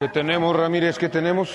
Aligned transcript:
¿Qué 0.00 0.06
tenemos, 0.10 0.54
Ramírez? 0.54 0.96
¿Qué 0.96 1.08
tenemos? 1.08 1.48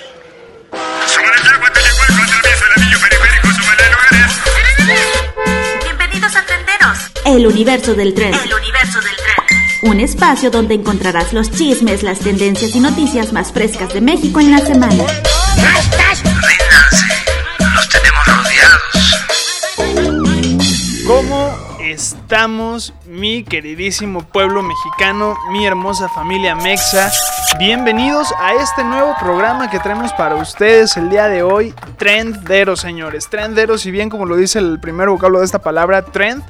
Bienvenidos 5.84 6.36
a 6.36 6.46
Trenderos, 6.46 6.98
El 7.26 7.48
universo 7.48 7.96
del 7.96 8.14
tren. 8.14 8.34
el 8.34 8.54
universo 8.54 9.00
del 9.02 9.16
tren. 9.16 9.92
Un 9.92 10.00
espacio 10.00 10.50
donde 10.52 10.76
encontrarás 10.76 11.34
los 11.34 11.52
chismes, 11.52 12.04
las 12.04 12.20
tendencias 12.20 12.76
y 12.76 12.80
noticias 12.80 13.34
más 13.34 13.52
frescas 13.52 13.94
de 13.94 14.02
México 14.02 14.40
en 14.40 14.52
la 14.52 14.60
semana. 14.60 15.04
Los 17.76 17.90
tenemos 17.90 18.26
rodeados. 18.28 19.24
¿Cómo 21.08 21.58
estamos, 22.34 22.96
mi 23.06 23.44
queridísimo 23.44 24.24
pueblo 24.24 24.64
mexicano, 24.64 25.38
mi 25.52 25.68
hermosa 25.68 26.10
familia 26.10 26.56
mexa? 26.56 27.12
Bienvenidos 27.60 28.34
a 28.40 28.54
este 28.56 28.84
nuevo 28.84 29.14
programa 29.20 29.70
que 29.70 29.78
traemos 29.78 30.12
para 30.14 30.34
ustedes 30.34 30.98
el 30.98 31.12
día 31.12 31.28
de 31.28 31.44
hoy, 31.44 31.76
Trenderos, 32.00 32.80
señores. 32.80 33.30
Trenderos, 33.30 33.86
y 33.86 33.92
bien 33.92 34.10
como 34.10 34.26
lo 34.26 34.36
dice 34.36 34.58
el 34.58 34.80
primer 34.80 35.10
vocablo 35.10 35.40
de 35.40 35.46
esta 35.46 35.60
palabra, 35.60 36.06
trend, 36.06 36.44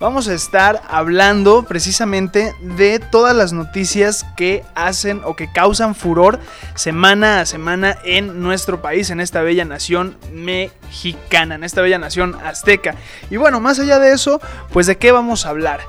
vamos 0.00 0.26
a 0.26 0.34
estar 0.34 0.82
hablando 0.88 1.62
precisamente 1.62 2.52
de 2.60 2.98
todas 2.98 3.34
las 3.36 3.52
noticias 3.52 4.26
que 4.36 4.64
hacen 4.74 5.22
o 5.24 5.36
que 5.36 5.50
causan 5.52 5.94
furor 5.94 6.40
semana 6.74 7.40
a 7.40 7.46
semana 7.46 7.96
en 8.04 8.42
nuestro 8.42 8.82
país, 8.82 9.10
en 9.10 9.20
esta 9.20 9.42
bella 9.42 9.64
nación 9.64 10.16
mexicana, 10.32 11.54
en 11.54 11.64
esta 11.64 11.80
bella 11.80 11.98
nación 11.98 12.36
azteca. 12.44 12.96
Y 13.30 13.36
bueno, 13.36 13.60
más 13.60 13.78
allá 13.78 14.00
de 14.00 14.12
eso, 14.12 14.40
pues 14.72 14.86
de 14.86 14.98
qué 14.98 15.12
vamos 15.12 15.27
a 15.28 15.50
hablar. 15.50 15.80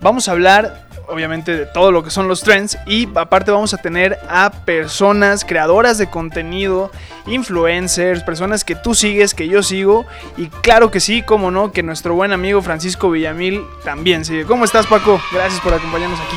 Vamos 0.00 0.28
a 0.28 0.32
hablar 0.32 0.88
obviamente 1.10 1.56
de 1.56 1.66
todo 1.66 1.92
lo 1.92 2.02
que 2.02 2.10
son 2.10 2.28
los 2.28 2.42
trends 2.42 2.78
y 2.86 3.08
aparte 3.16 3.50
vamos 3.50 3.74
a 3.74 3.78
tener 3.78 4.18
a 4.28 4.50
personas 4.50 5.44
creadoras 5.44 5.98
de 5.98 6.08
contenido, 6.08 6.90
influencers, 7.26 8.22
personas 8.22 8.64
que 8.64 8.76
tú 8.76 8.94
sigues, 8.94 9.34
que 9.34 9.48
yo 9.48 9.62
sigo 9.62 10.06
y 10.36 10.46
claro 10.46 10.90
que 10.90 11.00
sí, 11.00 11.22
como 11.22 11.50
no, 11.50 11.72
que 11.72 11.82
nuestro 11.82 12.14
buen 12.14 12.32
amigo 12.32 12.62
Francisco 12.62 13.10
Villamil 13.10 13.62
también 13.84 14.24
sigue. 14.24 14.44
¿Cómo 14.44 14.64
estás 14.64 14.86
Paco? 14.86 15.20
Gracias 15.32 15.60
por 15.60 15.74
acompañarnos 15.74 16.20
aquí. 16.20 16.36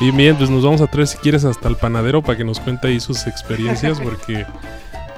Y 0.00 0.10
bien, 0.10 0.34
pues 0.36 0.50
nos 0.50 0.64
vamos 0.64 0.80
a 0.80 0.86
traer 0.86 1.06
si 1.06 1.18
quieres 1.18 1.44
hasta 1.44 1.68
el 1.68 1.76
panadero 1.76 2.22
para 2.22 2.36
que 2.36 2.44
nos 2.44 2.58
cuente 2.58 2.88
ahí 2.88 2.98
sus 2.98 3.26
experiencias 3.26 4.00
porque 4.02 4.46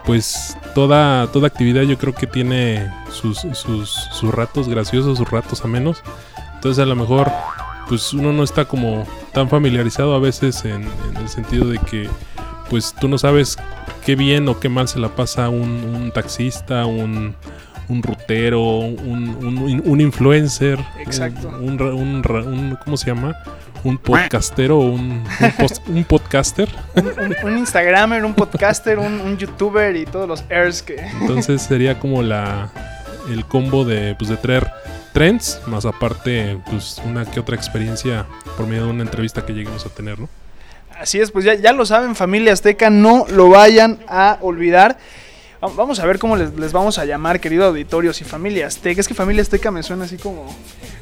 pues 0.05 0.57
toda, 0.75 1.27
toda 1.29 1.47
actividad 1.47 1.83
yo 1.83 1.97
creo 1.99 2.15
que 2.15 2.27
tiene 2.27 2.91
sus, 3.11 3.39
sus, 3.53 3.91
sus 3.91 4.35
ratos 4.35 4.69
graciosos, 4.69 5.19
sus 5.19 5.31
ratos 5.31 5.65
amenos. 5.65 6.03
Entonces 6.55 6.83
a 6.83 6.87
lo 6.87 6.97
mejor 6.97 7.31
pues 7.89 8.13
uno 8.15 8.33
no 8.33 8.43
está 8.43 8.65
como 8.65 9.07
tan 9.33 9.49
familiarizado 9.49 10.15
a 10.15 10.19
veces 10.19 10.65
en, 10.65 10.83
en 10.83 11.17
el 11.19 11.29
sentido 11.29 11.67
de 11.67 11.79
que 11.79 12.09
pues 12.71 12.95
tú 12.99 13.09
no 13.09 13.19
sabes 13.19 13.59
qué 14.07 14.17
bien 14.17 14.49
o 14.49 14.59
qué 14.59 14.69
mal 14.71 14.89
se 14.89 14.99
la 14.99 15.09
pasa 15.09 15.49
un, 15.51 15.69
un 15.95 16.11
taxista, 16.13 16.87
un, 16.87 17.35
un 17.89 18.03
rutero, 18.03 18.63
un, 18.63 19.29
un- 19.41 19.83
un 19.85 20.01
influencer, 20.01 20.79
Exacto. 20.99 21.49
un, 21.49 21.81
un- 21.83 22.79
¿cómo 22.83 22.97
se 22.97 23.07
llama? 23.07 23.35
Un 23.85 23.99
podcastero, 23.99 24.79
un, 24.79 25.23
un, 25.41 25.51
post- 25.59 25.87
un 25.89 26.05
podcaster. 26.05 26.69
Un, 26.97 27.37
un 27.45 27.59
Instagramer, 27.59 28.25
un 28.25 28.35
podcaster, 28.35 28.99
un, 28.99 29.21
un 29.21 29.37
youtuber 29.37 29.95
y 29.95 30.07
todos 30.07 30.27
los 30.27 30.45
airs 30.51 30.83
que... 30.83 30.97
Entonces 31.21 31.63
sería 31.63 31.99
como 32.01 32.23
la 32.23 32.71
el 33.31 33.45
combo 33.47 33.85
de 33.85 34.15
pues 34.19 34.31
de 34.31 34.37
traer 34.37 34.71
trends, 35.13 35.61
más 35.67 35.85
aparte 35.87 36.59
pues 36.71 37.01
una 37.05 37.25
que 37.25 37.41
otra 37.41 37.57
experiencia 37.57 38.27
por 38.57 38.67
medio 38.67 38.85
de 38.85 38.91
una 38.91 39.03
entrevista 39.03 39.45
que 39.47 39.53
lleguemos 39.53 39.85
a 39.87 39.91
tener, 39.91 40.19
¿no? 40.19 40.29
Así 40.99 41.21
es, 41.21 41.31
pues 41.31 41.45
ya, 41.45 41.55
ya 41.55 41.73
lo 41.73 41.85
saben, 41.87 42.15
familia 42.15 42.53
azteca, 42.53 42.89
no 42.89 43.27
lo 43.29 43.49
vayan 43.49 43.99
a 44.09 44.39
olvidar. 44.41 44.97
Va- 45.65 45.71
Vamos 45.77 45.99
a 46.01 46.07
ver 46.07 46.19
cómo 46.19 46.37
les, 46.37 46.55
les 46.59 46.73
vamos 46.73 46.99
a 46.99 47.05
llamar, 47.05 47.41
querido 47.41 47.65
auditorio, 47.67 48.13
si 48.13 48.25
familia 48.25 48.67
azteca. 48.67 49.01
Es 49.01 49.09
que 49.09 49.15
familia 49.15 49.43
azteca 49.43 49.71
me 49.71 49.83
suena 49.83 50.05
así 50.05 50.17
como, 50.19 50.45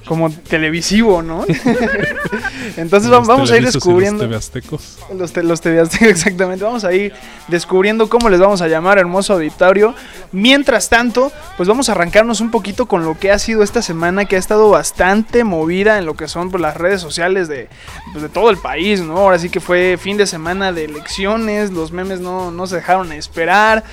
como 0.06 0.30
televisivo, 0.30 1.22
¿no? 1.22 1.44
Entonces 2.76 3.10
Los 3.10 3.26
vamos 3.26 3.50
a 3.50 3.56
ir 3.56 3.62
y 3.62 3.66
descubriendo... 3.66 4.26
Los 4.26 4.36
aztecos. 4.36 4.98
Los, 5.16 5.32
te- 5.32 5.42
los 5.42 5.60
TV 5.60 5.80
Azteca, 5.80 6.06
exactamente. 6.08 6.64
Vamos 6.64 6.84
a 6.84 6.92
ir 6.92 7.12
descubriendo 7.48 8.08
cómo 8.08 8.28
les 8.28 8.40
vamos 8.40 8.62
a 8.62 8.68
llamar, 8.68 8.98
hermoso 8.98 9.34
auditorio. 9.34 9.94
Mientras 10.32 10.88
tanto, 10.88 11.32
pues 11.56 11.68
vamos 11.68 11.88
a 11.88 11.92
arrancarnos 11.92 12.40
un 12.40 12.50
poquito 12.50 12.86
con 12.86 13.04
lo 13.04 13.18
que 13.18 13.30
ha 13.30 13.38
sido 13.38 13.62
esta 13.62 13.82
semana, 13.82 14.24
que 14.24 14.36
ha 14.36 14.38
estado 14.38 14.70
bastante 14.70 15.44
movida 15.44 15.98
en 15.98 16.06
lo 16.06 16.14
que 16.14 16.28
son 16.28 16.50
pues, 16.50 16.60
las 16.60 16.76
redes 16.76 17.00
sociales 17.00 17.48
de, 17.48 17.68
pues, 18.12 18.22
de 18.22 18.28
todo 18.28 18.50
el 18.50 18.58
país, 18.58 19.00
¿no? 19.00 19.18
Ahora 19.18 19.38
sí 19.38 19.50
que 19.50 19.60
fue 19.60 19.98
fin 20.00 20.16
de 20.16 20.26
semana 20.26 20.72
de 20.72 20.84
elecciones, 20.84 21.70
los 21.72 21.92
memes 21.92 22.20
no, 22.20 22.50
no 22.50 22.66
se 22.66 22.76
dejaron 22.76 23.12
esperar. 23.12 23.84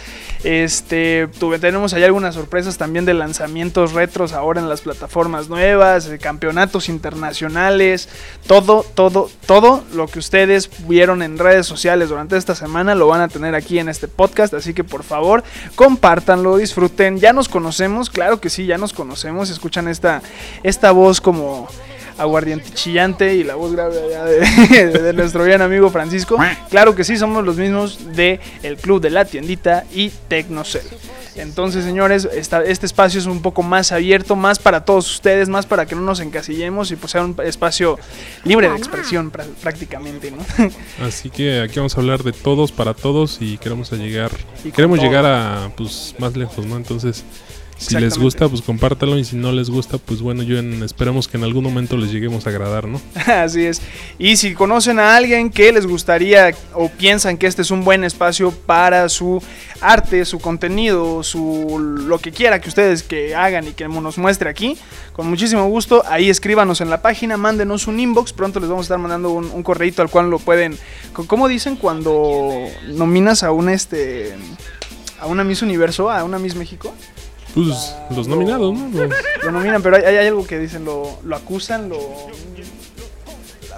Este, 0.44 1.28
tenemos 1.60 1.94
ahí 1.94 2.04
algunas 2.04 2.36
sorpresas 2.36 2.78
también 2.78 3.04
de 3.04 3.14
lanzamientos 3.14 3.92
retros 3.92 4.32
ahora 4.32 4.62
en 4.62 4.70
las 4.70 4.82
plataformas 4.82 5.50
nuevas, 5.50 6.06
de 6.06 6.18
campeonatos 6.18 6.88
internacionales, 6.88 8.08
todo, 8.48 8.86
todo, 8.94 9.30
todo 9.46 9.84
lo 9.94 10.08
que 10.08 10.20
ustedes 10.20 10.70
vieron 10.88 11.24
en 11.24 11.38
redes 11.38 11.68
sociales 11.68 12.08
durante 12.08 12.38
esta 12.38 12.56
semana 12.56 12.96
lo 12.96 13.08
van 13.08 13.20
a 13.20 13.28
tener 13.28 13.54
aquí 13.54 13.80
en 13.80 13.90
este 13.90 14.08
podcast, 14.08 14.54
así 14.54 14.74
que 14.74 14.86
por 14.86 15.04
favor 15.04 15.44
compártanlo, 15.76 16.56
disfruten, 16.56 17.20
ya 17.20 17.34
nos 17.34 17.50
conocemos, 17.50 18.10
claro 18.10 18.40
que 18.40 18.50
sí, 18.50 18.66
ya 18.66 18.78
nos 18.78 18.94
conocemos, 18.94 19.50
escuchan 19.50 19.90
esta, 19.90 20.22
esta 20.64 20.92
voz 20.92 21.20
como 21.20 21.68
aguardiente 22.20 22.70
chillante 22.74 23.34
y 23.36 23.44
la 23.44 23.56
voz 23.56 23.72
grave 23.74 23.98
allá 24.04 24.26
de, 24.26 25.00
de 25.02 25.14
nuestro 25.14 25.44
bien 25.44 25.62
amigo 25.62 25.90
Francisco. 25.90 26.38
Claro 26.70 26.96
que 26.96 27.04
sí, 27.04 27.18
somos 27.18 27.44
los 27.44 27.58
mismos 27.58 28.16
de 28.16 28.40
el 28.64 28.78
Club 28.78 29.02
de 29.02 29.10
la 29.10 29.26
Tiendita 29.26 29.86
y 29.94 30.10
Tecnocel. 30.28 30.84
Entonces, 31.36 31.86
señores, 31.86 32.28
esta- 32.34 32.64
este 32.64 32.86
espacio 32.86 33.20
es 33.20 33.26
un 33.26 33.42
poco 33.42 33.64
más 33.64 33.94
abierto, 33.94 34.36
más 34.36 34.60
para 34.60 34.84
todos 34.84 35.10
ustedes, 35.10 35.48
más 35.48 35.66
para 35.66 35.86
que 35.86 35.96
no 35.96 36.02
nos 36.02 36.20
encasillemos 36.20 36.92
y 36.92 36.98
pues 36.98 37.14
sea 37.14 37.24
un 37.24 37.36
espacio 37.46 37.98
libre 38.44 38.70
de 38.70 38.76
expresión 38.76 39.32
prá- 39.32 39.46
prácticamente, 39.62 40.32
¿no? 40.32 40.40
Así 41.06 41.30
que 41.30 41.62
aquí 41.62 41.76
vamos 41.78 41.96
a 41.96 42.02
hablar 42.02 42.24
de 42.24 42.34
todos 42.34 42.74
para 42.74 42.94
todos 42.94 43.38
y 43.40 43.58
queremos 43.58 43.94
a 43.94 43.96
llegar 43.96 44.32
Y 44.66 44.72
queremos 44.72 45.00
todo. 45.00 45.08
llegar 45.08 45.26
a 45.26 45.72
pues 45.78 46.14
más 46.20 46.36
lejos, 46.36 46.66
¿no? 46.66 46.76
Entonces, 46.76 47.24
si 47.80 47.96
les 47.98 48.18
gusta, 48.18 48.48
pues 48.50 48.62
compártalo 48.62 49.18
y 49.18 49.24
si 49.24 49.36
no 49.36 49.52
les 49.52 49.70
gusta, 49.70 49.98
pues 49.98 50.22
bueno, 50.22 50.44
yo 50.44 50.60
en- 50.60 50.84
esperemos 50.84 51.28
que 51.28 51.38
en 51.38 51.44
algún 51.44 51.64
momento 51.64 51.98
les 51.98 52.12
lleguemos 52.12 52.46
a 52.46 52.50
agradar, 52.50 52.88
¿no? 52.88 53.02
Así 53.28 53.64
es. 53.66 53.82
Y 54.18 54.36
si 54.38 54.54
conocen 54.54 55.00
a 55.00 55.16
alguien 55.16 55.50
que 55.50 55.72
les 55.72 55.88
gustaría 55.88 56.52
o 56.74 56.90
piensan 56.90 57.38
que 57.38 57.48
este 57.48 57.62
es 57.62 57.72
un 57.72 57.84
buen 57.84 58.04
espacio 58.04 58.52
para 58.52 59.08
su 59.10 59.42
arte, 59.82 60.26
su 60.26 60.40
contenido, 60.40 61.24
su 61.24 61.80
lo 61.80 62.20
que 62.20 62.32
quiera 62.32 62.60
que 62.60 62.68
ustedes 62.70 63.02
que 63.04 63.34
hagan 63.34 63.68
y 63.68 63.72
que 63.72 63.88
nos 63.88 64.18
muestre 64.18 64.50
aquí, 64.50 64.78
con 65.14 65.30
muchísimo 65.30 65.68
gusto, 65.70 66.04
ahí 66.10 66.30
escríbanos 66.30 66.82
en 66.82 66.90
la 66.90 67.02
página, 67.02 67.38
mándenos 67.38 67.88
un 67.88 68.00
inbox, 68.00 68.34
pronto 68.34 68.60
les 68.60 68.68
vamos 68.70 68.84
a 68.84 68.88
estar 68.88 69.00
mandando 69.00 69.32
un, 69.32 69.46
un 69.52 69.64
correíto 69.64 70.02
al 70.02 70.10
cual 70.10 70.30
lo 70.30 70.40
pueden, 70.40 70.78
¿cómo 71.14 71.48
dicen 71.48 71.76
cuando 71.78 72.52
nominas 72.90 73.44
a 73.44 73.52
un 73.52 73.70
este 73.70 74.36
a 75.22 75.28
una 75.28 75.44
Miss 75.44 75.62
Universo, 75.62 76.10
a 76.10 76.24
una 76.24 76.40
Miss 76.40 76.56
México? 76.56 76.94
Pues 77.54 77.96
los 78.16 78.28
nominados, 78.28 78.74
¿no? 78.74 78.88
Los- 78.90 79.12
Lo 79.44 79.52
nominan, 79.52 79.82
pero 79.82 79.96
hay, 79.98 80.04
hay 80.04 80.28
algo 80.28 80.46
que 80.46 80.60
dicen, 80.60 80.86
lo, 80.86 81.18
lo 81.24 81.36
acusan, 81.36 81.90
lo... 81.90 81.98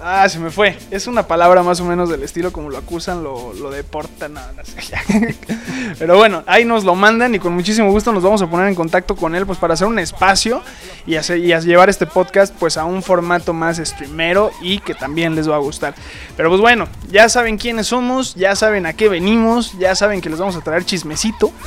Ah, 0.04 0.28
se 0.28 0.40
me 0.40 0.50
fue. 0.50 0.76
Es 0.90 1.06
una 1.06 1.28
palabra 1.28 1.62
más 1.62 1.80
o 1.80 1.86
menos 1.86 2.10
del 2.10 2.24
estilo 2.24 2.52
como 2.52 2.72
lo 2.72 2.78
acusan, 2.78 3.24
lo, 3.24 3.54
deportan, 3.70 4.34
sé. 4.64 5.36
Pero 6.00 6.18
bueno, 6.18 6.44
ahí 6.48 6.66
nos 6.66 6.84
lo 6.84 6.96
mandan 6.96 7.36
y 7.36 7.40
con 7.40 7.54
muchísimo 7.54 7.92
gusto 7.92 8.12
nos 8.12 8.24
vamos 8.24 8.42
a 8.42 8.50
poner 8.50 8.68
en 8.68 8.76
contacto 8.76 9.16
con 9.16 9.36
él 9.36 9.46
pues 9.46 9.60
para 9.60 9.76
hacer 9.76 9.88
un 9.88 10.00
espacio 10.00 10.64
y, 11.06 11.16
hacer, 11.16 11.38
y 11.38 11.54
llevar 11.62 11.90
este 11.90 12.08
podcast 12.08 12.54
pues 12.58 12.78
a 12.78 12.86
un 12.86 13.04
formato 13.04 13.54
más 13.54 13.78
streamero 13.78 14.52
y 14.62 14.80
que 14.80 14.96
también 14.96 15.36
les 15.36 15.48
va 15.48 15.56
a 15.56 15.60
gustar. 15.60 15.94
Pero 16.36 16.50
pues 16.50 16.62
bueno, 16.62 16.88
ya 17.12 17.30
saben 17.30 17.58
quiénes 17.58 17.88
somos, 17.88 18.34
ya 18.34 18.56
saben 18.56 18.88
a 18.88 18.94
qué 18.94 19.08
venimos, 19.08 19.78
ya 19.78 19.94
saben 19.94 20.20
que 20.22 20.30
les 20.30 20.40
vamos 20.40 20.56
a 20.56 20.62
traer 20.62 20.84
chismecito. 20.84 21.52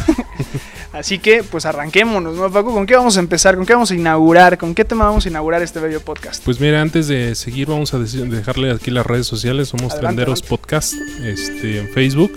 Así 0.95 1.19
que, 1.19 1.43
pues 1.43 1.67
arranquémonos, 1.67 2.37
¿no, 2.37 2.49
Paco? 2.53 2.73
¿Con 2.73 2.87
qué 2.87 2.95
vamos 2.95 3.17
a 3.17 3.21
empezar? 3.21 3.57
¿Con 3.57 3.67
qué 3.67 3.73
vamos 3.73 3.91
a 3.91 3.97
inaugurar? 3.97 4.57
¿Con 4.57 4.77
qué 4.77 4.85
tema 4.85 5.07
vamos 5.07 5.27
a 5.27 5.29
inaugurar 5.29 5.61
este 5.61 5.81
bello 5.81 6.01
podcast? 6.01 6.45
Pues 6.45 6.61
mira, 6.61 6.81
antes 6.81 7.09
de 7.09 7.35
seguir 7.35 7.67
vamos 7.67 7.93
a 7.95 7.99
deci- 7.99 8.24
dejarle 8.31 8.71
aquí 8.71 8.91
las 8.91 9.07
redes 9.07 9.27
sociales, 9.27 9.69
somos 9.69 9.93
Adelante, 9.93 10.07
Trenderos 10.07 10.43
adelante. 10.43 10.49
Podcast 10.49 10.95
este, 11.23 11.79
en 11.79 11.89
Facebook. 11.91 12.33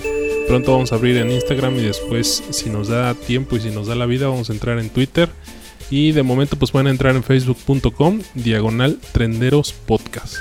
Pronto 0.48 0.72
vamos 0.72 0.92
a 0.92 0.96
abrir 0.96 1.18
en 1.18 1.32
Instagram 1.32 1.76
y 1.78 1.84
después, 1.84 2.44
si 2.52 2.70
nos 2.70 2.88
da 2.88 3.14
tiempo 3.14 3.58
y 3.58 3.60
si 3.60 3.70
nos 3.70 3.88
da 3.88 3.96
la 3.96 4.06
vida, 4.06 4.28
vamos 4.28 4.50
a 4.50 4.54
entrar 4.54 4.80
en 4.80 4.90
Twitter. 4.90 5.30
Y 5.90 6.12
de 6.12 6.24
momento 6.24 6.58
pues 6.58 6.72
pueden 6.72 6.88
entrar 6.88 7.16
en 7.16 7.24
facebook.com 7.24 8.22
diagonal 8.34 9.00
Trenderos 9.12 9.74
Podcast. 9.74 10.36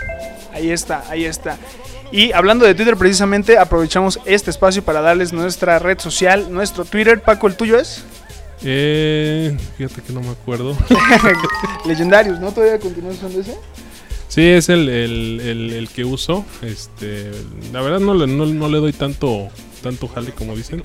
Ahí 0.53 0.71
está, 0.71 1.05
ahí 1.09 1.25
está. 1.25 1.59
Y 2.13 2.33
hablando 2.33 2.65
de 2.65 2.75
Twitter, 2.75 2.97
precisamente 2.97 3.59
aprovechamos 3.59 4.21
este 4.25 4.51
espacio 4.51 4.83
para 4.85 5.01
darles 5.01 5.33
nuestra 5.33 5.79
red 5.79 5.99
social, 5.99 6.53
nuestro 6.53 6.85
Twitter. 6.85 7.21
Paco, 7.21 7.47
¿el 7.49 7.57
tuyo 7.57 7.79
es? 7.79 8.05
Eh, 8.63 9.57
fíjate 9.77 10.03
que 10.03 10.13
no 10.13 10.21
me 10.21 10.31
acuerdo. 10.31 10.77
Legendarios, 11.85 12.41
¿no? 12.41 12.53
¿Todavía 12.53 12.79
continúas 12.79 13.17
usando 13.17 13.41
ese? 13.41 13.57
Sí, 14.29 14.43
es 14.43 14.69
el, 14.69 14.89
el, 14.89 15.41
el- 15.41 15.73
que 15.89 16.05
uso. 16.05 16.45
Este, 16.63 17.31
la 17.73 17.81
verdad 17.81 18.01
no 18.01 18.15
no, 18.27 18.47
no 18.47 18.69
le 18.69 18.79
doy 18.79 18.93
tanto, 18.93 19.49
tanto 19.83 20.09
jale 20.09 20.33
como 20.33 20.57
dicen. 20.57 20.83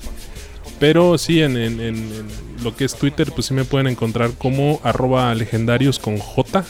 Pero 0.78 1.18
sí, 1.18 1.42
en, 1.42 1.56
en- 1.56 1.80
en- 1.80 2.26
lo 2.62 2.74
que 2.76 2.84
es 2.84 2.94
Twitter, 2.94 3.30
pues 3.32 3.46
sí 3.46 3.54
me 3.54 3.64
pueden 3.64 3.88
encontrar 3.88 4.30
como 4.38 4.80
arroba 4.84 5.34
legendarios 5.34 5.98
con 5.98 6.18
J. 6.18 6.64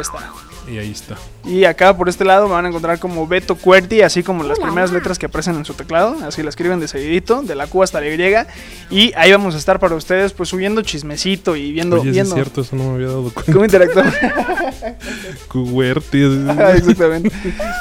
Está. 0.00 0.32
Y 0.66 0.78
ahí 0.78 0.90
está. 0.90 1.16
Y 1.44 1.64
acá 1.64 1.94
por 1.94 2.08
este 2.08 2.24
lado 2.24 2.46
me 2.48 2.54
van 2.54 2.64
a 2.64 2.68
encontrar 2.68 2.98
como 2.98 3.26
Beto 3.26 3.54
Cuerti, 3.54 4.00
así 4.00 4.22
como 4.22 4.44
las 4.44 4.58
primeras 4.58 4.90
letras 4.92 5.18
que 5.18 5.26
aparecen 5.26 5.56
en 5.56 5.66
su 5.66 5.74
teclado, 5.74 6.16
así 6.26 6.42
la 6.42 6.48
escriben 6.48 6.80
de 6.80 6.88
seguidito, 6.88 7.42
de 7.42 7.54
la 7.54 7.66
Q 7.66 7.82
hasta 7.82 8.00
la 8.00 8.06
Y. 8.08 8.46
Y 8.90 9.12
ahí 9.14 9.30
vamos 9.30 9.54
a 9.54 9.58
estar 9.58 9.78
para 9.78 9.94
ustedes, 9.94 10.32
pues 10.32 10.48
subiendo 10.48 10.80
chismecito 10.80 11.54
y 11.54 11.72
viendo, 11.72 11.96
Oye, 11.96 12.04
sí 12.04 12.08
es 12.08 12.14
viendo 12.14 12.34
cierto, 12.34 12.62
eso 12.62 12.76
no 12.76 12.84
me 12.84 12.94
había 12.94 13.08
dado 13.08 13.30
cuenta. 13.30 13.52
cómo 13.52 13.64
interactuamos. 13.64 14.14
Cuberti. 15.48 16.22
Ah, 16.48 16.72
Exactamente. 16.76 17.30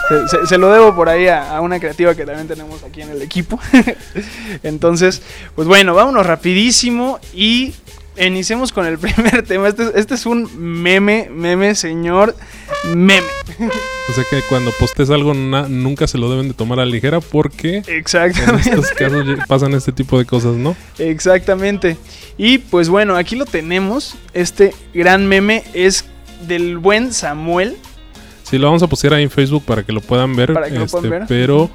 Se, 0.09 0.27
se- 0.27 0.47
se 0.47 0.57
lo 0.57 0.69
debo 0.71 0.95
por 0.95 1.07
ahí 1.09 1.27
a, 1.27 1.55
a 1.55 1.61
una 1.61 1.79
creativa 1.79 2.15
que 2.15 2.25
también 2.25 2.47
tenemos 2.47 2.83
aquí 2.83 3.01
en 3.01 3.09
el 3.11 3.21
equipo. 3.21 3.59
Entonces, 4.63 5.21
pues 5.55 5.67
bueno, 5.67 5.93
vámonos 5.93 6.25
rapidísimo 6.25 7.19
y 7.33 7.73
iniciemos 8.17 8.71
con 8.71 8.85
el 8.85 8.97
primer 8.99 9.43
tema. 9.43 9.67
Este, 9.69 9.91
este 9.95 10.15
es 10.15 10.25
un 10.25 10.49
meme, 10.57 11.29
meme, 11.31 11.75
señor, 11.75 12.35
meme. 12.87 13.21
O 14.09 14.13
sea 14.13 14.23
que 14.29 14.41
cuando 14.49 14.71
postes 14.79 15.09
algo 15.09 15.33
na- 15.33 15.67
nunca 15.69 16.07
se 16.07 16.17
lo 16.17 16.29
deben 16.29 16.47
de 16.49 16.53
tomar 16.53 16.79
a 16.79 16.85
la 16.85 16.91
ligera 16.91 17.21
porque 17.21 17.83
en 17.87 18.03
estos 18.59 18.91
casos 18.91 19.25
pasan 19.47 19.73
este 19.73 19.91
tipo 19.91 20.17
de 20.19 20.25
cosas, 20.25 20.55
¿no? 20.55 20.75
Exactamente. 20.99 21.97
Y 22.37 22.57
pues 22.57 22.89
bueno, 22.89 23.15
aquí 23.15 23.35
lo 23.35 23.45
tenemos. 23.45 24.15
Este 24.33 24.73
gran 24.93 25.27
meme 25.27 25.63
es 25.73 26.05
del 26.47 26.77
buen 26.77 27.13
Samuel. 27.13 27.77
Sí, 28.43 28.57
lo 28.57 28.67
vamos 28.67 28.83
a 28.83 28.87
postear 28.87 29.13
ahí 29.13 29.23
en 29.23 29.29
Facebook 29.31 29.63
para 29.63 29.83
que 29.83 29.93
lo 29.93 30.01
puedan 30.01 30.35
ver. 30.35 30.53
Para 30.53 30.69
que 30.69 30.75
lo 30.77 30.83
este, 30.85 30.97
puedan 30.97 31.09
ver. 31.09 31.23
Pero, 31.27 31.69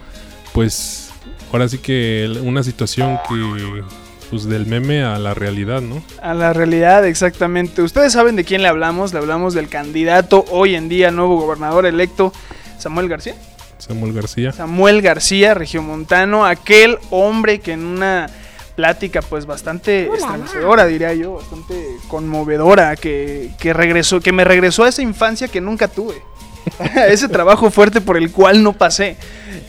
pues, 0.53 1.11
ahora 1.51 1.69
sí 1.69 1.79
que 1.79 2.31
una 2.43 2.63
situación 2.63 3.19
que, 3.29 3.83
pues, 4.31 4.45
del 4.45 4.67
meme 4.67 5.03
a 5.03 5.19
la 5.19 5.35
realidad, 5.35 5.81
¿no? 5.81 6.03
A 6.23 6.35
la 6.35 6.53
realidad, 6.53 7.07
exactamente. 7.07 7.83
Ustedes 7.83 8.13
saben 8.13 8.37
de 8.37 8.45
quién 8.45 8.63
le 8.63 8.69
hablamos. 8.69 9.13
Le 9.13 9.19
hablamos 9.19 9.55
del 9.55 9.69
candidato 9.69 10.45
hoy 10.51 10.75
en 10.75 10.89
día, 10.89 11.11
nuevo 11.11 11.41
gobernador 11.41 11.87
electo, 11.87 12.33
Samuel 12.79 13.09
García. 13.09 13.35
Samuel 13.79 14.13
García. 14.13 14.53
Samuel 14.53 15.03
García, 15.03 15.55
regiomontano, 15.55 16.45
aquel 16.45 16.99
hombre 17.11 17.61
que 17.61 17.73
en 17.73 17.85
una 17.85 18.29
plática 18.75 19.23
pues 19.23 19.47
bastante 19.47 20.09
estremecedora, 20.15 20.87
diría 20.87 21.13
yo, 21.15 21.35
bastante 21.35 21.75
conmovedora, 22.07 22.95
que, 22.97 23.51
que 23.59 23.73
regresó, 23.73 24.21
que 24.21 24.33
me 24.33 24.45
regresó 24.45 24.85
a 24.85 24.89
esa 24.89 25.03
infancia 25.03 25.49
que 25.49 25.61
nunca 25.61 25.89
tuve. 25.89 26.23
a 26.79 27.07
ese 27.07 27.29
trabajo 27.29 27.71
fuerte 27.71 28.01
por 28.01 28.17
el 28.17 28.31
cual 28.31 28.63
no 28.63 28.73
pasé. 28.73 29.17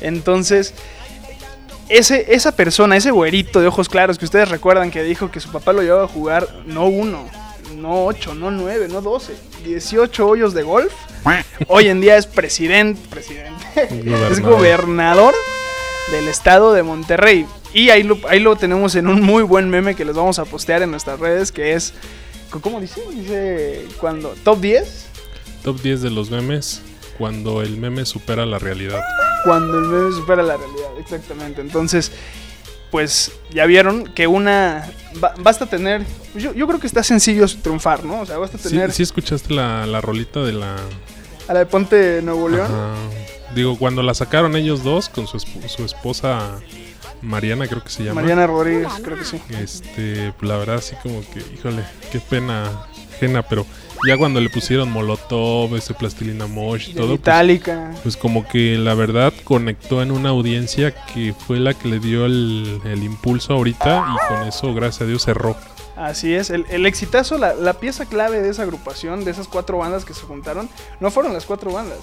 Entonces, 0.02 0.74
ese, 1.90 2.34
esa 2.34 2.56
persona, 2.56 2.96
ese 2.96 3.12
güerito 3.12 3.62
de 3.62 3.68
ojos 3.68 3.90
claros 3.90 4.18
que 4.18 4.26
ustedes 4.26 4.50
recuerdan 4.50 4.92
que 4.92 5.04
dijo 5.04 5.32
que 5.32 5.40
su 5.40 5.52
papá 5.52 5.74
lo 5.74 5.82
llevaba 5.82 6.04
a 6.04 6.08
jugar 6.08 6.48
no 6.66 6.86
uno, 6.88 7.28
no 7.76 8.06
ocho, 8.06 8.36
no 8.36 8.52
nueve, 8.52 8.88
no 8.88 9.02
doce, 9.02 9.36
18 9.64 10.28
hoyos 10.28 10.54
de 10.54 10.64
golf. 10.64 10.94
Hoy 11.68 11.88
en 11.88 12.02
día 12.02 12.18
es 12.18 12.28
presidente, 12.28 13.02
presidente, 13.10 13.66
es 13.76 14.40
Gobernador. 14.40 14.42
gobernador 14.42 15.36
del 16.12 16.28
estado 16.28 16.74
de 16.74 16.84
Monterrey. 16.84 17.46
Y 17.74 17.90
ahí 17.90 18.04
lo, 18.04 18.18
ahí 18.28 18.40
lo 18.40 18.56
tenemos 18.56 18.96
en 18.96 19.08
un 19.08 19.22
muy 19.22 19.44
buen 19.44 19.70
meme 19.70 19.96
que 19.96 20.06
les 20.06 20.16
vamos 20.16 20.40
a 20.40 20.46
postear 20.46 20.82
en 20.82 20.92
nuestras 20.92 21.20
redes, 21.20 21.52
que 21.52 21.74
es, 21.74 21.94
¿cómo 22.62 22.80
dice? 22.80 23.02
Dice, 23.12 23.86
cuando, 24.00 24.30
top 24.44 24.60
10, 24.62 25.06
Top 25.64 25.82
10 25.82 26.02
de 26.02 26.10
los 26.10 26.32
memes 26.32 26.82
cuando 27.18 27.62
el 27.62 27.78
meme 27.78 28.06
supera 28.06 28.46
la 28.46 28.60
realidad. 28.60 29.02
Cuando 29.46 29.78
el 29.80 29.86
meme 29.86 30.12
supera 30.14 30.44
la 30.44 30.58
realidad, 30.58 30.90
exactamente. 31.00 31.62
Entonces, 31.62 32.12
pues 32.92 33.32
ya 33.52 33.66
vieron 33.66 34.06
que 34.06 34.28
una, 34.28 34.90
ba- 35.20 35.34
basta 35.40 35.66
tener, 35.68 36.06
yo, 36.36 36.54
yo 36.54 36.68
creo 36.68 36.80
que 36.80 36.88
está 36.88 37.04
sencillo 37.04 37.46
triunfar, 37.62 38.04
¿no? 38.04 38.22
O 38.22 38.26
sea, 38.26 38.38
basta 38.38 38.58
¿Sí, 38.58 38.70
tener 38.70 38.92
sí 38.92 39.04
escuchaste 39.04 39.54
la, 39.54 39.86
la 39.86 40.02
rolita 40.02 40.42
de 40.42 40.54
la... 40.54 40.76
a 41.48 41.54
la 41.54 41.60
de 41.60 41.66
Ponte 41.66 42.22
Nuevo 42.24 42.50
León. 42.50 42.66
Ajá. 42.66 42.96
Digo, 43.56 43.78
cuando 43.78 44.04
la 44.04 44.14
sacaron 44.14 44.56
ellos 44.56 44.84
dos 44.84 45.10
con 45.10 45.28
su, 45.28 45.38
esp- 45.38 45.68
su 45.68 45.84
esposa 45.86 46.60
Mariana, 47.22 47.68
creo 47.68 47.84
que 47.84 47.90
se 47.90 48.04
llama. 48.04 48.22
Mariana 48.22 48.48
Rodríguez, 48.48 48.88
creo 49.04 49.18
que 49.18 49.26
sí. 49.26 49.42
Este, 49.50 50.34
la 50.42 50.58
verdad, 50.58 50.76
así 50.78 50.96
como 51.04 51.22
que, 51.32 51.40
híjole, 51.54 51.84
qué 52.12 52.20
pena 52.20 52.70
ajena, 53.16 53.42
pero 53.44 53.66
ya 54.07 54.18
cuando 54.18 54.40
le 54.40 54.50
pusieron 54.50 54.92
Molotov, 54.92 55.75
ese 55.75 55.94
plastilina 55.94 56.48
Mosh 56.48 56.90
y 56.90 56.94
todo, 56.94 57.07
pues, 57.07 57.19
Itálica. 57.19 57.92
pues 58.04 58.16
como 58.18 58.48
que 58.48 58.78
la 58.78 58.94
verdad 58.94 59.34
conectó 59.44 60.01
en 60.01 60.12
una 60.12 60.30
audiencia 60.30 60.94
que 61.13 61.34
fue 61.48 61.60
la 61.60 61.74
que 61.74 61.88
le 61.90 62.00
dio 62.00 62.25
el, 62.25 62.80
el 62.86 63.04
impulso 63.04 63.54
ahorita 63.54 64.06
y 64.13 64.28
con 64.34 64.48
eso, 64.48 64.74
gracias 64.74 65.01
a 65.01 65.06
Dios, 65.06 65.24
cerró. 65.24 65.56
Así 65.96 66.34
es, 66.34 66.50
el, 66.50 66.66
el 66.69 66.86
exitazo, 66.86 67.38
la, 67.38 67.54
la 67.54 67.74
pieza 67.74 68.06
clave 68.06 68.42
de 68.42 68.50
esa 68.50 68.63
agrupación, 68.63 69.25
de 69.25 69.31
esas 69.31 69.48
cuatro 69.50 69.80
bandas 69.80 70.06
que 70.06 70.13
se 70.13 70.22
juntaron, 70.22 70.69
no 71.02 71.12
fueron 71.12 71.34
las 71.34 71.45
cuatro 71.45 71.74
bandas, 71.74 72.00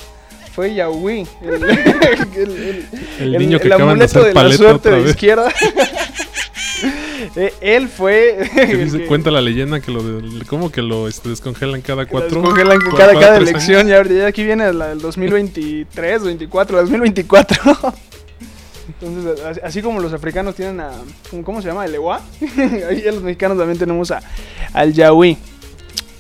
fue 0.55 0.75
Yahui, 0.75 1.27
el, 1.41 1.55
el- 1.65 2.87
el- 3.21 3.35
El 3.35 3.39
niño 3.39 3.59
que 3.59 3.69
acaban 3.69 3.99
de 3.99 4.05
amuleto 4.05 4.21
hacer 4.21 4.35
de 4.35 4.43
la 4.51 4.57
suerte 4.57 4.91
de 4.91 5.11
izquierda. 5.11 5.51
Eh, 7.37 7.53
Él 7.61 7.89
fue. 7.89 8.49
Dice, 8.85 8.99
que- 8.99 9.07
cuenta 9.07 9.31
la 9.31 9.41
leyenda 9.41 9.81
que 9.81 9.91
lo 9.91 10.03
de- 10.03 10.45
como 10.47 10.71
que 10.71 10.83
lo 10.83 11.09
este, 11.09 11.29
descongelan 11.29 11.81
cada 11.83 12.07
cuatro. 12.07 12.41
descongelan 12.41 12.79
cada, 12.97 13.13
cada 13.15 13.37
tres 13.37 13.51
elección. 13.51 13.87
Ya, 13.89 14.03
ya 14.05 14.27
aquí 14.27 14.45
viene 14.45 14.73
la 14.73 14.89
del 14.89 15.01
2023, 15.01 16.23
24, 16.25 16.79
2024. 16.83 17.95
Entonces, 18.89 19.61
así, 19.65 19.83
como 19.83 20.01
los 20.01 20.13
africanos 20.13 20.55
tienen 20.55 20.81
a. 20.81 20.91
¿Cómo, 21.31 21.43
cómo 21.45 21.63
se 21.63 21.69
llama? 21.69 21.85
¿El 21.85 21.95
Ewa? 21.95 22.21
Ahí 22.89 23.03
los 23.07 23.23
mexicanos 23.23 23.59
también 23.59 23.79
tenemos 23.79 24.11
a, 24.11 24.21
al 24.73 24.93
Yahui. 24.93 25.37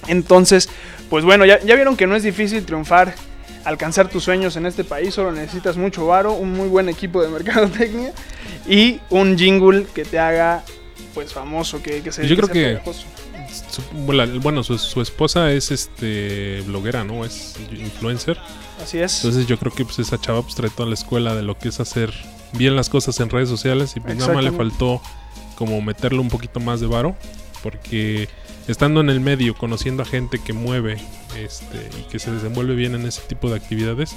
Entonces, 0.08 0.68
pues 1.08 1.24
bueno, 1.24 1.44
ya, 1.46 1.60
ya 1.60 1.74
vieron 1.76 1.96
que 1.96 2.06
no 2.06 2.16
es 2.16 2.22
difícil 2.22 2.64
triunfar, 2.64 3.14
alcanzar 3.64 4.08
tus 4.08 4.24
sueños 4.24 4.56
en 4.56 4.66
este 4.66 4.84
país. 4.84 5.14
Solo 5.14 5.32
necesitas 5.32 5.76
mucho 5.76 6.06
varo, 6.06 6.32
un 6.34 6.52
muy 6.52 6.68
buen 6.68 6.88
equipo 6.88 7.22
de 7.22 7.28
mercadotecnia 7.28 8.12
y 8.68 9.00
un 9.10 9.38
jingle 9.38 9.86
que 9.94 10.04
te 10.04 10.18
haga, 10.18 10.64
pues, 11.16 11.32
famoso, 11.32 11.82
que, 11.82 12.02
que 12.02 12.12
se 12.12 12.28
Yo 12.28 12.36
creo 12.36 12.48
que- 12.48 12.64
pegajoso. 12.76 13.04
Su- 13.70 14.12
la- 14.12 14.26
bueno, 14.26 14.62
su, 14.62 14.76
su 14.78 15.00
esposa 15.00 15.50
es 15.52 15.70
este 15.70 16.62
bloguera, 16.66 17.04
¿no? 17.04 17.24
Es 17.24 17.54
influencer. 17.72 18.38
Así 18.82 18.98
es. 18.98 19.16
Entonces 19.24 19.46
yo 19.46 19.58
creo 19.58 19.72
que 19.72 19.84
pues 19.84 19.98
esa 19.98 20.20
chava 20.20 20.42
pues 20.42 20.54
trae 20.54 20.68
toda 20.70 20.88
la 20.88 20.94
escuela 20.94 21.34
de 21.34 21.42
lo 21.42 21.56
que 21.58 21.68
es 21.68 21.80
hacer 21.80 22.12
bien 22.52 22.76
las 22.76 22.88
cosas 22.90 23.18
en 23.20 23.30
redes 23.30 23.48
sociales 23.48 23.94
y 23.96 24.00
pues 24.00 24.16
nada 24.16 24.32
más 24.34 24.44
le 24.44 24.52
faltó 24.52 25.00
como 25.56 25.80
meterle 25.80 26.18
un 26.18 26.28
poquito 26.28 26.60
más 26.60 26.80
de 26.80 26.86
varo 26.86 27.16
porque 27.62 28.28
estando 28.68 29.00
en 29.00 29.08
el 29.10 29.20
medio, 29.20 29.54
conociendo 29.56 30.02
a 30.02 30.06
gente 30.06 30.38
que 30.38 30.52
mueve 30.52 30.98
este 31.38 31.88
y 31.98 32.02
que 32.10 32.18
se 32.18 32.30
desenvuelve 32.32 32.74
bien 32.74 32.94
en 32.94 33.06
ese 33.06 33.22
tipo 33.22 33.48
de 33.48 33.56
actividades, 33.56 34.14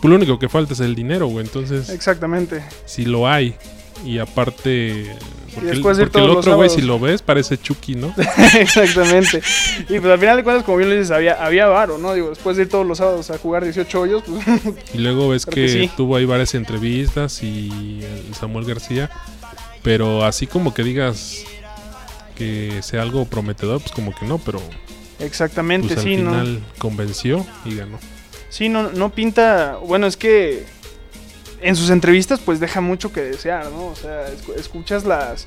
pues 0.00 0.08
lo 0.10 0.16
único 0.16 0.38
que 0.38 0.48
falta 0.48 0.72
es 0.72 0.80
el 0.80 0.94
dinero, 0.94 1.26
güey. 1.26 1.44
Entonces, 1.44 1.90
Exactamente. 1.90 2.62
si 2.86 3.04
lo 3.04 3.28
hay 3.28 3.54
y 4.04 4.18
aparte 4.18 5.14
porque, 5.54 5.68
el- 5.70 5.74
después 5.76 5.98
porque 5.98 6.20
otro 6.20 6.56
güey 6.56 6.70
si 6.70 6.80
lo 6.82 6.98
ves 6.98 7.20
parece 7.22 7.58
Chucky, 7.58 7.94
¿no? 7.94 8.14
Exactamente. 8.58 9.42
Y 9.88 9.98
pues 10.00 10.06
al 10.12 10.18
final 10.18 10.36
de 10.38 10.44
cuentas, 10.44 10.64
como 10.64 10.78
bien 10.78 10.88
lo 10.90 10.94
dices, 10.96 11.10
había, 11.10 11.34
había 11.44 11.66
varo, 11.66 11.98
¿no? 11.98 12.14
Digo, 12.14 12.30
después 12.30 12.56
de 12.56 12.62
ir 12.64 12.68
todos 12.68 12.86
los 12.86 12.98
sábados 12.98 13.30
a 13.30 13.38
jugar 13.38 13.62
18 13.64 14.00
hoyos, 14.00 14.22
pues 14.26 14.44
Y 14.94 14.98
luego 14.98 15.28
ves 15.28 15.44
que, 15.46 15.54
que 15.54 15.68
sí. 15.68 15.90
tuvo 15.96 16.16
ahí 16.16 16.24
varias 16.24 16.54
entrevistas 16.54 17.42
y 17.42 18.00
el 18.28 18.34
Samuel 18.34 18.64
García. 18.64 19.10
Pero 19.82 20.24
así 20.24 20.46
como 20.46 20.72
que 20.72 20.84
digas 20.84 21.44
que 22.36 22.80
sea 22.82 23.02
algo 23.02 23.24
prometedor, 23.26 23.80
pues 23.80 23.92
como 23.92 24.14
que 24.14 24.24
no, 24.26 24.38
pero 24.38 24.62
exactamente, 25.18 25.88
pues 25.88 25.98
al 25.98 26.04
sí, 26.04 26.16
¿no? 26.16 26.30
final 26.30 26.60
convenció 26.78 27.44
y 27.64 27.74
ganó. 27.76 27.98
Sí, 28.48 28.68
no, 28.68 28.90
no 28.92 29.10
pinta. 29.10 29.78
Bueno, 29.84 30.06
es 30.06 30.16
que 30.16 30.64
en 31.62 31.76
sus 31.76 31.90
entrevistas, 31.90 32.40
pues 32.44 32.60
deja 32.60 32.80
mucho 32.80 33.12
que 33.12 33.20
desear, 33.22 33.66
¿no? 33.70 33.86
O 33.86 33.96
sea, 33.96 34.26
escu- 34.28 34.54
escuchas 34.58 35.04
las. 35.04 35.46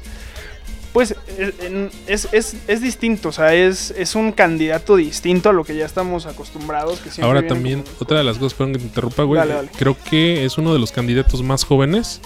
Pues 0.93 1.13
es, 1.38 1.53
en- 1.60 1.91
es, 2.07 2.29
es- 2.31 2.55
es 2.67 2.81
distinto, 2.81 3.27
o 3.29 3.31
sea, 3.34 3.53
es, 3.53 3.91
es 3.98 4.15
un 4.15 4.31
candidato 4.31 4.95
distinto 4.95 5.50
a 5.50 5.53
lo 5.53 5.65
que 5.65 5.75
ya 5.75 5.86
estamos 5.86 6.25
acostumbrados. 6.25 7.00
Que 7.01 7.22
Ahora 7.22 7.45
también, 7.45 7.81
con- 7.81 7.93
otra 8.00 8.17
de 8.19 8.24
las 8.24 8.38
cosas, 8.38 8.53
perdón 8.53 8.74
que 8.74 8.79
te 8.79 8.86
interrumpa, 8.86 9.24
güey. 9.24 9.39
Dale, 9.39 9.53
dale. 9.55 9.69
Creo 9.77 9.98
que 10.10 10.45
es 10.45 10.57
uno 10.57 10.72
de 10.74 10.79
los 10.79 10.91
candidatos 10.93 11.43
más 11.43 11.65
jóvenes. 11.65 12.22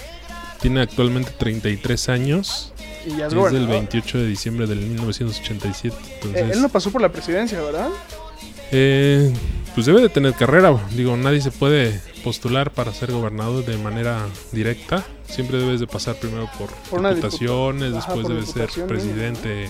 Tiene 0.62 0.82
actualmente 0.82 1.32
33 1.38 2.10
años. 2.10 2.74
Y 3.08 3.12
ya 3.12 3.16
es 3.16 3.22
Es 3.22 3.30
del 3.30 3.40
gobernador. 3.40 3.70
28 3.70 4.18
de 4.20 4.28
diciembre 4.28 4.68
del 4.68 4.80
1987. 4.82 5.96
Eh, 5.98 6.04
Entonces, 6.16 6.52
él 6.52 6.62
no 6.62 6.70
pasó 6.70 6.92
por 6.92 7.02
la 7.02 7.10
presidencia, 7.12 7.60
¿verdad? 7.62 7.88
Eh, 8.72 9.34
pues 9.74 9.86
debe 9.86 10.02
de 10.02 10.10
tener 10.10 10.34
carrera. 10.34 10.78
Digo, 10.92 11.16
nadie 11.18 11.42
se 11.42 11.50
puede 11.52 12.00
postular 12.20 12.72
para 12.72 12.94
ser 12.94 13.12
gobernador 13.12 13.66
de 13.66 13.78
manera 13.78 14.26
directa. 14.52 15.04
Siempre 15.28 15.58
debes 15.58 15.80
de 15.80 15.88
pasar 15.88 16.16
primero 16.16 16.50
por, 16.58 16.70
Por 16.90 17.08
diputaciones, 17.16 17.94
diputa- 17.94 18.06
después 18.16 18.28
debes 18.28 18.50
ser 18.52 18.88
presidente, 18.88 19.70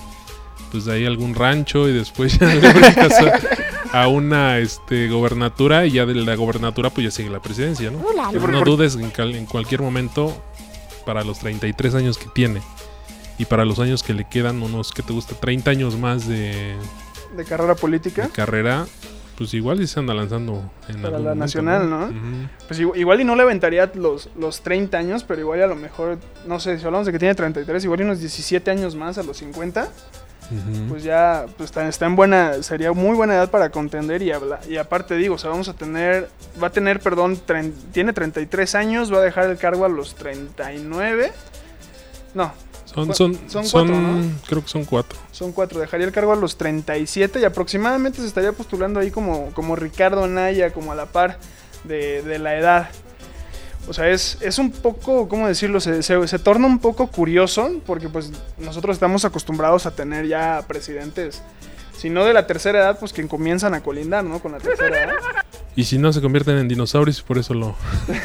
pues 0.72 0.86
de 0.86 0.94
ahí 0.94 1.06
algún 1.06 1.36
rancho 1.36 1.88
y 1.90 1.94
después 1.94 2.38
ya 2.38 2.48
le 2.54 2.72
brincas 2.74 3.14
a- 3.92 4.02
a 4.04 4.08
una 4.08 4.60
este, 4.60 5.08
gobernatura 5.10 5.86
y 5.86 5.92
ya 5.94 6.06
de 6.06 6.14
la 6.16 6.36
gobernatura 6.36 6.90
pues 6.92 7.06
ya 7.06 7.12
sigue 7.12 7.30
la 7.30 7.42
presidencia, 7.42 7.90
¿no? 7.92 8.00
No 8.52 8.64
dudes 8.64 8.96
en, 8.96 9.10
cal- 9.10 9.36
en 9.36 9.46
cualquier 9.46 9.82
momento, 9.82 10.40
para 11.06 11.24
los 11.24 11.40
33 11.40 11.96
años 11.96 12.18
que 12.20 12.28
tiene 12.34 12.62
y 13.40 13.46
para 13.46 13.66
los 13.66 13.80
años 13.80 14.04
que 14.04 14.14
le 14.14 14.28
quedan, 14.28 14.62
unos 14.62 14.92
que 14.92 15.02
te 15.02 15.12
gusta, 15.14 15.34
30 15.34 15.72
años 15.72 15.98
más 15.98 16.28
de, 16.28 16.76
de 17.36 17.46
carrera 17.46 17.74
política. 17.74 18.24
de 18.24 18.30
carrera, 18.30 18.86
pues 19.40 19.54
igual 19.56 19.78
sí 19.80 19.88
se 19.88 20.00
anda 20.00 20.14
lanzando 20.14 20.70
en 20.88 21.02
Para 21.02 21.08
algún 21.08 21.12
la 21.12 21.18
momento, 21.34 21.36
nacional, 21.36 21.90
¿no? 21.90 22.10
Pues 22.68 22.80
igual, 22.80 23.00
igual 23.00 23.22
y 23.22 23.24
no 23.24 23.36
le 23.36 23.42
aventaría 23.42 23.90
los, 23.96 24.30
los 24.38 24.62
30 24.62 24.96
años, 24.98 25.24
pero 25.24 25.42
igual 25.42 25.60
y 25.60 25.62
a 25.64 25.68
lo 25.68 25.76
mejor, 25.76 26.18
no 26.46 26.60
sé, 26.60 26.78
si 26.78 26.86
hablamos 26.86 27.08
de 27.08 27.14
que 27.14 27.20
tiene 27.20 27.34
33, 27.34 27.84
igual 27.86 28.02
y 28.02 28.04
unos 28.04 28.20
17 28.20 28.70
años 28.70 28.96
más 28.96 29.18
a 29.18 29.24
los 29.24 29.38
50, 29.38 29.84
Ujú. 30.52 30.88
pues 30.90 31.04
ya 31.04 31.46
pues, 31.58 31.70
está, 31.70 31.88
está 31.88 32.06
en 32.06 32.16
buena, 32.16 32.62
sería 32.64 32.92
muy 32.92 33.16
buena 33.16 33.36
edad 33.36 33.50
para 33.50 33.70
contender 33.70 34.22
y 34.22 34.32
habla, 34.32 34.60
y 34.68 34.78
aparte 34.78 35.16
digo, 35.16 35.36
o 35.36 35.38
sea, 35.38 35.50
vamos 35.52 35.70
a 35.70 35.74
tener, 35.74 36.28
va 36.62 36.68
a 36.68 36.72
tener, 36.72 37.00
perdón, 37.00 37.38
tren- 37.48 37.74
tiene 37.92 38.14
33 38.14 38.76
años, 38.76 39.14
va 39.14 39.20
a 39.20 39.22
dejar 39.22 39.50
el 39.50 39.58
cargo 39.58 39.86
a 39.86 39.90
los 39.90 40.16
39, 40.16 41.32
no, 42.34 42.52
Son, 42.94 43.14
son, 43.14 43.40
son 43.48 43.66
son, 43.66 43.88
cuatro, 43.88 43.96
¿no? 44.02 44.24
creo 44.48 44.62
que 44.64 44.68
son 44.70 44.84
cuatro. 44.86 45.18
son 45.32 45.52
cuatro, 45.52 45.80
dejaría 45.80 46.08
el 46.08 46.12
cargo 46.12 46.34
a 46.34 46.36
los 46.36 46.58
37 46.58 47.40
y 47.40 47.44
aproximadamente 47.46 48.20
se 48.22 48.28
estaría 48.28 48.52
postulando 48.52 49.00
ahí 49.00 49.12
como, 49.12 49.52
como 49.54 49.76
Ricardo 49.76 50.28
Naya, 50.28 50.72
como 50.74 50.92
a 50.92 50.96
la 50.96 51.06
par 51.06 51.38
de, 51.84 52.24
de 52.24 52.40
la 52.40 52.56
edad. 52.58 52.90
O 53.88 53.94
sea, 53.94 54.10
es, 54.10 54.38
es 54.42 54.60
un 54.60 54.72
poco, 54.72 55.28
¿cómo 55.30 55.48
decirlo? 55.48 55.80
Se, 55.80 56.04
se- 56.04 56.28
se 56.28 56.40
torna 56.40 56.68
un 56.68 56.80
poco 56.80 57.08
curioso 57.08 57.72
porque 57.86 58.10
pues 58.10 58.32
nosotros 58.58 58.96
estamos 58.96 59.24
acostumbrados 59.26 59.86
a 59.86 59.92
tener 59.92 60.28
ya 60.28 60.64
presidentes, 60.68 61.42
si 62.00 62.10
no 62.10 62.26
de 62.26 62.34
la 62.34 62.48
tercera 62.48 62.80
edad, 62.80 62.98
pues 63.00 63.14
que 63.14 63.28
comienzan 63.28 63.74
a 63.74 63.82
colindar, 63.82 64.24
¿no? 64.24 64.40
Con 64.40 64.54
la 64.54 64.58
tercera 64.60 65.04
edad. 65.04 65.14
Y 65.76 65.84
si 65.86 65.98
no, 65.98 66.12
se 66.12 66.22
convierten 66.22 66.58
en 66.58 66.68
dinosaurios 66.68 67.20
y 67.20 67.24
por 67.24 67.38
eso 67.38 67.54
lo... 67.54 67.76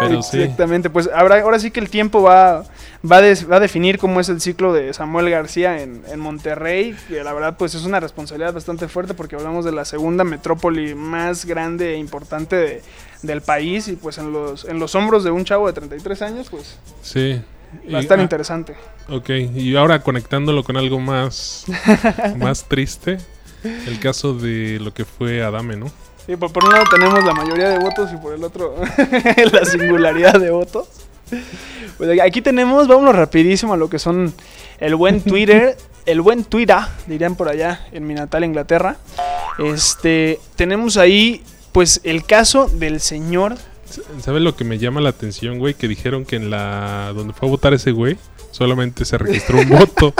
Pero 0.00 0.22
sí. 0.22 0.40
Exactamente, 0.42 0.90
pues 0.90 1.10
ahora, 1.14 1.40
ahora 1.40 1.58
sí 1.58 1.70
que 1.70 1.80
el 1.80 1.90
tiempo 1.90 2.22
va, 2.22 2.64
va, 3.10 3.20
des- 3.20 3.50
va 3.50 3.56
a 3.56 3.60
definir 3.60 3.98
cómo 3.98 4.20
es 4.20 4.28
el 4.28 4.40
ciclo 4.40 4.72
de 4.72 4.92
Samuel 4.94 5.30
García 5.30 5.82
en, 5.82 6.02
en 6.10 6.20
Monterrey, 6.20 6.96
que 7.08 7.22
la 7.24 7.32
verdad 7.32 7.56
pues 7.58 7.74
es 7.74 7.84
una 7.84 8.00
responsabilidad 8.00 8.52
bastante 8.54 8.88
fuerte 8.88 9.14
porque 9.14 9.36
hablamos 9.36 9.64
de 9.64 9.72
la 9.72 9.84
segunda 9.84 10.24
metrópoli 10.24 10.94
más 10.94 11.44
grande 11.44 11.94
e 11.94 11.98
importante 11.98 12.56
de- 12.56 12.82
del 13.22 13.40
país 13.40 13.88
y 13.88 13.96
pues 13.96 14.18
en 14.18 14.32
los, 14.32 14.64
en 14.66 14.78
los 14.78 14.94
hombros 14.94 15.24
de 15.24 15.30
un 15.30 15.44
chavo 15.44 15.66
de 15.66 15.72
33 15.72 16.22
años 16.22 16.48
pues 16.50 16.78
Sí. 17.02 17.40
Va 17.92 17.98
a 17.98 18.00
estar 18.00 18.18
ah, 18.18 18.22
interesante. 18.22 18.74
Ok, 19.08 19.30
y 19.30 19.76
ahora 19.76 20.02
conectándolo 20.02 20.64
con 20.64 20.76
algo 20.76 21.00
más, 21.00 21.66
más 22.38 22.64
triste, 22.64 23.18
el 23.62 23.98
caso 24.00 24.34
de 24.34 24.78
lo 24.80 24.92
que 24.92 25.04
fue 25.04 25.42
Adame, 25.42 25.76
¿no? 25.76 25.90
Sí, 26.26 26.36
por, 26.36 26.52
por 26.52 26.64
un 26.64 26.72
lado 26.72 26.84
tenemos 26.90 27.22
la 27.24 27.34
mayoría 27.34 27.68
de 27.68 27.78
votos 27.78 28.10
y 28.12 28.16
por 28.16 28.34
el 28.34 28.44
otro 28.44 28.74
la 29.52 29.64
singularidad 29.64 30.40
de 30.40 30.50
votos. 30.50 30.88
Pues 31.96 32.20
aquí 32.20 32.42
tenemos, 32.42 32.88
vámonos 32.88 33.14
rapidísimo 33.14 33.74
a 33.74 33.76
lo 33.76 33.88
que 33.88 33.98
son 33.98 34.32
el 34.78 34.94
buen 34.94 35.20
Twitter, 35.20 35.76
el 36.06 36.20
buen 36.20 36.44
Twitter, 36.44 36.78
dirían 37.06 37.36
por 37.36 37.48
allá 37.48 37.86
en 37.92 38.06
mi 38.06 38.14
natal 38.14 38.44
Inglaterra. 38.44 38.96
Este, 39.58 40.40
tenemos 40.56 40.96
ahí 40.96 41.42
pues 41.72 42.00
el 42.04 42.24
caso 42.24 42.68
del 42.68 43.00
señor 43.00 43.56
¿Sabes 44.20 44.42
lo 44.42 44.56
que 44.56 44.64
me 44.64 44.78
llama 44.78 45.00
la 45.00 45.10
atención, 45.10 45.58
güey? 45.58 45.74
Que 45.74 45.88
dijeron 45.88 46.24
que 46.24 46.36
en 46.36 46.50
la... 46.50 47.12
donde 47.14 47.32
fue 47.34 47.48
a 47.48 47.50
votar 47.50 47.74
ese 47.74 47.92
güey, 47.92 48.16
solamente 48.50 49.04
se 49.04 49.18
registró 49.18 49.58
un 49.58 49.68
voto. 49.68 50.14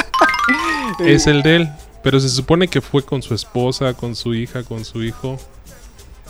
es 1.04 1.26
el 1.26 1.42
de 1.42 1.56
él. 1.56 1.68
Pero 2.02 2.20
se 2.20 2.28
supone 2.28 2.68
que 2.68 2.80
fue 2.80 3.02
con 3.02 3.22
su 3.22 3.34
esposa, 3.34 3.94
con 3.94 4.14
su 4.14 4.34
hija, 4.34 4.62
con 4.62 4.84
su 4.84 5.02
hijo. 5.02 5.38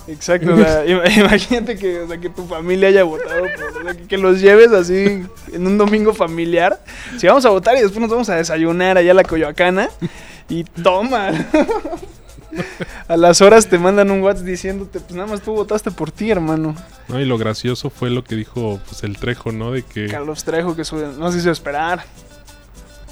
Exacto, 0.07 0.55
o 0.55 0.57
sea, 0.59 0.85
ima- 0.87 1.09
imagínate 1.19 1.77
que, 1.77 2.01
o 2.01 2.07
sea, 2.09 2.19
que 2.19 2.29
tu 2.29 2.47
familia 2.47 2.89
haya 2.89 3.05
votado, 3.05 3.43
o 3.45 3.83
sea, 3.83 3.95
que, 3.95 4.07
que 4.07 4.19
los 4.19 4.39
lleves 4.41 4.71
así 4.73 5.25
en 5.53 5.67
un 5.67 5.79
domingo 5.79 6.13
familiar. 6.15 6.79
Si 7.17 7.27
vamos 7.27 7.45
a 7.47 7.49
votar 7.49 7.77
y 7.77 7.81
después 7.81 8.01
nos 8.01 8.11
vamos 8.11 8.29
a 8.29 8.37
desayunar 8.37 8.99
allá 8.99 9.13
a 9.13 9.15
la 9.15 9.25
Coyoacana 9.25 9.89
y 10.49 10.63
toma. 10.65 11.31
A 13.09 13.17
las 13.17 13.41
horas 13.43 13.69
te 13.69 13.79
mandan 13.79 14.11
un 14.11 14.23
WhatsApp 14.23 14.45
diciéndote, 14.47 15.01
pues 15.01 15.13
nada 15.13 15.27
más 15.29 15.41
tú 15.43 15.53
votaste 15.55 15.91
por 15.91 16.11
ti, 16.11 16.31
hermano. 16.31 16.75
¿no? 17.09 17.21
Y 17.21 17.25
lo 17.25 17.37
gracioso 17.39 17.91
fue 17.91 18.11
lo 18.11 18.25
que 18.25 18.35
dijo 18.37 18.81
pues, 18.89 19.03
el 19.05 19.17
Trejo, 19.19 19.53
¿no? 19.53 19.73
De 19.73 19.83
que... 19.83 20.07
Carlos 20.09 20.45
Trejo, 20.45 20.75
que 20.77 20.85
su- 20.85 20.97
nos 20.97 21.35
hizo 21.37 21.51
esperar. 21.51 22.05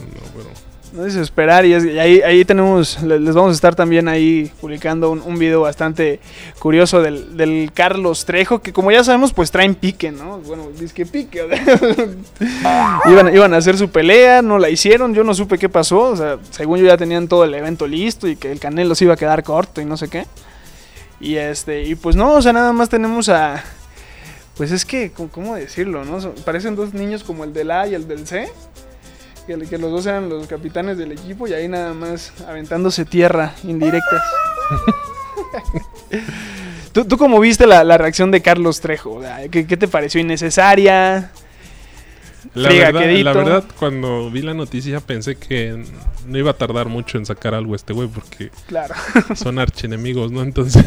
No, 0.01 0.21
pero... 0.37 0.51
Nos 0.93 1.09
hizo 1.09 1.23
esperar 1.23 1.65
y, 1.65 1.73
es- 1.73 1.87
y 1.87 1.99
ahí, 1.99 2.45
tenemos, 2.45 3.03
le- 3.03 3.19
les 3.19 3.35
vamos 3.35 3.53
a 3.53 3.55
estar 3.55 3.75
también 3.75 4.09
ahí 4.09 4.53
publicando 4.61 5.11
un, 5.11 5.39
video 5.39 5.63
bastante 5.63 6.21
curioso 6.59 7.01
del, 7.01 7.35
del 7.37 7.71
Carlos 7.73 8.27
Trejo, 8.27 8.61
que 8.61 8.75
como 8.75 8.91
ya 8.93 9.03
sabemos, 9.03 9.33
pues 9.33 9.51
traen 9.51 9.75
pique, 9.75 10.13
¿no? 10.13 10.39
Bueno, 10.41 10.69
dice 10.79 10.93
que 10.93 11.07
pique. 11.07 11.41
iban, 13.11 13.35
iban 13.35 13.55
a 13.55 13.57
hacer 13.57 13.79
su 13.79 13.89
pelea, 13.91 14.43
no 14.43 14.59
la 14.59 14.69
hicieron, 14.69 15.15
yo 15.15 15.25
no 15.25 15.33
supe 15.35 15.57
qué 15.59 15.71
pasó, 15.71 16.01
o 16.11 16.17
sea, 16.17 16.39
según 16.51 16.79
yo 16.79 16.85
ya 16.87 16.97
tenían 16.99 17.27
todo 17.27 17.45
el 17.45 17.55
evento 17.55 17.87
listo 17.87 18.29
y 18.29 18.37
que 18.37 18.53
el 18.53 18.61
Canelo 18.61 18.95
se 18.95 19.05
iba 19.05 19.15
a 19.15 19.17
quedar 19.17 19.43
corto 19.43 19.81
y 19.81 19.87
no 19.87 19.97
sé 19.97 20.09
qué. 20.09 20.27
Y 21.21 21.37
este, 21.37 21.85
y 21.85 21.95
pues 21.95 22.17
no, 22.17 22.35
o 22.35 22.43
sea, 22.43 22.53
nada 22.53 22.73
más 22.73 22.89
tenemos 22.91 23.29
a... 23.31 23.63
Pues 24.57 24.71
es 24.73 24.85
que, 24.85 25.11
¿cómo- 25.11 25.31
¿cómo 25.31 25.55
decirlo, 25.55 26.05
no? 26.05 26.19
Parecen 26.45 26.77
dos 26.77 26.93
niños 26.93 27.25
como 27.25 27.45
el 27.45 27.55
del 27.55 27.71
A 27.71 27.87
y 27.89 27.95
el 27.95 28.07
del 28.07 28.27
C. 28.27 28.51
Que, 29.47 29.59
que 29.59 29.79
los 29.79 29.91
dos 29.91 30.07
eran 30.07 30.29
los 30.29 30.47
capitanes 30.47 30.99
del 30.99 31.13
equipo 31.13 31.49
y 31.49 31.53
ahí 31.53 31.69
nada 31.69 31.95
más 31.95 32.33
aventándose 32.47 33.05
tierra 33.05 33.55
indirectas. 33.65 34.23
¿Tú, 36.93 37.05
¿Tú 37.07 37.17
cómo 37.17 37.41
viste 37.41 37.67
la, 37.67 37.85
la 37.85 37.99
reacción 37.99 38.31
de 38.31 38.43
Carlos 38.43 38.81
Trejo? 38.81 39.21
¿Qué, 39.51 39.67
qué 39.67 39.77
te 39.77 39.89
pareció 39.89 40.21
innecesaria? 40.21 41.31
La 42.55 42.69
verdad, 42.69 43.23
la 43.23 43.63
cuando 43.79 44.31
vi 44.31 44.43
la 44.43 44.53
noticia 44.53 45.01
pensé 45.01 45.37
que 45.37 45.85
no 46.27 46.39
iba 46.39 46.51
a 46.51 46.55
tardar 46.55 46.89
mucho 46.89 47.17
en 47.17 47.25
sacar 47.25 47.55
algo 47.55 47.75
este 47.75 47.93
güey 47.93 48.09
porque 48.09 48.51
Claro. 48.67 48.95
son 49.37 49.59
archienemigos, 49.59 50.33
¿no? 50.33 50.43
Entonces, 50.43 50.85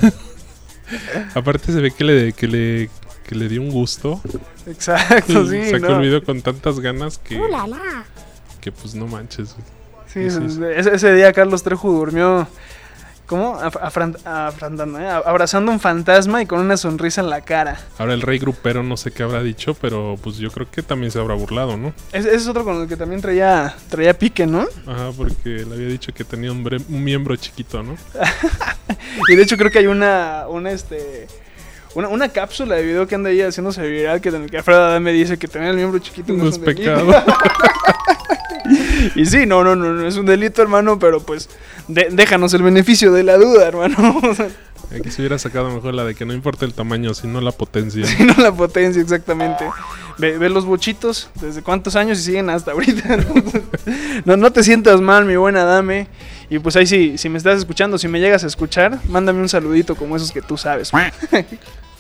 aparte 1.33 1.71
se 1.71 1.81
ve 1.81 1.91
que 1.91 2.03
le, 2.03 2.33
que 2.33 2.47
le, 2.47 2.89
que 3.27 3.35
le 3.35 3.47
dio 3.47 3.61
un 3.61 3.71
gusto. 3.71 4.21
Exacto, 4.67 5.45
sí. 5.49 5.71
Sacó 5.71 5.89
¿no? 5.89 5.95
el 5.95 6.01
video 6.01 6.23
con 6.23 6.41
tantas 6.41 6.79
ganas 6.79 7.17
que, 7.17 7.39
que 8.65 8.71
pues 8.71 8.95
no 8.95 9.05
manches. 9.05 9.49
Sí, 10.11 10.29
Sí, 10.31 10.49
sí. 10.49 10.59
Ese, 10.75 10.95
ese 10.95 11.13
día 11.13 11.31
Carlos 11.31 11.61
Trejo 11.61 11.91
durmió. 11.91 12.47
¿Cómo? 13.27 13.59
Af- 13.59 13.79
afran- 13.81 14.17
afrantando, 14.23 14.99
¿eh? 14.99 15.07
Abrazando 15.07 15.71
un 15.71 15.79
fantasma 15.79 16.41
y 16.43 16.45
con 16.45 16.59
una 16.59 16.77
sonrisa 16.77 17.21
en 17.21 17.29
la 17.31 17.41
cara. 17.41 17.79
Ahora 17.97 18.13
el 18.13 18.21
rey 18.21 18.37
grupero 18.39 18.83
no 18.83 18.97
sé 18.97 19.11
qué 19.11 19.23
habrá 19.23 19.41
dicho, 19.41 19.73
pero 19.75 20.15
pues 20.23 20.37
yo 20.37 20.51
creo 20.51 20.69
que 20.69 20.83
también 20.83 21.11
se 21.11 21.19
habrá 21.19 21.33
burlado, 21.33 21.75
¿no? 21.75 21.91
Ese, 22.11 22.27
ese 22.29 22.37
es 22.37 22.47
otro 22.47 22.63
con 22.63 22.81
el 22.83 22.87
que 22.87 22.95
también 22.97 23.21
traía, 23.21 23.75
traía 23.89 24.17
pique, 24.17 24.45
¿no? 24.45 24.67
Ajá, 24.87 25.11
porque 25.17 25.49
le 25.67 25.73
había 25.75 25.87
dicho 25.87 26.11
que 26.13 26.23
tenía 26.23 26.51
un, 26.51 26.63
bre- 26.63 26.83
un 26.87 27.03
miembro 27.03 27.35
chiquito, 27.35 27.81
¿no? 27.83 27.95
Y 29.29 29.35
de 29.35 29.41
hecho 29.43 29.57
creo 29.57 29.71
que 29.71 29.79
hay 29.79 29.87
una, 29.87 30.45
una 30.47 30.71
este, 30.71 31.27
una, 31.95 32.07
una 32.09 32.29
cápsula 32.29 32.75
de 32.75 32.83
video 32.83 33.07
que 33.07 33.15
anda 33.15 33.29
ahí 33.29 33.41
haciéndose 33.41 33.81
viral 33.87 34.21
que 34.21 34.29
en 34.29 34.35
el 34.43 34.51
que 34.51 34.57
Alfredo 34.57 34.83
Adame 34.83 35.13
dice 35.13 35.37
que 35.37 35.47
tener 35.47 35.69
el 35.69 35.77
miembro 35.77 35.99
chiquito 35.99 36.33
no, 36.33 36.43
No 36.43 36.49
es 36.49 36.57
un 36.57 36.63
pecado. 36.63 37.07
y 39.15 39.25
sí, 39.25 39.45
no, 39.45 39.63
no, 39.63 39.75
no, 39.75 39.93
no 39.93 40.07
es 40.07 40.17
un 40.17 40.25
delito, 40.25 40.61
hermano, 40.61 40.97
pero 40.99 41.21
pues 41.21 41.49
de- 41.87 42.09
déjanos 42.11 42.53
el 42.53 42.63
beneficio 42.63 43.11
de 43.11 43.23
la 43.23 43.37
duda, 43.37 43.67
hermano. 43.67 44.21
Aquí 44.97 45.09
se 45.09 45.21
hubiera 45.21 45.39
sacado 45.39 45.69
mejor 45.71 45.95
la 45.95 46.05
de 46.05 46.13
que 46.13 46.25
no 46.25 46.33
importa 46.33 46.63
el 46.63 46.73
tamaño, 46.73 47.13
sino 47.13 47.41
la 47.41 47.51
potencia. 47.51 48.05
Y 48.19 48.23
no 48.23 48.35
la 48.37 48.51
potencia, 48.51 49.01
exactamente. 49.01 49.65
Ve, 50.17 50.37
ve 50.37 50.49
los 50.49 50.65
bochitos, 50.65 51.29
desde 51.41 51.61
cuántos 51.61 51.95
años 51.95 52.19
y 52.19 52.23
siguen 52.23 52.49
hasta 52.49 52.71
ahorita. 52.71 53.17
No, 54.25 54.37
no 54.37 54.51
te 54.51 54.63
sientas 54.63 55.01
mal, 55.01 55.25
mi 55.25 55.35
buena 55.35 55.63
dame. 55.65 56.07
Y 56.49 56.59
pues 56.59 56.75
ahí 56.75 56.85
sí, 56.85 57.17
si 57.17 57.29
me 57.29 57.37
estás 57.37 57.57
escuchando, 57.57 57.97
si 57.97 58.07
me 58.07 58.19
llegas 58.19 58.43
a 58.43 58.47
escuchar, 58.47 58.99
mándame 59.09 59.41
un 59.41 59.49
saludito 59.49 59.95
como 59.95 60.15
esos 60.15 60.31
que 60.31 60.41
tú 60.41 60.57
sabes. 60.57 60.91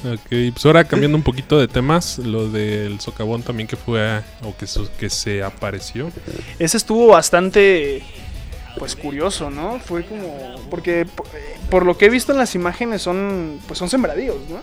Ok, 0.03 0.29
pues 0.53 0.65
ahora 0.65 0.83
cambiando 0.83 1.17
un 1.17 1.23
poquito 1.23 1.59
de 1.59 1.67
temas, 1.67 2.19
lo 2.19 2.49
del 2.49 2.99
socavón 2.99 3.41
también 3.43 3.67
que 3.67 3.75
fue, 3.75 4.21
o 4.43 4.55
que, 4.57 4.67
su- 4.67 4.89
que 4.99 5.09
se 5.09 5.41
apareció. 5.41 6.11
Ese 6.59 6.77
estuvo 6.77 7.07
bastante, 7.07 8.03
pues 8.77 8.95
curioso, 8.95 9.49
¿no? 9.49 9.79
Fue 9.79 10.03
como, 10.05 10.55
porque 10.69 11.05
po- 11.05 11.23
eh, 11.33 11.57
por 11.69 11.85
lo 11.85 11.97
que 11.97 12.05
he 12.05 12.09
visto 12.09 12.31
en 12.33 12.37
las 12.37 12.53
imágenes 12.55 13.01
son, 13.01 13.59
pues 13.67 13.79
son 13.79 13.89
sembradíos, 13.89 14.37
¿no? 14.49 14.57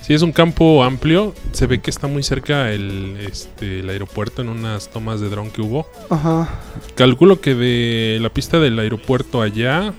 Sí, 0.00 0.14
es 0.14 0.22
un 0.22 0.32
campo 0.32 0.82
amplio, 0.84 1.34
se 1.52 1.66
ve 1.66 1.80
que 1.80 1.90
está 1.90 2.06
muy 2.06 2.22
cerca 2.22 2.70
el, 2.72 3.18
este, 3.30 3.80
el 3.80 3.90
aeropuerto 3.90 4.40
en 4.40 4.48
unas 4.48 4.88
tomas 4.88 5.20
de 5.20 5.28
dron 5.28 5.50
que 5.50 5.60
hubo. 5.60 5.86
Ajá. 6.08 6.48
Calculo 6.94 7.42
que 7.42 7.54
de 7.54 8.18
la 8.22 8.30
pista 8.30 8.58
del 8.58 8.78
aeropuerto 8.78 9.42
allá, 9.42 9.92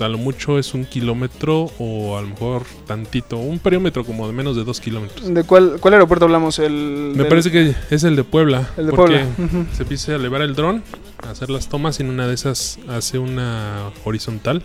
a 0.00 0.08
lo 0.08 0.18
mucho 0.18 0.58
es 0.58 0.74
un 0.74 0.84
kilómetro 0.84 1.70
o 1.78 2.16
a 2.16 2.22
lo 2.22 2.28
mejor 2.28 2.62
tantito, 2.86 3.36
un 3.36 3.58
perímetro 3.58 4.04
como 4.04 4.26
de 4.26 4.32
menos 4.32 4.56
de 4.56 4.64
dos 4.64 4.80
kilómetros. 4.80 5.32
¿De 5.32 5.44
cuál, 5.44 5.76
cuál 5.80 5.94
aeropuerto 5.94 6.24
hablamos? 6.24 6.58
El 6.58 6.72
Me 7.12 7.18
del- 7.18 7.28
parece 7.28 7.50
que 7.50 7.74
es 7.90 8.02
el 8.04 8.16
de 8.16 8.24
Puebla. 8.24 8.68
El 8.76 8.86
de 8.86 8.92
porque 8.92 9.24
Puebla. 9.36 9.66
se 9.72 9.82
empieza 9.82 10.12
a 10.12 10.16
elevar 10.16 10.42
el 10.42 10.54
dron, 10.54 10.82
a 11.26 11.30
hacer 11.30 11.50
las 11.50 11.68
tomas 11.68 11.98
y 12.00 12.02
en 12.02 12.10
una 12.10 12.26
de 12.26 12.34
esas 12.34 12.78
hace 12.88 13.18
una 13.18 13.90
horizontal 14.04 14.62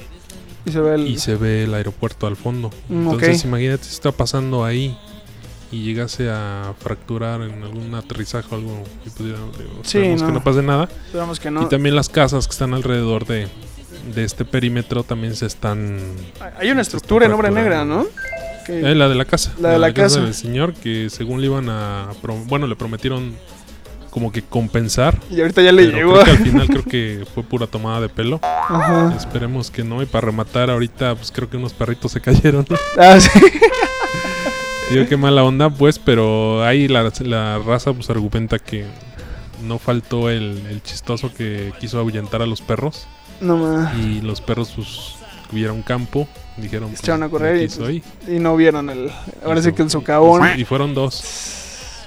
Y 0.65 0.71
se 0.71 0.79
ve 0.81 0.95
el... 0.95 1.07
y 1.07 1.17
se 1.19 1.35
ve 1.35 1.63
el 1.65 1.73
aeropuerto 1.73 2.25
al 2.27 2.35
fondo. 2.35 2.69
Mm, 2.89 3.03
Entonces, 3.11 3.43
imagínate 3.45 3.83
si 3.83 3.91
está 3.93 4.11
pasando 4.11 4.65
ahí 4.65 4.97
y 5.71 5.83
llegase 5.83 6.29
a 6.29 6.73
fracturar 6.79 7.41
en 7.41 7.61
algún 7.61 7.93
aterrizaje 7.93 8.47
o 8.51 8.55
algo 8.55 8.83
y 9.05 9.09
pudiera, 9.09 9.37
digo, 9.57 9.81
Sí, 9.83 9.99
no. 9.99 10.25
que 10.25 10.31
no 10.31 10.43
pase 10.43 10.63
nada. 10.63 10.87
Esperamos 11.07 11.39
que 11.41 11.49
Y 11.49 11.51
no. 11.51 11.67
también 11.67 11.95
las 11.95 12.07
casas 12.09 12.47
que 12.47 12.51
están 12.53 12.73
alrededor 12.73 13.25
de, 13.27 13.47
de 14.13 14.23
este 14.23 14.45
perímetro 14.45 15.03
también 15.03 15.35
se 15.35 15.45
están... 15.45 15.99
Hay 16.59 16.71
una 16.71 16.81
estructura 16.81 17.25
en 17.25 17.33
obra 17.33 17.49
negra, 17.51 17.85
¿no? 17.85 18.05
Eh, 18.67 18.95
la 18.95 19.07
de 19.07 19.15
la 19.15 19.25
casa. 19.25 19.53
La 19.59 19.71
de 19.71 19.79
la 19.79 19.93
casa. 19.93 20.21
del 20.21 20.33
señor 20.33 20.73
que 20.73 21.09
según 21.09 21.41
le 21.41 21.47
iban 21.47 21.69
a... 21.69 22.09
Bueno, 22.47 22.67
le 22.67 22.75
prometieron 22.75 23.35
como 24.09 24.31
que 24.31 24.41
compensar. 24.41 25.19
Y 25.29 25.41
ahorita 25.41 25.61
ya 25.61 25.71
le 25.71 25.87
llegó. 25.87 26.13
creo 26.13 26.23
que 26.25 26.31
al 26.31 26.37
final 26.43 26.67
creo 26.67 26.83
que 26.83 27.25
fue 27.33 27.43
pura 27.43 27.67
tomada 27.67 28.01
de 28.01 28.09
pelo. 28.09 28.39
Ajá. 28.41 29.13
Esperemos 29.15 29.69
que 29.69 29.83
no. 29.83 30.01
Y 30.01 30.05
para 30.05 30.25
rematar 30.25 30.69
ahorita, 30.69 31.15
pues 31.15 31.31
creo 31.31 31.49
que 31.49 31.57
unos 31.57 31.73
perritos 31.73 32.11
se 32.11 32.21
cayeron. 32.21 32.65
Ah, 32.97 33.19
sí. 33.19 33.29
Digo, 34.91 35.05
qué 35.07 35.17
mala 35.17 35.43
onda, 35.43 35.69
pues, 35.69 35.99
pero 35.99 36.63
ahí 36.63 36.87
la, 36.87 37.11
la 37.19 37.59
raza 37.59 37.91
pues 37.91 38.09
argumenta 38.09 38.57
que 38.57 38.85
no 39.61 39.79
faltó 39.79 40.29
el, 40.29 40.65
el 40.69 40.81
chistoso 40.81 41.33
que 41.33 41.73
quiso 41.79 41.99
ahuyentar 41.99 42.41
a 42.41 42.45
los 42.45 42.61
perros. 42.61 43.05
No 43.41 43.57
más. 43.57 43.97
Y 43.97 44.21
los 44.21 44.41
perros, 44.41 44.71
pues, 44.75 45.15
hubiera 45.51 45.71
un 45.73 45.81
campo. 45.81 46.27
Dijeron, 46.57 46.89
pues, 46.89 47.01
Echaron 47.01 47.23
a 47.23 47.29
correr 47.29 47.69
de 47.69 47.93
y. 48.27 48.35
Y 48.35 48.39
no 48.39 48.55
vieron 48.55 48.89
el. 48.89 49.11
Ahora 49.45 49.61
sí 49.61 49.71
que 49.73 49.81
el 49.83 49.89
socavón. 49.91 50.59
Y 50.59 50.65
fueron 50.65 50.93
dos. 50.93 51.23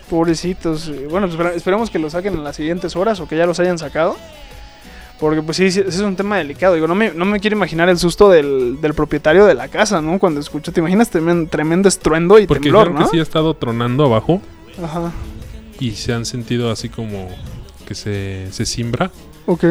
Pobrecitos. 0.08 0.90
Bueno, 1.08 1.28
pues, 1.28 1.56
esperemos 1.56 1.88
que 1.90 1.98
lo 1.98 2.10
saquen 2.10 2.34
en 2.34 2.42
las 2.44 2.56
siguientes 2.56 2.96
horas 2.96 3.20
o 3.20 3.28
que 3.28 3.36
ya 3.36 3.46
los 3.46 3.60
hayan 3.60 3.78
sacado. 3.78 4.16
Porque 5.20 5.42
pues 5.42 5.58
sí, 5.58 5.66
ese 5.66 5.86
es 5.86 6.00
un 6.00 6.16
tema 6.16 6.38
delicado. 6.38 6.74
Digo, 6.74 6.88
no 6.88 6.94
me, 6.94 7.12
no 7.12 7.26
me 7.26 7.38
quiero 7.40 7.54
imaginar 7.54 7.90
el 7.90 7.98
susto 7.98 8.30
del, 8.30 8.80
del 8.80 8.94
propietario 8.94 9.44
de 9.44 9.54
la 9.54 9.68
casa, 9.68 10.00
¿no? 10.00 10.18
Cuando 10.18 10.40
escuchó, 10.40 10.72
te 10.72 10.80
imaginas 10.80 11.12
tremen- 11.12 11.48
tremendo 11.48 11.88
estruendo 11.90 12.38
y 12.38 12.46
Porque 12.46 12.64
temblor, 12.64 12.90
¿no? 12.90 13.00
que 13.04 13.10
sí 13.10 13.18
ha 13.18 13.22
estado 13.22 13.52
tronando 13.54 14.06
abajo. 14.06 14.40
Ajá. 14.82 15.12
Y 15.78 15.90
se 15.92 16.14
han 16.14 16.24
sentido 16.24 16.70
así 16.70 16.88
como 16.88 17.28
que 17.86 17.94
se, 17.94 18.48
se 18.50 18.64
simbra. 18.64 19.10
Ok. 19.44 19.64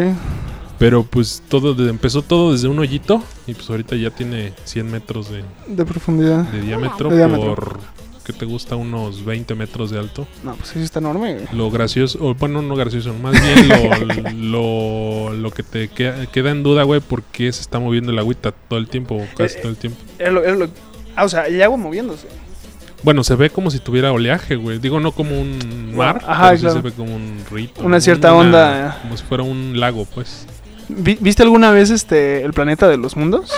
Pero 0.79 1.03
pues 1.03 1.43
todo 1.49 1.73
de- 1.75 1.89
empezó 1.89 2.21
todo 2.21 2.53
desde 2.53 2.67
un 2.69 2.79
hoyito. 2.79 3.21
Y 3.47 3.53
pues 3.53 3.69
ahorita 3.69 3.95
ya 3.97 4.09
tiene 4.11 4.53
100 4.63 4.89
metros 4.89 5.29
de, 5.29 5.43
De 5.67 5.85
profundidad. 5.85 6.43
de 6.45 6.61
diámetro 6.61 7.09
De 7.09 7.17
diámetro. 7.17 7.55
por 7.55 7.79
que 8.23 8.33
te 8.33 8.45
gusta 8.45 8.75
unos 8.75 9.25
20 9.25 9.55
metros 9.55 9.89
de 9.89 9.97
alto. 9.97 10.27
No, 10.43 10.53
pues 10.53 10.69
sí 10.69 10.79
está 10.79 10.99
enorme. 10.99 11.33
güey. 11.33 11.45
Lo 11.51 11.71
gracioso, 11.71 12.19
o 12.21 12.35
bueno, 12.35 12.61
no 12.61 12.75
gracioso, 12.75 13.11
más 13.15 13.33
bien 13.33 13.67
lo, 13.67 14.33
lo, 15.31 15.33
lo 15.33 15.51
que 15.51 15.63
te 15.63 15.87
queda, 15.87 16.27
queda 16.27 16.51
en 16.51 16.61
duda, 16.61 16.83
güey, 16.83 17.01
porque 17.01 17.51
se 17.51 17.61
está 17.61 17.79
moviendo 17.79 18.11
el 18.11 18.19
agüita 18.19 18.51
todo 18.51 18.77
el 18.77 18.87
tiempo, 18.87 19.19
casi 19.35 19.57
Eh, 19.57 19.61
todo 19.61 19.71
el 19.71 19.77
tiempo. 19.77 19.99
Lo- 20.19 20.55
lo- 20.55 20.69
ah, 21.15 21.25
o 21.25 21.29
sea, 21.29 21.41
hay 21.41 21.59
agua 21.63 21.77
moviéndose. 21.77 22.27
Bueno, 23.01 23.23
se 23.23 23.33
ve 23.35 23.49
como 23.49 23.71
si 23.71 23.79
tuviera 23.79 24.11
oleaje, 24.11 24.55
güey. 24.57 24.77
Digo, 24.77 24.99
no 24.99 25.11
como 25.11 25.39
un 25.39 25.95
mar, 25.95 26.21
Ajá, 26.27 26.49
pero 26.51 26.69
sí 26.69 26.75
se 26.75 26.81
ve 26.83 26.91
como 26.91 27.15
un 27.15 27.43
rito. 27.49 27.81
Una 27.83 27.99
cierta 27.99 28.33
onda. 28.35 28.99
Como 29.01 29.17
si 29.17 29.23
fuera 29.23 29.41
un 29.43 29.79
lago, 29.79 30.05
pues, 30.05 30.45
¿Viste 30.89 31.43
alguna 31.43 31.71
vez 31.71 31.89
este 31.91 32.43
el 32.43 32.53
planeta 32.53 32.87
de 32.87 32.97
los 32.97 33.15
mundos? 33.15 33.51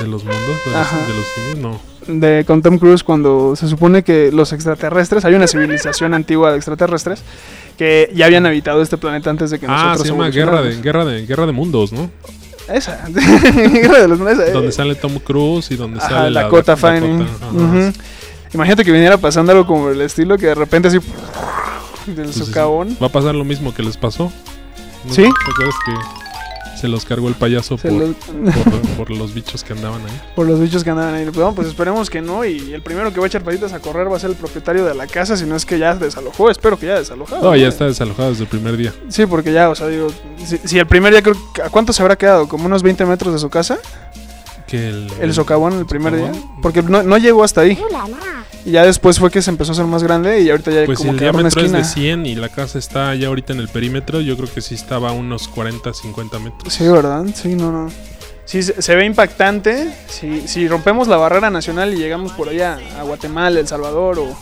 de 0.00 0.06
los 0.06 0.22
mundos, 0.22 0.40
de 0.64 0.70
los, 0.70 1.08
de 1.08 1.14
los 1.14 1.26
simios, 1.26 1.58
no. 1.58 1.80
de 2.20 2.44
con 2.46 2.62
Tom 2.62 2.78
Cruise 2.78 3.02
cuando 3.02 3.56
se 3.56 3.66
supone 3.66 4.04
que 4.04 4.30
los 4.30 4.52
extraterrestres, 4.52 5.24
hay 5.24 5.34
una 5.34 5.48
civilización 5.48 6.14
antigua 6.14 6.52
de 6.52 6.56
extraterrestres 6.58 7.24
que 7.76 8.08
ya 8.14 8.26
habían 8.26 8.46
habitado 8.46 8.80
este 8.80 8.96
planeta 8.96 9.28
antes 9.30 9.50
de 9.50 9.58
que 9.58 9.66
Ah, 9.68 9.94
nosotros 9.96 10.06
se 10.06 10.12
llama 10.12 10.28
guerra 10.30 10.62
de, 10.62 10.80
guerra 10.80 11.04
de 11.04 11.26
Guerra 11.26 11.46
de 11.46 11.52
Mundos, 11.52 11.92
¿no? 11.92 12.10
Esa. 12.72 13.04
guerra 13.08 14.02
de 14.02 14.06
los 14.08 14.18
mundos. 14.20 14.38
esa, 14.38 14.52
Donde 14.52 14.68
eh. 14.68 14.72
sale 14.72 14.94
Tom 14.94 15.18
Cruise 15.18 15.68
y 15.72 15.76
donde 15.76 15.98
Ajá, 15.98 16.08
sale 16.10 16.30
la 16.30 16.42
Dakota 16.42 16.74
Dakota, 16.74 16.76
Fanning. 16.76 17.22
ajá, 17.22 17.46
Ujú. 17.52 17.92
Imagínate 18.54 18.84
que 18.84 18.92
viniera 18.92 19.16
pasando 19.18 19.50
algo 19.50 19.66
como 19.66 19.90
el 19.90 20.00
estilo 20.00 20.38
que 20.38 20.46
de 20.46 20.54
repente 20.54 20.88
así 20.88 20.98
del 22.06 22.32
socavón. 22.32 22.96
Va 23.02 23.08
a 23.08 23.12
pasar 23.12 23.34
lo 23.34 23.44
mismo 23.44 23.74
que 23.74 23.82
les 23.82 23.96
pasó. 23.96 24.30
¿No 25.04 25.12
¿Sí? 25.12 25.22
¿Te 25.22 25.50
acuerdas 25.52 25.74
que 25.86 25.92
se 26.78 26.88
los 26.88 27.04
cargó 27.04 27.28
el 27.28 27.34
payaso 27.34 27.76
por, 27.76 27.92
los- 27.92 28.14
por, 28.14 28.80
por 28.96 29.10
los 29.10 29.34
bichos 29.34 29.64
que 29.64 29.72
andaban 29.72 30.00
ahí? 30.02 30.20
por 30.34 30.46
los 30.46 30.60
bichos 30.60 30.84
que 30.84 30.90
andaban 30.90 31.14
ahí. 31.14 31.24
Pues, 31.24 31.36
bueno, 31.36 31.54
pues 31.54 31.68
esperemos 31.68 32.08
que 32.10 32.20
no. 32.22 32.44
Y 32.44 32.72
el 32.72 32.82
primero 32.82 33.12
que 33.12 33.20
va 33.20 33.26
a 33.26 33.28
echar 33.28 33.42
patitas 33.42 33.72
a 33.72 33.80
correr 33.80 34.10
va 34.10 34.16
a 34.16 34.20
ser 34.20 34.30
el 34.30 34.36
propietario 34.36 34.84
de 34.84 34.94
la 34.94 35.06
casa, 35.06 35.36
si 35.36 35.44
no 35.44 35.56
es 35.56 35.66
que 35.66 35.78
ya 35.78 35.94
desalojó. 35.94 36.50
Espero 36.50 36.78
que 36.78 36.86
ya 36.86 36.98
desalojado. 36.98 37.42
No, 37.42 37.56
ya 37.56 37.68
está 37.68 37.86
desalojado 37.86 38.30
desde 38.30 38.44
el 38.44 38.48
primer 38.48 38.76
día. 38.76 38.92
Sí, 39.08 39.26
porque 39.26 39.52
ya, 39.52 39.68
o 39.70 39.74
sea, 39.74 39.88
digo, 39.88 40.08
si, 40.44 40.58
si 40.58 40.78
el 40.78 40.86
primer 40.86 41.12
día 41.12 41.22
creo 41.22 41.36
¿a 41.64 41.68
cuánto 41.70 41.92
se 41.92 42.02
habrá 42.02 42.16
quedado? 42.16 42.48
¿Como 42.48 42.66
unos 42.66 42.82
20 42.82 43.04
metros 43.06 43.32
de 43.32 43.38
su 43.38 43.50
casa? 43.50 43.78
Que 44.68 44.88
el, 44.88 45.08
El 45.20 45.34
socavón 45.34 45.72
el 45.72 45.86
primer 45.86 46.14
día. 46.14 46.30
Porque 46.62 46.82
no, 46.82 47.02
no 47.02 47.18
llegó 47.18 47.42
hasta 47.42 47.62
ahí. 47.62 47.78
Y 48.64 48.72
ya 48.72 48.84
después 48.84 49.18
fue 49.18 49.30
que 49.30 49.40
se 49.40 49.50
empezó 49.50 49.72
a 49.72 49.74
hacer 49.74 49.86
más 49.86 50.02
grande 50.02 50.40
y 50.42 50.50
ahorita 50.50 50.70
ya 50.70 50.84
Pues 50.84 50.98
si 50.98 51.04
como 51.04 51.12
el 51.12 51.18
que 51.18 51.24
diámetro 51.24 51.62
es 51.62 51.72
de 51.72 51.84
100 51.84 52.26
y 52.26 52.34
la 52.34 52.50
casa 52.50 52.78
está 52.78 53.14
ya 53.14 53.28
ahorita 53.28 53.54
en 53.54 53.60
el 53.60 53.68
perímetro, 53.68 54.20
yo 54.20 54.36
creo 54.36 54.52
que 54.52 54.60
sí 54.60 54.74
estaba 54.74 55.08
a 55.08 55.12
unos 55.12 55.48
40, 55.48 55.94
50 55.94 56.38
metros. 56.38 56.72
Sí, 56.72 56.86
¿verdad? 56.86 57.24
Sí, 57.34 57.54
no, 57.54 57.72
no. 57.72 57.90
Sí, 58.44 58.62
se, 58.62 58.96
ve 58.96 59.04
impactante. 59.04 59.92
Si, 60.08 60.48
si 60.48 60.68
rompemos 60.68 61.06
la 61.06 61.16
barrera 61.16 61.50
nacional 61.50 61.92
y 61.94 61.98
llegamos 61.98 62.32
por 62.32 62.48
allá 62.48 62.78
a 62.98 63.02
Guatemala, 63.02 63.60
El 63.60 63.68
Salvador 63.68 64.18
o 64.18 64.36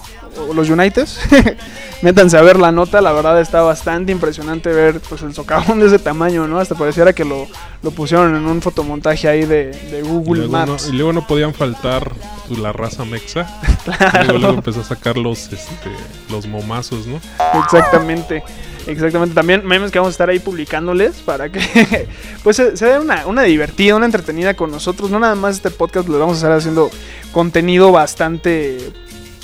los 0.55 0.71
Unites, 0.71 1.19
métanse 2.03 2.37
a 2.37 2.43
ver 2.43 2.59
la 2.59 2.73
nota. 2.73 3.01
La 3.01 3.13
verdad 3.13 3.41
está 3.41 3.63
bastante 3.63 4.13
impresionante 4.13 4.71
ver 4.73 5.01
pues 5.01 5.23
el 5.23 5.35
socavón 5.35 5.81
de 5.81 5.87
ese 5.87 5.99
tamaño, 5.99 6.47
¿no? 6.47 6.59
Hasta 6.59 6.75
pareciera 6.75 7.13
que 7.13 7.25
lo, 7.25 7.47
lo 7.83 7.91
pusieron 7.91 8.35
en 8.35 8.47
un 8.47 8.63
fotomontaje 8.63 9.29
ahí 9.29 9.45
de, 9.45 9.67
de 9.71 10.01
Y 10.01 10.03
Google 10.03 10.45
no, 10.45 10.49
Maps. 10.49 10.89
y 10.89 10.93
luego 10.93 11.13
no 11.13 11.27
podían 11.27 11.55
faltar 11.55 12.13
pues, 12.49 12.59
la 12.61 12.73
raza 12.73 13.05
mexa. 13.05 13.47
Claro. 13.85 14.25
Luego, 14.25 14.39
luego 14.39 14.55
empezó 14.57 14.81
a 14.81 14.85
sacar 14.85 15.17
los, 15.17 15.53
este, 15.53 15.91
los 16.31 16.47
momazos, 16.47 17.07
¿no? 17.07 17.21
Exactamente. 17.63 18.43
Exactamente, 18.87 19.35
también 19.35 19.67
memes 19.67 19.91
que 19.91 19.99
vamos 19.99 20.11
a 20.11 20.15
estar 20.15 20.31
ahí 20.31 20.39
publicándoles 20.39 21.17
para 21.17 21.51
que 21.51 22.07
pues 22.45 22.55
se, 22.55 22.77
se 22.77 22.87
dé 22.87 23.01
una, 23.01 23.27
una 23.27 23.43
divertida, 23.43 23.97
una 23.97 24.07
entretenida 24.07 24.55
con 24.55 24.71
nosotros. 24.71 25.11
No 25.11 25.19
nada 25.19 25.35
más 25.35 25.57
este 25.57 25.73
podcast, 25.73 26.09
lo 26.09 26.19
vamos 26.21 26.35
a 26.35 26.39
estar 26.39 26.53
haciendo 26.53 26.89
contenido 27.33 27.91
bastante, 27.91 28.79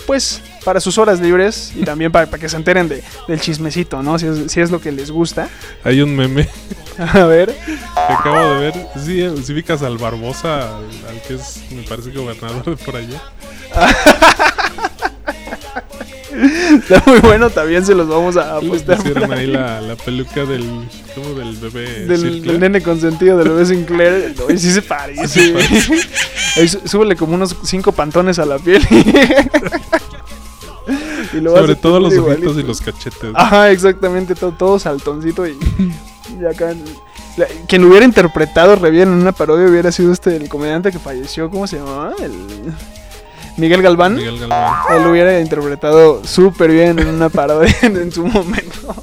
pues, 0.07 0.41
para 0.63 0.79
sus 0.79 0.97
horas 0.97 1.19
libres 1.19 1.71
y 1.75 1.83
también 1.83 2.11
para, 2.11 2.25
para 2.27 2.39
que 2.39 2.47
se 2.49 2.55
enteren 2.57 2.87
de, 2.89 3.03
del 3.27 3.39
chismecito, 3.41 4.01
¿no? 4.03 4.17
Si 4.19 4.27
es, 4.27 4.51
si 4.51 4.61
es 4.61 4.71
lo 4.71 4.79
que 4.81 4.91
les 4.91 5.11
gusta. 5.11 5.49
Hay 5.83 6.01
un 6.01 6.15
meme 6.15 6.47
A 7.13 7.25
ver, 7.25 7.49
que 7.55 8.13
acabo 8.13 8.39
de 8.53 8.59
ver. 8.59 8.73
Sí, 9.03 9.43
si 9.43 9.53
ubicas 9.53 9.81
al 9.81 9.97
Barbosa, 9.97 10.77
al, 10.77 10.85
al 11.09 11.21
que 11.27 11.35
es, 11.35 11.61
me 11.71 11.81
parece, 11.83 12.11
gobernador 12.11 12.63
de 12.65 12.75
por 12.77 12.95
allá. 12.95 13.21
está 16.75 17.03
muy 17.05 17.19
bueno, 17.19 17.49
también 17.49 17.85
se 17.85 17.93
los 17.95 18.07
vamos 18.07 18.37
a 18.37 18.59
Le 18.59 18.67
apostar. 18.67 18.97
pusieron 18.97 19.31
ahí 19.33 19.47
la, 19.47 19.81
la 19.81 19.95
peluca 19.95 20.45
del, 20.45 20.63
como 21.15 21.33
del 21.33 21.55
bebé. 21.57 22.05
Del, 22.05 22.41
del 22.43 22.59
nene 22.59 22.81
consentido 22.81 23.37
del 23.37 23.49
bebé 23.49 23.65
Sinclair. 23.65 24.35
Y 24.49 24.57
sí 24.57 24.71
se 24.71 24.81
parece. 24.81 25.53
Ahí 26.57 26.67
sú- 26.67 26.81
súbele 26.85 27.15
como 27.15 27.33
unos 27.33 27.55
cinco 27.63 27.91
pantones 27.91 28.37
a 28.37 28.45
la 28.45 28.59
piel. 28.59 28.85
Y 31.33 31.41
lo 31.41 31.53
vas 31.53 31.61
Sobre 31.61 31.75
todo 31.75 31.99
los 31.99 32.13
ojitos 32.13 32.35
igualito. 32.37 32.59
y 32.59 32.63
los 32.63 32.81
cachetes. 32.81 33.31
Ajá, 33.33 33.71
exactamente, 33.71 34.35
todo, 34.35 34.51
todo 34.51 34.79
saltoncito 34.79 35.47
y, 35.47 35.57
y 36.41 36.45
acá. 36.45 36.73
la- 37.37 37.47
quien 37.67 37.81
lo 37.81 37.87
hubiera 37.89 38.05
interpretado 38.05 38.75
re 38.75 38.91
bien 38.91 39.09
en 39.09 39.15
una 39.15 39.31
parodia 39.31 39.67
hubiera 39.67 39.91
sido 39.91 40.11
este 40.13 40.35
el 40.35 40.47
comediante 40.49 40.91
que 40.91 40.99
falleció, 40.99 41.49
¿cómo 41.49 41.65
se 41.67 41.77
llamaba? 41.77 42.13
El 42.21 42.31
Miguel 43.57 43.81
Galván. 43.81 44.15
Miguel 44.15 44.39
Galván. 44.39 44.73
Él 44.95 45.03
lo 45.03 45.11
hubiera 45.11 45.39
interpretado 45.39 46.23
súper 46.25 46.71
bien 46.71 46.99
en 46.99 47.07
una 47.07 47.29
parodia 47.29 47.75
en, 47.81 47.97
en 47.97 48.11
su 48.11 48.25
momento. 48.25 48.95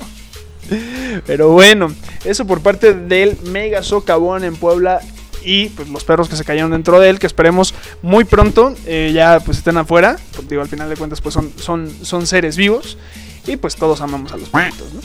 Pero 1.27 1.51
bueno, 1.51 1.93
eso 2.25 2.45
por 2.47 2.61
parte 2.61 2.95
del 2.95 3.37
Mega 3.47 3.83
Socavón 3.83 4.45
en 4.45 4.55
Puebla 4.57 5.01
y 5.44 5.68
pues 5.70 5.88
los 5.88 6.05
perros 6.05 6.29
que 6.29 6.37
se 6.37 6.44
cayeron 6.44 6.70
dentro 6.70 6.98
de 7.00 7.09
él, 7.11 7.18
que 7.18 7.26
esperemos 7.26 7.74
muy 8.03 8.24
pronto 8.24 8.74
eh, 8.87 9.11
ya 9.14 9.40
pues 9.40 9.59
estén 9.59 9.76
afuera. 9.76 10.16
Porque 10.35 10.48
digo, 10.50 10.62
al 10.62 10.68
final 10.68 10.88
de 10.88 10.96
cuentas 10.96 11.20
pues 11.20 11.33
son, 11.35 11.53
son, 11.57 11.90
son 12.03 12.26
seres 12.26 12.57
vivos 12.57 12.96
y 13.46 13.57
pues 13.57 13.76
todos 13.76 14.00
amamos 14.00 14.33
a 14.33 14.37
los 14.37 14.48
perritos, 14.48 14.92
¿no? 14.94 15.00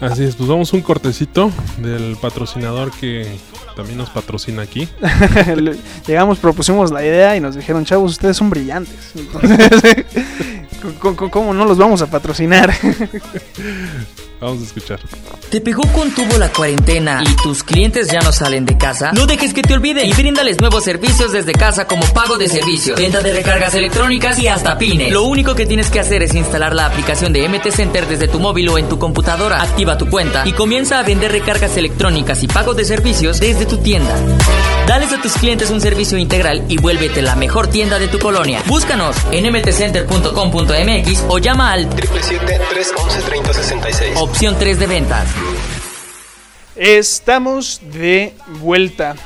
Así 0.00 0.24
es, 0.24 0.34
pues 0.34 0.48
vamos 0.48 0.72
un 0.72 0.82
cortecito 0.82 1.50
del 1.78 2.16
patrocinador 2.20 2.90
que 2.92 3.36
también 3.76 3.96
nos 3.96 4.10
patrocina 4.10 4.62
aquí. 4.62 4.88
Le- 5.56 5.76
Llegamos, 6.06 6.38
propusimos 6.38 6.90
la 6.90 7.02
idea 7.04 7.36
y 7.36 7.40
nos 7.40 7.54
dijeron, 7.54 7.84
chavos, 7.84 8.12
ustedes 8.12 8.36
son 8.36 8.50
brillantes. 8.50 8.94
Entonces, 9.14 10.04
¿cómo- 11.00 11.16
cómo- 11.16 11.30
¿cómo 11.30 11.54
no 11.54 11.64
los 11.64 11.78
vamos 11.78 12.02
a 12.02 12.06
patrocinar? 12.06 12.72
Vamos 14.40 14.60
a 14.60 14.64
escuchar. 14.64 15.00
¿Te 15.48 15.60
pegó 15.62 15.80
con 15.92 16.10
tubo 16.10 16.36
la 16.36 16.50
cuarentena 16.52 17.22
y 17.24 17.34
tus 17.36 17.62
clientes 17.64 18.08
ya 18.10 18.20
no 18.20 18.30
salen 18.30 18.66
de 18.66 18.76
casa? 18.76 19.12
No 19.12 19.24
dejes 19.26 19.54
que 19.54 19.62
te 19.62 19.72
olviden 19.72 20.06
y 20.06 20.12
bríndales 20.12 20.60
nuevos 20.60 20.84
servicios 20.84 21.32
desde 21.32 21.52
casa 21.52 21.86
como 21.86 22.04
pago 22.12 22.36
de 22.36 22.48
servicio, 22.48 22.94
venta 22.94 23.22
de 23.22 23.32
recargas 23.32 23.74
electrónicas 23.74 24.38
y 24.40 24.48
hasta 24.48 24.76
pines. 24.76 25.10
Lo 25.12 25.22
único 25.22 25.54
que 25.54 25.64
tienes 25.64 25.88
que 25.88 25.98
hacer 26.00 26.22
es 26.22 26.34
instalar 26.34 26.74
la 26.74 26.84
aplicación 26.86 27.32
de 27.32 27.48
MT 27.48 27.70
Center 27.70 28.06
desde 28.06 28.28
tu 28.28 28.38
móvil 28.38 28.68
o 28.68 28.76
en 28.76 28.86
tu 28.88 28.98
computadora, 28.98 29.62
activa 29.62 29.96
tu 29.96 30.10
cuenta 30.10 30.46
y 30.46 30.52
comienza 30.52 30.98
a 30.98 31.04
vender 31.04 31.32
recargas 31.32 31.78
electrónicas 31.78 32.42
y 32.42 32.46
pago 32.48 32.74
de 32.74 32.84
servicios 32.84 33.40
desde 33.40 33.64
tu 33.64 33.78
tienda. 33.78 34.14
Dales 34.86 35.12
a 35.14 35.22
tus 35.22 35.32
clientes 35.32 35.70
un 35.70 35.80
servicio 35.80 36.18
integral 36.18 36.62
y 36.68 36.76
vuélvete 36.76 37.22
la 37.22 37.36
mejor 37.36 37.68
tienda 37.68 37.98
de 37.98 38.06
tu 38.06 38.18
colonia. 38.18 38.62
Búscanos 38.66 39.16
en 39.32 39.50
mtcenter.com.mx 39.50 41.24
o 41.28 41.38
llama 41.38 41.72
al 41.72 41.88
777-311-3066. 41.88 44.16
opción 44.16 44.56
3 44.58 44.78
de 44.78 44.86
ventas. 44.86 45.26
Estamos 46.76 47.80
de 47.94 48.34
vuelta. 48.60 49.16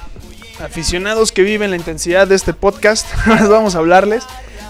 Aficionados 0.65 1.33
que 1.33 1.43
viven 1.43 1.71
la 1.71 1.77
intensidad 1.77 2.29
de 2.29 2.37
este 2.37 2.53
podcast, 2.53 3.09
ahora 3.27 3.49
vamos 3.49 3.75
a 3.75 3.79
hablarles 3.79 4.23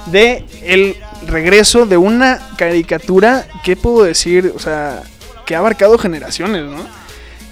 de 0.07 0.47
el 0.63 0.97
regreso 1.27 1.85
de 1.85 1.99
una 1.99 2.41
caricatura 2.57 3.47
que 3.63 3.77
puedo 3.77 4.05
decir, 4.05 4.55
o 4.57 4.59
sea, 4.59 5.03
que 5.45 5.55
ha 5.55 5.59
abarcado 5.59 5.99
generaciones, 5.99 6.65
¿no? 6.65 6.79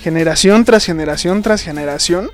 Generación 0.03 0.65
tras 0.65 0.87
generación 0.87 1.43
tras 1.43 1.61
generación. 1.63 2.31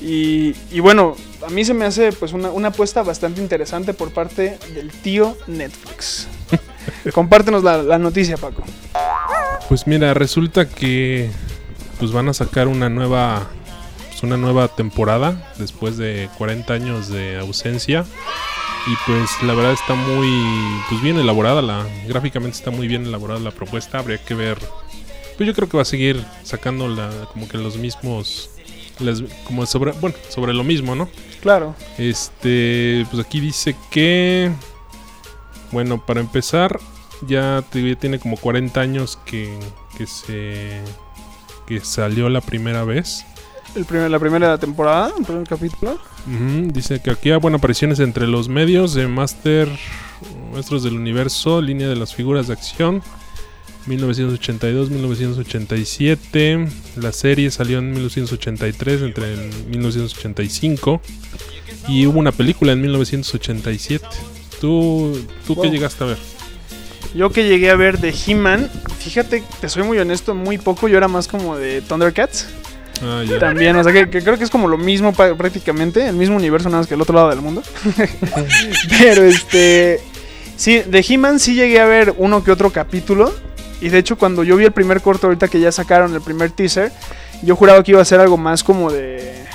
Y, 0.00 0.54
y 0.70 0.80
bueno, 0.80 1.16
a 1.46 1.50
mí 1.50 1.64
se 1.64 1.74
me 1.74 1.84
hace 1.84 2.12
pues 2.12 2.32
una, 2.32 2.50
una 2.50 2.68
apuesta 2.68 3.02
bastante 3.02 3.40
interesante 3.40 3.94
por 3.94 4.12
parte 4.12 4.58
del 4.74 4.90
tío 4.90 5.36
Netflix. 5.46 6.28
Compártenos 7.12 7.64
la, 7.64 7.82
la 7.82 7.98
noticia, 7.98 8.36
Paco. 8.36 8.62
Pues 9.68 9.86
mira, 9.86 10.14
resulta 10.14 10.68
que 10.68 11.30
pues 11.98 12.12
van 12.12 12.28
a 12.28 12.34
sacar 12.34 12.68
una 12.68 12.88
nueva 12.88 13.48
pues 14.08 14.22
una 14.22 14.36
nueva 14.36 14.68
temporada 14.68 15.52
después 15.58 15.96
de 15.96 16.28
40 16.38 16.72
años 16.72 17.08
de 17.08 17.38
ausencia 17.38 18.04
y 18.86 18.94
pues 19.06 19.30
la 19.42 19.54
verdad 19.54 19.72
está 19.72 19.94
muy 19.94 20.28
pues 20.88 21.02
bien 21.02 21.18
elaborada 21.18 21.60
la 21.60 21.84
gráficamente 22.06 22.56
está 22.56 22.70
muy 22.70 22.88
bien 22.88 23.04
elaborada 23.04 23.40
la 23.40 23.50
propuesta, 23.50 23.98
habría 23.98 24.18
que 24.18 24.34
ver 24.34 24.58
pues 25.36 25.46
yo 25.46 25.54
creo 25.54 25.68
que 25.68 25.76
va 25.76 25.82
a 25.82 25.86
seguir 25.86 26.24
sacando 26.42 26.88
la 26.88 27.10
como 27.32 27.48
que 27.48 27.58
los 27.58 27.76
mismos 27.76 28.50
las- 29.00 29.22
como 29.44 29.64
sobre 29.66 29.92
bueno, 29.92 30.16
sobre 30.28 30.52
lo 30.54 30.64
mismo, 30.64 30.94
¿no? 30.94 31.08
Claro. 31.40 31.74
Este, 31.98 33.06
pues 33.10 33.24
aquí 33.24 33.40
dice 33.40 33.76
que, 33.90 34.50
bueno, 35.72 36.04
para 36.04 36.20
empezar, 36.20 36.78
ya, 37.26 37.62
te- 37.70 37.88
ya 37.88 37.96
tiene 37.96 38.18
como 38.18 38.36
40 38.36 38.80
años 38.80 39.18
que, 39.24 39.56
que 39.96 40.06
se 40.06 40.80
que 41.66 41.80
salió 41.80 42.28
la 42.30 42.40
primera 42.40 42.82
vez. 42.84 43.24
El 43.74 43.84
primer, 43.84 44.10
la 44.10 44.18
primera 44.18 44.56
temporada, 44.58 45.12
el 45.18 45.24
primer 45.24 45.46
capítulo. 45.46 45.98
Dice 46.72 47.00
que 47.02 47.10
aquí, 47.10 47.30
ah, 47.30 47.36
bueno, 47.38 47.58
apariciones 47.58 48.00
entre 48.00 48.26
los 48.26 48.48
medios 48.48 48.94
de 48.94 49.06
Master, 49.06 49.68
Maestros 50.52 50.82
del 50.82 50.94
Universo, 50.96 51.60
línea 51.60 51.86
de 51.88 51.96
las 51.96 52.14
figuras 52.14 52.46
de 52.46 52.54
acción. 52.54 53.02
1982-1987. 53.88 56.68
La 56.96 57.12
serie 57.12 57.50
salió 57.50 57.78
en 57.78 57.92
1983, 57.92 59.02
entre 59.02 59.32
el 59.32 59.50
1985. 59.70 61.00
Y 61.88 62.06
hubo 62.06 62.18
una 62.18 62.32
película 62.32 62.72
en 62.72 62.82
1987. 62.82 64.06
¿Tú, 64.60 65.18
tú 65.46 65.58
qué 65.60 65.70
llegaste 65.70 66.04
a 66.04 66.08
ver? 66.08 66.18
Yo 67.14 67.30
que 67.30 67.48
llegué 67.48 67.70
a 67.70 67.76
ver 67.76 67.98
de 67.98 68.14
He-Man, 68.26 68.70
fíjate, 68.98 69.42
te 69.60 69.68
soy 69.68 69.82
muy 69.82 69.98
honesto, 69.98 70.34
muy 70.34 70.58
poco. 70.58 70.88
Yo 70.88 70.98
era 70.98 71.08
más 71.08 71.26
como 71.26 71.56
de 71.56 71.80
Thundercats. 71.80 72.46
Ah, 73.02 73.22
ya. 73.26 73.38
También, 73.38 73.76
o 73.76 73.84
sea, 73.84 73.92
que, 73.92 74.10
que 74.10 74.22
creo 74.22 74.36
que 74.36 74.44
es 74.44 74.50
como 74.50 74.68
lo 74.68 74.76
mismo 74.76 75.12
prácticamente, 75.12 76.06
el 76.06 76.16
mismo 76.16 76.36
universo, 76.36 76.68
nada 76.68 76.80
más 76.80 76.86
que 76.86 76.94
el 76.94 77.00
otro 77.00 77.14
lado 77.14 77.30
del 77.30 77.40
mundo. 77.40 77.62
Pero 78.98 79.24
este. 79.24 80.00
Sí, 80.56 80.80
de 80.80 81.04
He-Man 81.08 81.38
sí 81.38 81.54
llegué 81.54 81.80
a 81.80 81.86
ver 81.86 82.14
uno 82.18 82.42
que 82.42 82.50
otro 82.50 82.70
capítulo. 82.70 83.32
Y 83.80 83.88
de 83.88 83.98
hecho, 83.98 84.16
cuando 84.16 84.44
yo 84.44 84.56
vi 84.56 84.64
el 84.64 84.72
primer 84.72 85.00
corto, 85.00 85.26
ahorita 85.26 85.48
que 85.48 85.60
ya 85.60 85.72
sacaron 85.72 86.14
el 86.14 86.20
primer 86.20 86.50
teaser, 86.50 86.92
yo 87.42 87.56
juraba 87.56 87.82
que 87.82 87.92
iba 87.92 88.02
a 88.02 88.04
ser 88.04 88.20
algo 88.20 88.36
más 88.36 88.64
como 88.64 88.90
de. 88.90 89.46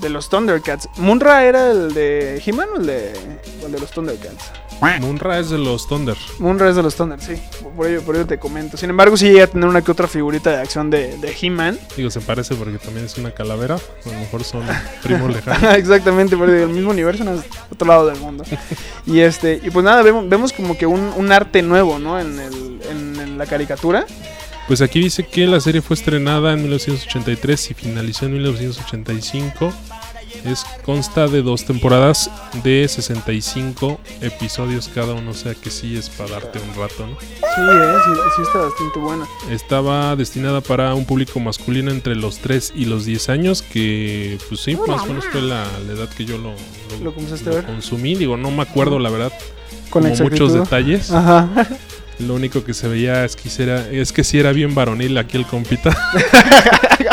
De 0.00 0.10
los 0.10 0.28
Thundercats. 0.28 0.90
¿Munra 0.98 1.44
era 1.44 1.70
el 1.70 1.94
de 1.94 2.42
He-Man 2.44 2.68
o 2.74 2.80
el 2.80 2.86
de, 2.86 3.12
o 3.62 3.66
el 3.66 3.72
de 3.72 3.80
los 3.80 3.90
Thundercats? 3.90 4.52
Munra 5.00 5.38
es 5.38 5.48
de 5.48 5.58
los 5.58 5.88
Thunder. 5.88 6.16
Munra 6.38 6.68
es 6.68 6.76
de 6.76 6.82
los 6.82 6.94
Thunder, 6.94 7.20
sí. 7.20 7.34
Por 7.74 7.86
ello, 7.86 8.02
por 8.02 8.14
ello 8.14 8.26
te 8.26 8.38
comento. 8.38 8.76
Sin 8.76 8.90
embargo, 8.90 9.16
sí 9.16 9.26
llegué 9.26 9.42
a 9.42 9.46
tener 9.46 9.66
una 9.66 9.82
que 9.82 9.90
otra 9.90 10.06
figurita 10.06 10.50
de 10.50 10.60
acción 10.60 10.90
de, 10.90 11.16
de 11.16 11.34
He-Man. 11.40 11.78
Digo, 11.96 12.10
se 12.10 12.20
parece 12.20 12.54
porque 12.54 12.78
también 12.78 13.06
es 13.06 13.16
una 13.16 13.30
calavera. 13.30 13.76
A 13.76 14.08
lo 14.08 14.18
mejor 14.18 14.44
son 14.44 14.64
primos 15.02 15.32
lejanos. 15.34 15.74
Exactamente, 15.76 16.36
pero 16.36 16.52
del 16.52 16.68
mismo 16.68 16.90
universo, 16.90 17.22
en 17.22 17.42
otro 17.70 17.88
lado 17.88 18.06
del 18.06 18.18
mundo. 18.18 18.44
Y 19.06 19.20
este, 19.20 19.60
y 19.62 19.70
pues 19.70 19.84
nada, 19.84 20.02
vemos, 20.02 20.28
vemos 20.28 20.52
como 20.52 20.76
que 20.76 20.84
un, 20.84 21.12
un 21.16 21.30
arte 21.30 21.62
nuevo, 21.62 22.00
¿no? 22.00 22.18
En, 22.18 22.40
el, 22.40 22.75
en, 23.36 23.38
la 23.38 23.46
caricatura. 23.46 24.06
Pues 24.66 24.80
aquí 24.80 25.00
dice 25.00 25.24
que 25.24 25.46
la 25.46 25.60
serie 25.60 25.80
fue 25.80 25.94
estrenada 25.94 26.52
en 26.52 26.62
1983 26.62 27.70
y 27.70 27.74
finalizó 27.74 28.26
en 28.26 28.32
1985. 28.32 29.72
Es, 30.44 30.64
consta 30.84 31.28
de 31.28 31.42
dos 31.42 31.64
temporadas 31.64 32.30
de 32.62 32.86
65 32.86 33.98
episodios 34.20 34.88
cada 34.88 35.14
uno, 35.14 35.30
o 35.30 35.34
sea 35.34 35.54
que 35.54 35.70
sí 35.70 35.96
es 35.96 36.10
para 36.10 36.32
darte 36.32 36.58
un 36.58 36.68
rato, 36.80 37.06
¿no? 37.06 37.18
Sí, 37.18 37.36
eh, 37.40 37.94
sí, 38.04 38.20
sí 38.36 38.42
está 38.42 38.58
bastante 38.58 38.98
buena. 38.98 39.26
Estaba 39.50 40.14
destinada 40.14 40.60
para 40.60 40.94
un 40.94 41.04
público 41.04 41.40
masculino 41.40 41.90
entre 41.90 42.14
los 42.16 42.38
3 42.38 42.74
y 42.76 42.84
los 42.84 43.04
10 43.06 43.28
años, 43.30 43.62
que 43.62 44.38
pues 44.48 44.60
sí, 44.60 44.76
más 44.86 45.02
o 45.02 45.06
menos 45.06 45.24
fue 45.26 45.42
la, 45.42 45.64
la 45.86 45.92
edad 45.92 46.08
que 46.10 46.24
yo 46.24 46.38
lo, 46.38 46.54
Lo 47.02 47.14
comenzaste 47.14 47.50
a 47.50 47.54
ver. 47.54 47.64
consumí. 47.64 48.14
Digo, 48.14 48.36
no 48.36 48.50
me 48.50 48.62
acuerdo 48.62 48.98
la 48.98 49.10
verdad, 49.10 49.32
Con 49.90 50.02
como 50.02 50.14
muchos 50.16 50.52
detalles. 50.52 51.10
Ajá. 51.12 51.48
Lo 52.18 52.34
único 52.34 52.64
que 52.64 52.74
se 52.74 52.88
veía 52.88 53.24
es 53.24 53.36
que, 53.36 53.62
era, 53.62 53.88
es 53.90 54.12
que 54.12 54.24
sí 54.24 54.38
era 54.38 54.52
bien 54.52 54.74
varonil 54.74 55.18
aquí 55.18 55.36
el 55.36 55.46
compita. 55.46 55.96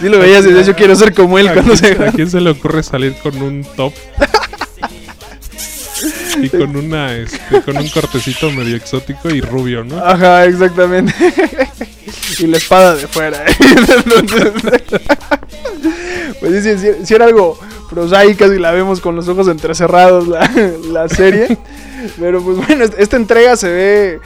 Sí 0.00 0.08
lo 0.08 0.18
veías 0.18 0.44
y 0.44 0.58
hecho 0.58 0.74
quiero 0.74 0.96
ser 0.96 1.14
como 1.14 1.38
él 1.38 1.46
¿A 1.46 1.52
cuando 1.52 1.74
quién, 1.74 1.96
se... 1.96 2.04
a 2.04 2.10
quién 2.10 2.28
se 2.28 2.40
le 2.40 2.50
ocurre 2.50 2.82
salir 2.82 3.14
con 3.22 3.40
un 3.40 3.64
top? 3.76 3.92
y 6.40 6.48
con 6.48 6.74
una 6.74 7.14
este, 7.14 7.62
con 7.62 7.76
un 7.76 7.88
cortecito 7.88 8.50
medio 8.50 8.74
exótico 8.76 9.30
y 9.30 9.40
rubio, 9.40 9.84
¿no? 9.84 9.98
Ajá, 9.98 10.44
exactamente. 10.46 11.14
y 12.40 12.46
la 12.46 12.56
espada 12.56 12.96
de 12.96 13.06
fuera. 13.06 13.44
¿eh? 13.46 13.54
Entonces, 13.60 14.52
pues 16.40 16.64
sí, 16.64 16.88
sí 17.04 17.14
era 17.14 17.26
algo 17.26 17.58
prosaica 17.88 18.46
y 18.46 18.58
la 18.58 18.72
vemos 18.72 19.00
con 19.00 19.14
los 19.14 19.28
ojos 19.28 19.48
entrecerrados 19.48 20.26
la, 20.26 20.50
la 20.90 21.08
serie. 21.08 21.58
Pero 22.18 22.42
pues 22.42 22.56
bueno, 22.58 22.84
est- 22.84 22.98
esta 22.98 23.16
entrega 23.16 23.56
se 23.56 23.68
ve 23.70 24.20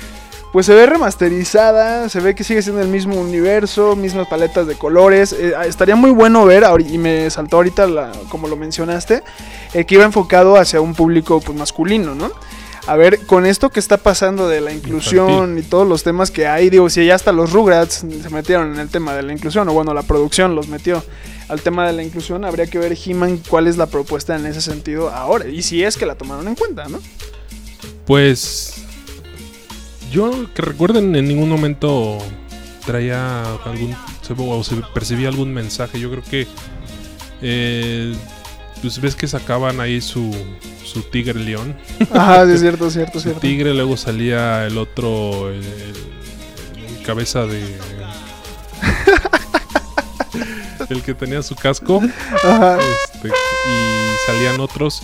pues 0.53 0.65
se 0.65 0.75
ve 0.75 0.87
remasterizada, 0.87 2.09
se 2.09 2.21
ve 2.21 2.35
que 2.35 2.43
sigue 2.45 2.62
siendo 2.62 2.81
el 2.81 2.89
mismo 2.89 3.17
universo, 3.21 3.95
mismas 3.95 4.27
paletas 4.29 4.67
de 4.67 4.75
colores. 4.75 5.33
Eh, 5.39 5.53
ah, 5.57 5.67
estaría 5.67 5.97
muy 5.97 6.11
bueno 6.11 6.47
ver, 6.47 6.65
y 6.89 6.97
me 6.97 7.29
saltó 7.31 7.57
ahorita, 7.57 7.87
la- 7.87 8.12
como 8.31 8.49
lo 8.49 8.57
mencionaste, 8.57 9.23
eh, 9.75 9.85
que 9.85 9.97
iba 9.97 10.05
enfocado 10.05 10.57
hacia 10.57 10.81
un 10.81 10.95
público 10.95 11.41
pues, 11.41 11.59
masculino, 11.59 12.15
¿no? 12.15 12.31
A 12.87 12.95
ver, 12.97 13.27
con 13.27 13.45
esto 13.45 13.69
que 13.71 13.81
está 13.81 13.97
pasando 13.99 14.49
de 14.49 14.61
la 14.61 14.73
inclusión 14.73 15.59
y 15.59 15.62
todos 15.62 15.87
los 15.87 16.05
temas 16.05 16.31
que 16.31 16.47
hay, 16.47 16.71
digo, 16.71 16.89
si 16.89 17.05
ya 17.05 17.17
hasta 17.17 17.33
los 17.33 17.53
Rugrats 17.53 18.05
se 18.23 18.31
metieron 18.31 18.73
en 18.73 18.79
el 18.81 18.89
tema 18.89 19.12
de 19.15 19.25
la 19.25 19.33
inclusión, 19.33 19.69
o 19.69 19.73
bueno, 19.73 19.93
la 19.93 20.03
producción 20.05 20.55
los 20.55 20.69
metió 20.69 21.03
al 21.49 21.61
tema 21.61 21.87
de 21.87 21.93
la 21.93 22.03
inclusión, 22.05 22.45
habría 22.45 22.67
que 22.67 22.79
ver 22.79 22.97
He-Man 22.97 23.41
cuál 23.49 23.67
es 23.67 23.77
la 23.77 23.87
propuesta 23.87 24.37
en 24.37 24.47
ese 24.47 24.61
sentido 24.61 25.11
ahora, 25.11 25.49
y 25.49 25.62
si 25.62 25.83
es 25.83 25.97
que 25.97 26.07
la 26.07 26.15
tomaron 26.15 26.47
en 26.49 26.55
cuenta, 26.55 26.89
¿no? 26.89 27.01
Pues 28.07 28.85
yo 30.12 30.53
que 30.55 30.62
recuerden 30.62 31.14
en 31.16 31.27
ningún 31.27 31.49
momento 31.49 32.19
traía 32.85 33.42
algún 33.64 33.97
se, 34.23 34.35
o 34.37 34.64
se 34.64 34.77
percibía 34.95 35.29
algún 35.29 35.53
mensaje. 35.53 35.99
Yo 36.01 36.11
creo 36.11 36.23
que 36.23 36.47
eh, 37.42 38.14
pues 38.81 39.01
ves 39.01 39.16
que 39.16 39.27
sacaban 39.27 39.81
ahí 39.81 40.01
su 40.01 40.33
su 40.87 41.03
tigre 41.03 41.38
león. 41.38 41.77
Ajá, 42.12 42.47
sí, 42.47 42.53
es 42.55 42.61
cierto, 42.61 42.90
cierto, 42.90 43.21
cierto. 43.21 43.40
tigre, 43.40 43.75
luego 43.75 43.97
salía 43.97 44.66
el 44.66 44.79
otro, 44.79 45.51
el, 45.51 45.62
el 45.62 47.03
cabeza 47.05 47.47
de... 47.47 47.61
el 50.88 51.03
que 51.03 51.14
tenía 51.14 51.42
su 51.42 51.57
casco, 51.57 52.01
Ajá. 52.45 52.79
este, 52.79 53.29
y 53.29 54.27
salían 54.27 54.61
otros, 54.61 55.03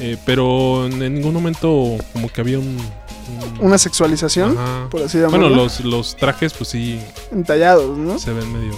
eh, 0.00 0.16
pero 0.24 0.86
en 0.86 0.98
ningún 1.14 1.34
momento 1.34 1.96
como 2.12 2.28
que 2.28 2.40
había 2.40 2.58
un... 2.58 2.66
un- 2.66 3.66
Una 3.66 3.78
sexualización, 3.78 4.56
Ajá. 4.58 4.88
por 4.90 5.02
así 5.02 5.18
llamarlo. 5.18 5.48
Bueno, 5.48 5.62
los, 5.62 5.80
los 5.84 6.16
trajes 6.16 6.52
pues 6.54 6.70
sí 6.70 6.98
entallados, 7.32 7.96
¿no? 7.96 8.18
se 8.18 8.32
ven 8.32 8.52
medio... 8.52 8.72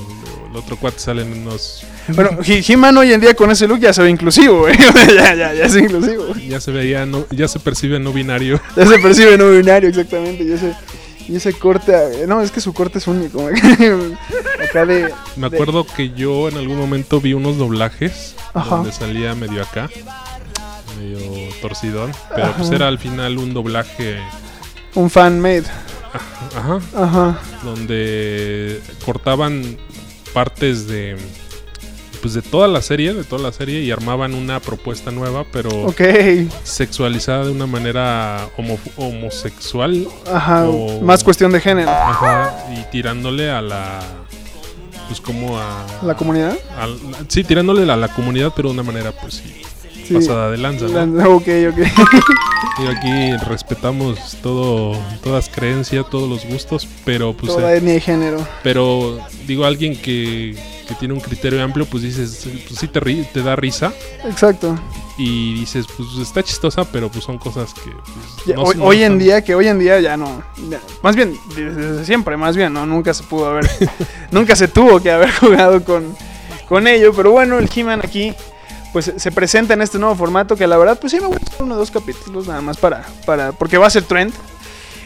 El 0.50 0.58
otro 0.58 0.76
cuate 0.76 0.98
salen 0.98 1.32
unos... 1.32 1.82
Bueno, 2.08 2.32
He- 2.44 2.62
He-Man 2.68 2.94
hoy 2.98 3.10
en 3.14 3.22
día 3.22 3.32
con 3.32 3.50
ese 3.50 3.66
look 3.66 3.78
ya 3.80 3.94
se 3.94 4.02
ve 4.02 4.10
inclusivo, 4.10 4.58
güey. 4.60 4.76
ya, 5.16 5.34
ya, 5.34 5.54
ya 5.54 5.64
es 5.64 5.74
inclusivo. 5.76 6.34
Ya 6.46 6.60
se 6.60 6.70
veía, 6.72 7.06
no, 7.06 7.24
ya 7.30 7.48
se 7.48 7.58
percibe 7.58 7.98
no 7.98 8.12
binario. 8.12 8.60
Ya 8.76 8.84
se 8.84 8.98
percibe 8.98 9.38
no 9.38 9.50
binario, 9.50 9.88
exactamente. 9.88 10.44
Y 10.44 10.52
ese, 10.52 10.74
y 11.26 11.36
ese 11.36 11.54
corte, 11.54 11.94
eh, 11.94 12.26
no, 12.26 12.42
es 12.42 12.50
que 12.50 12.60
su 12.60 12.74
corte 12.74 12.98
es 12.98 13.06
único. 13.06 13.48
Acá 14.62 14.84
de. 14.84 15.08
Me 15.36 15.48
de- 15.48 15.56
acuerdo 15.56 15.86
que 15.86 16.10
yo 16.10 16.48
en 16.50 16.58
algún 16.58 16.76
momento 16.76 17.18
vi 17.18 17.32
unos 17.32 17.56
doblajes 17.56 18.34
Ajá. 18.52 18.76
donde 18.76 18.92
salía 18.92 19.34
medio 19.34 19.62
acá, 19.62 19.88
medio 21.02 21.18
torcidón, 21.60 22.12
pero 22.34 22.52
pues 22.56 22.70
era 22.70 22.88
al 22.88 22.98
final 22.98 23.38
un 23.38 23.52
doblaje, 23.54 24.18
un 24.94 25.10
fan 25.10 25.40
made. 25.40 25.64
ajá, 26.56 26.80
Ajá. 26.96 27.38
donde 27.64 28.80
cortaban 29.04 29.76
partes 30.32 30.86
de 30.86 31.16
pues 32.20 32.34
de 32.34 32.42
toda 32.42 32.68
la 32.68 32.80
serie, 32.82 33.14
de 33.14 33.24
toda 33.24 33.42
la 33.42 33.50
serie 33.52 33.80
y 33.80 33.90
armaban 33.90 34.34
una 34.34 34.60
propuesta 34.60 35.10
nueva, 35.10 35.44
pero 35.52 35.70
Ok. 35.86 36.00
sexualizada 36.62 37.46
de 37.46 37.50
una 37.50 37.66
manera 37.66 38.48
homo- 38.56 38.78
homosexual. 38.96 40.06
Ajá. 40.32 40.66
O- 40.68 41.00
Más 41.00 41.24
cuestión 41.24 41.50
de 41.50 41.60
género. 41.60 41.90
Ajá, 41.90 42.54
y 42.78 42.84
tirándole 42.92 43.50
a 43.50 43.60
la 43.60 43.98
pues 45.08 45.20
como 45.20 45.58
a 45.58 45.84
¿La 46.04 46.14
comunidad? 46.14 46.56
al- 46.78 46.96
sí, 47.26 47.42
tirándole 47.42 47.90
a 47.90 47.96
la 47.96 48.06
comunidad, 48.14 48.52
pero 48.54 48.68
de 48.68 48.74
una 48.74 48.84
manera 48.84 49.10
pues 49.10 49.34
sí, 49.34 49.62
Sí. 50.06 50.14
pasada 50.14 50.50
de 50.50 50.58
lanza, 50.58 50.86
¿no? 50.86 51.30
Ok, 51.36 51.48
ok. 51.70 51.78
Y 52.82 52.86
aquí 52.86 53.36
respetamos 53.48 54.38
todo 54.42 54.96
todas 55.22 55.50
creencias, 55.50 56.08
todos 56.08 56.26
los 56.28 56.46
gustos, 56.46 56.88
pero 57.04 57.34
pues 57.34 57.52
Toda 57.54 57.74
eh, 57.74 57.76
etnia 57.76 57.96
y 57.96 58.00
género. 58.00 58.38
pero 58.62 59.18
digo 59.46 59.66
alguien 59.66 59.94
que, 59.94 60.56
que 60.88 60.94
tiene 60.94 61.12
un 61.12 61.20
criterio 61.20 61.62
amplio, 61.62 61.84
pues 61.84 62.02
dices, 62.02 62.48
pues 62.66 62.80
sí 62.80 62.88
te 62.88 62.98
ri- 62.98 63.28
te 63.30 63.42
da 63.42 63.56
risa 63.56 63.92
Exacto. 64.24 64.74
y 65.18 65.52
dices, 65.60 65.84
pues 65.96 66.08
está 66.22 66.42
chistosa, 66.42 66.84
pero 66.90 67.10
pues 67.10 67.24
son 67.24 67.36
cosas 67.36 67.74
que 67.74 67.90
pues, 67.90 68.46
Ya, 68.46 68.54
no- 68.56 68.62
hoy, 68.62 69.02
en 69.02 69.18
día, 69.18 69.44
que 69.44 69.54
hoy 69.54 69.68
en 69.68 69.78
día 69.78 70.00
ya 70.00 70.16
no. 70.16 70.42
ya- 70.70 70.80
más 71.02 71.14
bien, 71.14 71.36
desde 71.54 72.06
siempre, 72.06 72.38
más 72.38 72.56
bien, 72.56 72.72
¿no? 72.72 72.86
Nunca 72.86 73.12
se 73.12 73.22
pudo 73.22 73.48
haber. 73.50 73.68
nunca 74.30 74.56
se 74.56 74.66
tuvo 74.66 74.98
que 75.00 75.10
haber 75.10 75.30
jugado 75.30 75.84
con, 75.84 76.16
con 76.70 76.88
ello. 76.88 77.12
Pero 77.14 77.32
bueno, 77.32 77.58
el 77.58 77.68
He-Man 77.72 78.00
aquí. 78.02 78.32
Pues 78.92 79.12
se 79.16 79.32
presenta 79.32 79.74
en 79.74 79.82
este 79.82 79.98
nuevo 79.98 80.14
formato 80.14 80.56
que 80.56 80.66
la 80.66 80.76
verdad, 80.76 80.98
pues 81.00 81.12
sí 81.12 81.20
me 81.20 81.26
gusta 81.26 81.50
uno 81.60 81.74
o 81.74 81.78
dos 81.78 81.90
capítulos 81.90 82.46
nada 82.46 82.60
más 82.60 82.76
para, 82.76 83.04
para. 83.24 83.52
Porque 83.52 83.78
va 83.78 83.86
a 83.86 83.90
ser 83.90 84.04
trend. 84.04 84.32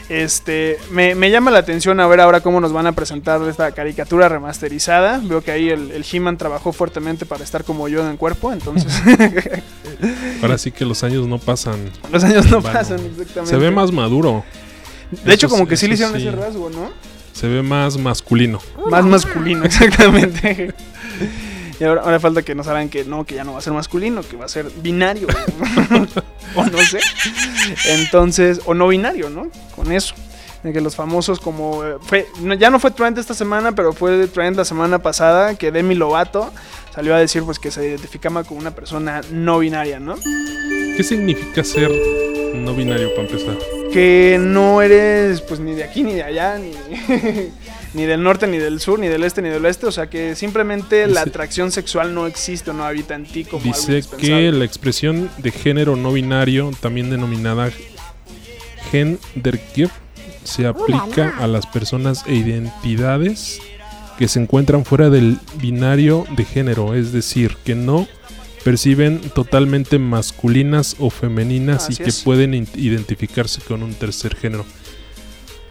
Este, 0.09 0.79
me, 0.92 1.16
me 1.16 1.33
llama 1.33 1.51
la 1.51 1.59
atención 1.59 1.99
a 1.99 2.07
ver 2.07 2.20
ahora 2.20 2.40
cómo 2.40 2.61
nos 2.61 2.72
van 2.72 2.87
a 2.87 2.92
presentar 2.92 3.42
esta 3.49 3.72
caricatura 3.72 4.29
remasterizada. 4.29 5.20
Veo 5.22 5.42
que 5.42 5.51
ahí 5.51 5.68
el, 5.68 5.90
el 5.90 6.05
He-Man 6.11 6.37
trabajó 6.37 6.72
fuertemente 6.72 7.27
para 7.27 7.42
estar 7.42 7.64
como 7.64 7.88
yo 7.88 8.09
en 8.09 8.16
cuerpo, 8.16 8.53
entonces 8.53 8.92
Ahora 10.42 10.59
sí 10.59 10.70
que 10.70 10.85
los 10.85 11.03
años 11.03 11.27
no 11.27 11.38
pasan. 11.38 11.90
los 12.12 12.22
años 12.22 12.44
no 12.51 12.61
Bueno, 12.61 12.79
pasan 12.79 13.01
exactamente. 13.01 13.51
Se 13.51 13.57
ve 13.57 13.70
más 13.72 13.90
maduro, 13.90 14.44
De 15.25 15.35
hecho, 15.35 15.49
como 15.49 15.66
que 15.66 15.77
sí 15.77 15.88
le 15.88 15.94
hicieron 15.94 16.14
sí. 16.14 16.27
ese 16.27 16.37
rasgo, 16.37 16.70
¿no? 16.70 16.90
se 17.37 17.49
ve 17.49 17.62
más 17.62 17.99
masculino. 17.99 18.61
Más 18.90 19.05
masculino, 19.05 19.64
exactamente. 19.66 20.72
Y 21.79 21.85
ahora, 21.85 22.03
ahora 22.03 22.21
falta 22.21 22.43
que 22.43 22.55
nos 22.55 22.69
hagan 22.69 22.89
que 22.89 23.05
no, 23.05 23.25
que 23.25 23.35
ya 23.35 23.45
no 23.45 23.53
va 23.53 23.59
a 23.59 23.62
ser 23.62 23.73
masculino, 23.73 24.23
que 24.23 24.37
va 24.37 24.47
a 24.47 24.49
ser 24.49 24.71
binario. 24.83 25.29
o 26.55 26.65
no 26.65 26.79
sé. 26.79 27.01
Entonces, 27.89 28.61
o 28.65 28.75
no 28.75 28.89
binario, 28.89 29.29
¿no? 29.29 29.51
Con 29.75 29.93
eso. 29.93 30.15
De 30.62 30.73
que 30.73 30.81
los 30.81 30.97
famosos 30.97 31.39
como... 31.39 31.85
eh, 31.85 32.27
ya 32.59 32.71
no 32.71 32.81
fue 32.81 32.91
trend 32.91 33.19
esta 33.19 33.35
semana, 33.35 33.73
pero 33.73 33.93
fue 33.93 34.27
trend 34.27 34.57
la 34.57 34.65
semana 34.65 35.01
pasada, 35.01 35.55
que 35.55 35.71
Demi 35.71 35.95
Lovato 35.95 36.51
salió 36.95 37.15
a 37.15 37.19
decir 37.19 37.43
pues 37.45 37.59
que 37.59 37.71
se 37.71 37.87
identificaba 37.87 38.43
como 38.43 38.59
una 38.59 38.71
persona 38.71 39.21
no 39.31 39.59
binaria, 39.59 40.01
¿no? 40.01 40.17
¿Qué 40.97 41.03
significa 41.03 41.62
ser 41.62 41.91
no 42.55 42.75
binario 42.75 43.15
para 43.15 43.29
empezar? 43.29 43.76
Que 43.96 44.37
no 44.38 44.82
eres 44.82 45.40
pues 45.40 45.59
ni 45.59 45.72
de 45.72 45.82
aquí 45.82 46.04
ni 46.04 46.12
de 46.12 46.22
allá, 46.22 46.59
ni, 46.59 46.72
ni 47.94 48.04
del 48.04 48.22
norte 48.22 48.46
ni 48.46 48.59
del 48.59 48.78
sur, 48.78 48.98
ni 48.98 49.09
del 49.09 49.24
este 49.24 49.40
ni 49.40 49.48
del 49.48 49.64
oeste, 49.64 49.87
o 49.87 49.90
sea 49.90 50.11
que 50.11 50.35
simplemente 50.35 51.06
la 51.06 51.22
atracción 51.22 51.72
sexual 51.72 52.14
no 52.14 52.26
existe 52.26 52.72
o 52.72 52.74
no 52.74 52.85
habita 52.85 53.14
en 53.14 53.24
ti 53.24 53.44
como 53.44 53.64
Dice 53.64 54.02
que 54.18 54.52
la 54.52 54.66
expresión 54.66 55.30
de 55.38 55.50
género 55.50 55.96
no 55.96 56.12
binario, 56.12 56.72
también 56.78 57.09
denominada 57.09 57.70
genderqueer, 58.90 59.88
se 60.44 60.66
aplica 60.66 61.35
a 61.38 61.46
las 61.46 61.64
personas 61.64 62.22
e 62.26 62.35
identidades 62.35 63.62
que 64.18 64.28
se 64.28 64.40
encuentran 64.40 64.85
fuera 64.85 65.09
del 65.09 65.38
binario 65.54 66.26
de 66.37 66.44
género, 66.44 66.92
es 66.92 67.12
decir, 67.12 67.56
que 67.64 67.74
no 67.74 68.06
perciben 68.66 69.20
totalmente 69.33 69.96
masculinas 70.00 70.96
o 70.98 71.09
femeninas 71.09 71.88
y 71.88 71.94
que 71.96 72.09
es. 72.11 72.22
pueden 72.22 72.52
identificarse 72.74 73.61
con 73.61 73.85
un 73.85 73.94
tercer 73.94 74.35
género. 74.35 74.66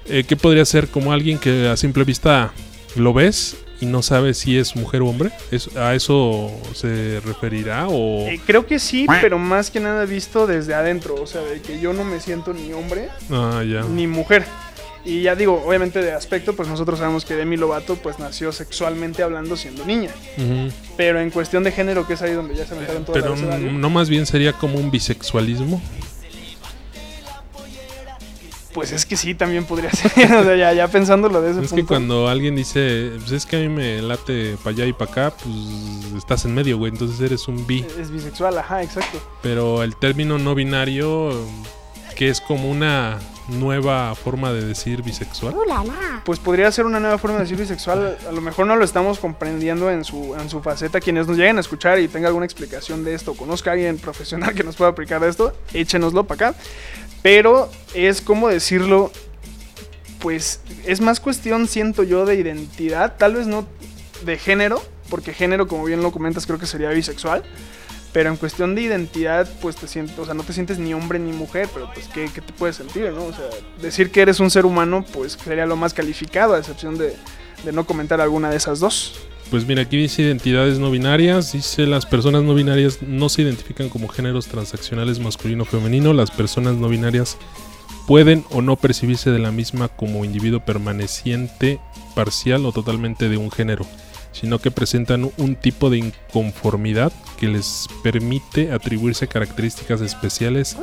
Eh, 0.08 0.24
¿Qué 0.26 0.38
podría 0.38 0.64
ser 0.64 0.88
como 0.88 1.12
alguien 1.12 1.38
que 1.38 1.68
a 1.68 1.76
simple 1.76 2.06
vista 2.06 2.54
lo 2.96 3.12
ves 3.14 3.58
y 3.82 3.86
no 3.86 4.02
sabes 4.02 4.38
si 4.38 4.58
es 4.58 4.78
mujer 4.78 5.02
o 5.02 5.08
hombre? 5.08 5.32
¿Es- 5.52 5.76
¿A 5.76 5.94
eso 5.94 6.50
se 6.74 7.20
referirá 7.26 7.88
o...? 7.90 8.28
Eh, 8.30 8.40
creo 8.46 8.66
que 8.66 8.80
sí, 8.80 9.06
pero 9.20 9.38
más 9.40 9.70
que 9.72 9.82
nada 9.82 10.06
visto 10.06 10.48
desde 10.48 10.74
adentro, 10.74 11.16
o 11.22 11.28
sea, 11.28 11.42
de 11.42 11.60
que 11.62 11.82
yo 11.82 11.92
no 11.92 12.06
me 12.06 12.22
siento 12.22 12.54
ni 12.54 12.72
hombre 12.72 13.10
Ah, 13.30 13.62
ya. 13.70 13.82
ni 13.84 14.08
mujer. 14.08 14.46
Y 15.06 15.22
ya 15.22 15.36
digo, 15.36 15.64
obviamente 15.64 16.02
de 16.02 16.14
aspecto, 16.14 16.56
pues 16.56 16.68
nosotros 16.68 16.98
sabemos 16.98 17.26
que 17.26 17.36
Demi 17.36 17.58
Lovato 17.58 17.96
pues 17.96 18.18
nació 18.18 18.52
sexualmente 18.52 19.22
hablando 19.22 19.56
siendo 19.56 19.86
niña. 19.86 20.10
Pero 20.98 21.20
en 21.22 21.30
cuestión 21.30 21.64
de 21.64 21.72
género, 21.72 22.08
que 22.08 22.14
es 22.14 22.22
ahí 22.24 22.34
donde 22.34 22.56
ya 22.56 22.66
se 22.66 22.74
metieron 22.74 23.06
todas 23.06 23.22
Pero 23.22 23.36
n- 23.36 23.74
no 23.74 23.90
más 23.92 24.10
bien 24.10 24.26
sería 24.26 24.54
como 24.54 24.80
un 24.80 24.90
bisexualismo. 24.90 25.80
Pues 28.74 28.92
es 28.92 29.06
que 29.06 29.16
sí, 29.16 29.34
también 29.36 29.64
podría 29.66 29.90
ser. 29.94 30.12
o 30.34 30.44
sea, 30.44 30.56
ya, 30.58 30.74
ya 30.74 30.88
pensándolo 30.90 31.42
de 31.42 31.52
ese 31.52 31.62
Es 31.62 31.68
punto. 31.70 31.76
que 31.84 31.88
cuando 31.88 32.28
alguien 32.28 32.56
dice, 32.58 33.12
pues 33.20 33.32
es 33.32 33.46
que 33.46 33.56
a 33.56 33.60
mí 33.60 33.70
me 33.70 34.02
late 34.02 34.58
para 34.64 34.76
allá 34.76 34.86
y 34.86 34.92
para 34.94 35.12
acá, 35.12 35.34
pues 35.38 35.56
estás 36.18 36.44
en 36.44 36.54
medio, 36.54 36.78
güey, 36.78 36.92
entonces 36.92 37.22
eres 37.22 37.48
un 37.48 37.66
bi. 37.66 37.86
Es 38.00 38.12
bisexual, 38.12 38.58
ajá, 38.58 38.84
exacto. 38.84 39.22
Pero 39.42 39.82
el 39.82 39.96
término 39.96 40.38
no 40.40 40.56
binario, 40.56 41.32
que 42.18 42.28
es 42.30 42.42
como 42.42 42.70
una 42.70 43.18
nueva 43.48 44.16
forma 44.16 44.52
de 44.52 44.66
decir 44.66 45.02
bisexual. 45.02 45.54
Pues 46.24 46.40
podría 46.40 46.72
ser 46.72 46.86
una 46.86 47.00
nueva 47.00 47.18
forma 47.18 47.38
de 47.38 47.44
decir 47.44 47.58
bisexual. 47.58 48.18
A 48.28 48.32
lo 48.32 48.42
mejor 48.42 48.68
no 48.68 48.76
lo 48.76 48.84
estamos 48.84 49.20
comprendiendo 49.20 49.92
en 49.92 50.04
su, 50.04 50.36
en 50.36 50.50
su 50.50 50.62
faceta. 50.62 51.00
Quienes 51.00 51.28
nos 51.28 51.38
lleguen 51.38 51.58
a 51.58 51.62
escuchar 51.62 52.00
y 52.00 52.08
tenga 52.08 52.28
alguna 52.28 52.46
explicación 52.46 53.04
de 53.04 53.14
esto, 53.14 53.36
conozca 53.36 53.72
a 53.72 53.74
alguien 53.74 53.98
profesional 53.98 54.54
que 54.54 54.64
nos 54.64 54.76
pueda 54.76 54.92
aplicar 54.92 55.24
esto, 55.24 55.56
échenoslo 55.74 56.26
para 56.26 56.50
acá. 56.50 56.60
Pero 57.22 57.70
es 57.94 58.22
como 58.22 58.50
decirlo, 58.50 59.12
pues 60.20 60.62
es 60.86 61.02
más 61.02 61.20
cuestión, 61.20 61.68
siento 61.68 62.04
yo, 62.04 62.26
de 62.26 62.36
identidad, 62.36 63.16
tal 63.18 63.36
vez 63.36 63.48
no 63.48 63.68
de 64.24 64.38
género, 64.38 64.82
porque 65.10 65.34
género, 65.34 65.68
como 65.68 65.86
bien 65.86 66.02
lo 66.02 66.12
comentas, 66.12 66.46
creo 66.46 66.60
que 66.60 66.66
sería 66.66 66.90
bisexual. 66.90 67.44
Pero 68.16 68.30
en 68.30 68.38
cuestión 68.38 68.76
de 68.76 68.82
identidad, 68.82 69.46
pues 69.62 69.76
te 69.76 69.90
sientes, 69.90 70.18
o 70.18 70.24
sea, 70.24 70.34
no 70.34 70.44
te 70.44 70.54
sientes 70.54 70.80
ni 70.80 70.94
hombre 70.94 71.20
ni 71.20 71.34
mujer, 71.34 71.68
pero 71.74 71.92
pues 71.94 72.08
¿qué, 72.08 72.30
qué 72.34 72.40
te 72.40 72.54
puedes 72.54 72.78
sentir, 72.78 73.12
no? 73.12 73.26
O 73.26 73.34
sea, 73.34 73.44
decir 73.82 74.10
que 74.10 74.22
eres 74.22 74.40
un 74.40 74.50
ser 74.50 74.66
humano, 74.66 75.04
pues 75.12 75.34
sería 75.34 75.66
lo 75.66 75.76
más 75.76 75.94
calificado, 75.94 76.54
a 76.54 76.60
excepción 76.60 76.98
de, 76.98 77.14
no 77.74 77.86
comentar 77.86 78.22
alguna 78.22 78.50
de 78.50 78.56
esas 78.56 78.80
dos. 78.80 79.20
Pues 79.52 79.68
mira, 79.68 79.82
aquí 79.82 79.98
dice 79.98 80.22
identidades 80.22 80.80
no 80.80 80.92
binarias. 80.92 81.52
Dice 81.52 81.86
las 81.88 82.06
personas 82.06 82.44
no 82.44 82.56
binarias 82.56 83.02
no 83.02 83.28
se 83.28 83.42
identifican 83.42 83.90
como 83.90 84.08
géneros 84.08 84.48
transaccionales 84.48 85.20
masculino 85.20 85.64
o 85.64 85.66
femenino. 85.66 86.14
Las 86.14 86.32
personas 86.32 86.76
no 86.76 86.88
binarias 86.88 87.38
pueden 88.08 88.46
o 88.50 88.62
no 88.62 88.78
percibirse 88.78 89.30
de 89.30 89.40
la 89.40 89.52
misma 89.52 89.90
como 89.90 90.24
individuo 90.24 90.62
permaneciente, 90.62 91.82
parcial 92.16 92.66
o 92.66 92.72
totalmente 92.72 93.28
de 93.28 93.36
un 93.36 93.52
género, 93.52 93.86
sino 94.40 94.60
que 94.60 94.70
presentan 94.70 95.32
un 95.38 95.56
tipo 95.56 95.90
de 95.90 95.98
inconformidad 95.98 97.12
que 97.40 97.48
les 97.48 97.88
permite 98.04 98.72
atribuirse 98.74 99.28
características 99.28 100.02
especiales 100.02 100.76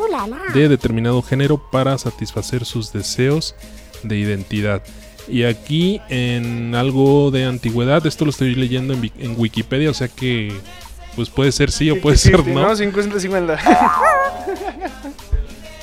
de 0.55 0.69
determinado 0.69 1.23
género 1.23 1.63
para 1.71 1.97
satisfacer 1.99 2.65
sus 2.65 2.93
deseos 2.93 3.55
de 4.03 4.17
identidad. 4.17 4.83
Y 5.29 5.45
aquí 5.45 6.01
en 6.09 6.75
algo 6.75 7.31
de 7.31 7.45
antigüedad, 7.45 8.05
esto 8.07 8.25
lo 8.25 8.31
estoy 8.31 8.55
leyendo 8.57 8.95
en, 8.95 9.03
Wik- 9.03 9.13
en 9.19 9.35
Wikipedia, 9.39 9.91
o 9.91 9.95
sea 9.95 10.09
que 10.09 10.53
pues 11.15 11.29
puede 11.29 11.53
ser 11.53 11.71
sí 11.71 11.91
o 11.91 12.01
puede 12.01 12.17
ser 12.17 12.37
50-50, 12.41 12.55
no. 12.55 12.75
50-50. 12.75 13.59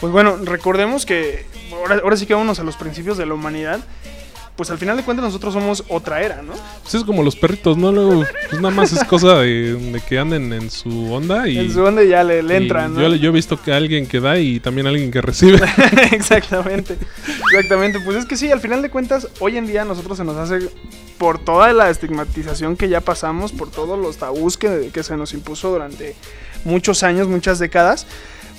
pues 0.02 0.12
bueno, 0.14 0.38
recordemos 0.44 1.06
que 1.06 1.46
ahora, 1.74 2.00
ahora 2.04 2.18
sí 2.18 2.26
que 2.26 2.34
vámonos 2.34 2.60
a 2.60 2.64
los 2.64 2.76
principios 2.76 3.18
de 3.18 3.26
la 3.26 3.34
humanidad. 3.34 3.80
Pues 4.60 4.72
al 4.72 4.78
final 4.78 4.98
de 4.98 5.04
cuentas 5.04 5.24
nosotros 5.24 5.54
somos 5.54 5.86
otra 5.88 6.22
era, 6.22 6.42
¿no? 6.42 6.52
Pues 6.82 6.94
es 6.94 7.06
como 7.06 7.24
los 7.24 7.38
perritos, 7.38 7.78
¿no? 7.78 7.94
Luego, 7.94 8.26
pues 8.50 8.62
nada 8.62 8.76
más 8.76 8.92
es 8.92 9.06
cosa 9.06 9.38
de, 9.38 9.76
de 9.76 10.02
que 10.02 10.20
anden 10.20 10.52
en 10.52 10.70
su 10.70 11.14
onda 11.14 11.48
y... 11.48 11.60
En 11.60 11.72
su 11.72 11.82
onda 11.82 12.04
ya 12.04 12.26
le, 12.26 12.44
le 12.44 12.56
y 12.56 12.58
entran, 12.58 12.94
¿no? 12.94 13.00
yo, 13.00 13.16
yo 13.16 13.30
he 13.30 13.32
visto 13.32 13.62
que 13.62 13.72
alguien 13.72 14.06
que 14.06 14.20
da 14.20 14.38
y 14.38 14.60
también 14.60 14.86
alguien 14.86 15.12
que 15.12 15.22
recibe. 15.22 15.62
exactamente, 16.12 16.98
exactamente. 17.54 18.02
Pues 18.02 18.18
es 18.18 18.26
que 18.26 18.36
sí, 18.36 18.52
al 18.52 18.60
final 18.60 18.82
de 18.82 18.90
cuentas, 18.90 19.30
hoy 19.40 19.56
en 19.56 19.66
día 19.66 19.84
a 19.84 19.86
nosotros 19.86 20.18
se 20.18 20.26
nos 20.26 20.36
hace, 20.36 20.70
por 21.18 21.40
toda 21.40 21.72
la 21.72 21.90
estigmatización 21.90 22.76
que 22.76 22.90
ya 22.90 23.00
pasamos, 23.00 23.54
por 23.54 23.72
todos 23.72 23.98
los 23.98 24.18
tabús 24.18 24.58
que, 24.58 24.90
que 24.94 25.04
se 25.04 25.16
nos 25.16 25.34
impuso 25.34 25.70
durante 25.70 26.18
muchos 26.66 27.04
años, 27.04 27.30
muchas 27.30 27.60
décadas, 27.60 28.08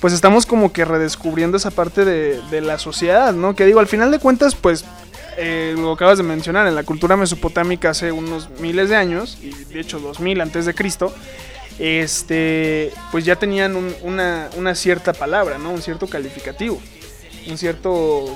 pues 0.00 0.14
estamos 0.14 0.46
como 0.46 0.72
que 0.72 0.86
redescubriendo 0.86 1.58
esa 1.58 1.70
parte 1.70 2.06
de, 2.06 2.40
de 2.50 2.62
la 2.62 2.78
sociedad, 2.78 3.34
¿no? 3.34 3.54
Que 3.54 3.66
digo, 3.66 3.80
al 3.80 3.86
final 3.86 4.10
de 4.10 4.18
cuentas, 4.18 4.54
pues 4.54 4.86
eh, 5.40 5.74
lo 5.76 5.92
acabas 5.92 6.18
de 6.18 6.24
mencionar, 6.24 6.66
en 6.66 6.74
la 6.74 6.84
cultura 6.84 7.16
mesopotámica 7.16 7.90
hace 7.90 8.12
unos 8.12 8.48
miles 8.60 8.88
de 8.90 8.96
años, 8.96 9.38
y 9.42 9.50
de 9.50 9.80
hecho 9.80 9.98
2000 9.98 10.40
antes 10.40 10.66
de 10.66 10.74
Cristo, 10.74 11.12
este, 11.78 12.92
pues 13.10 13.24
ya 13.24 13.36
tenían 13.36 13.74
un- 13.74 13.94
una, 14.02 14.50
una 14.56 14.74
cierta 14.74 15.12
palabra, 15.12 15.58
¿no? 15.58 15.70
Un 15.70 15.82
cierto 15.82 16.06
calificativo. 16.06 16.80
un 17.48 17.56
cierto 17.56 18.26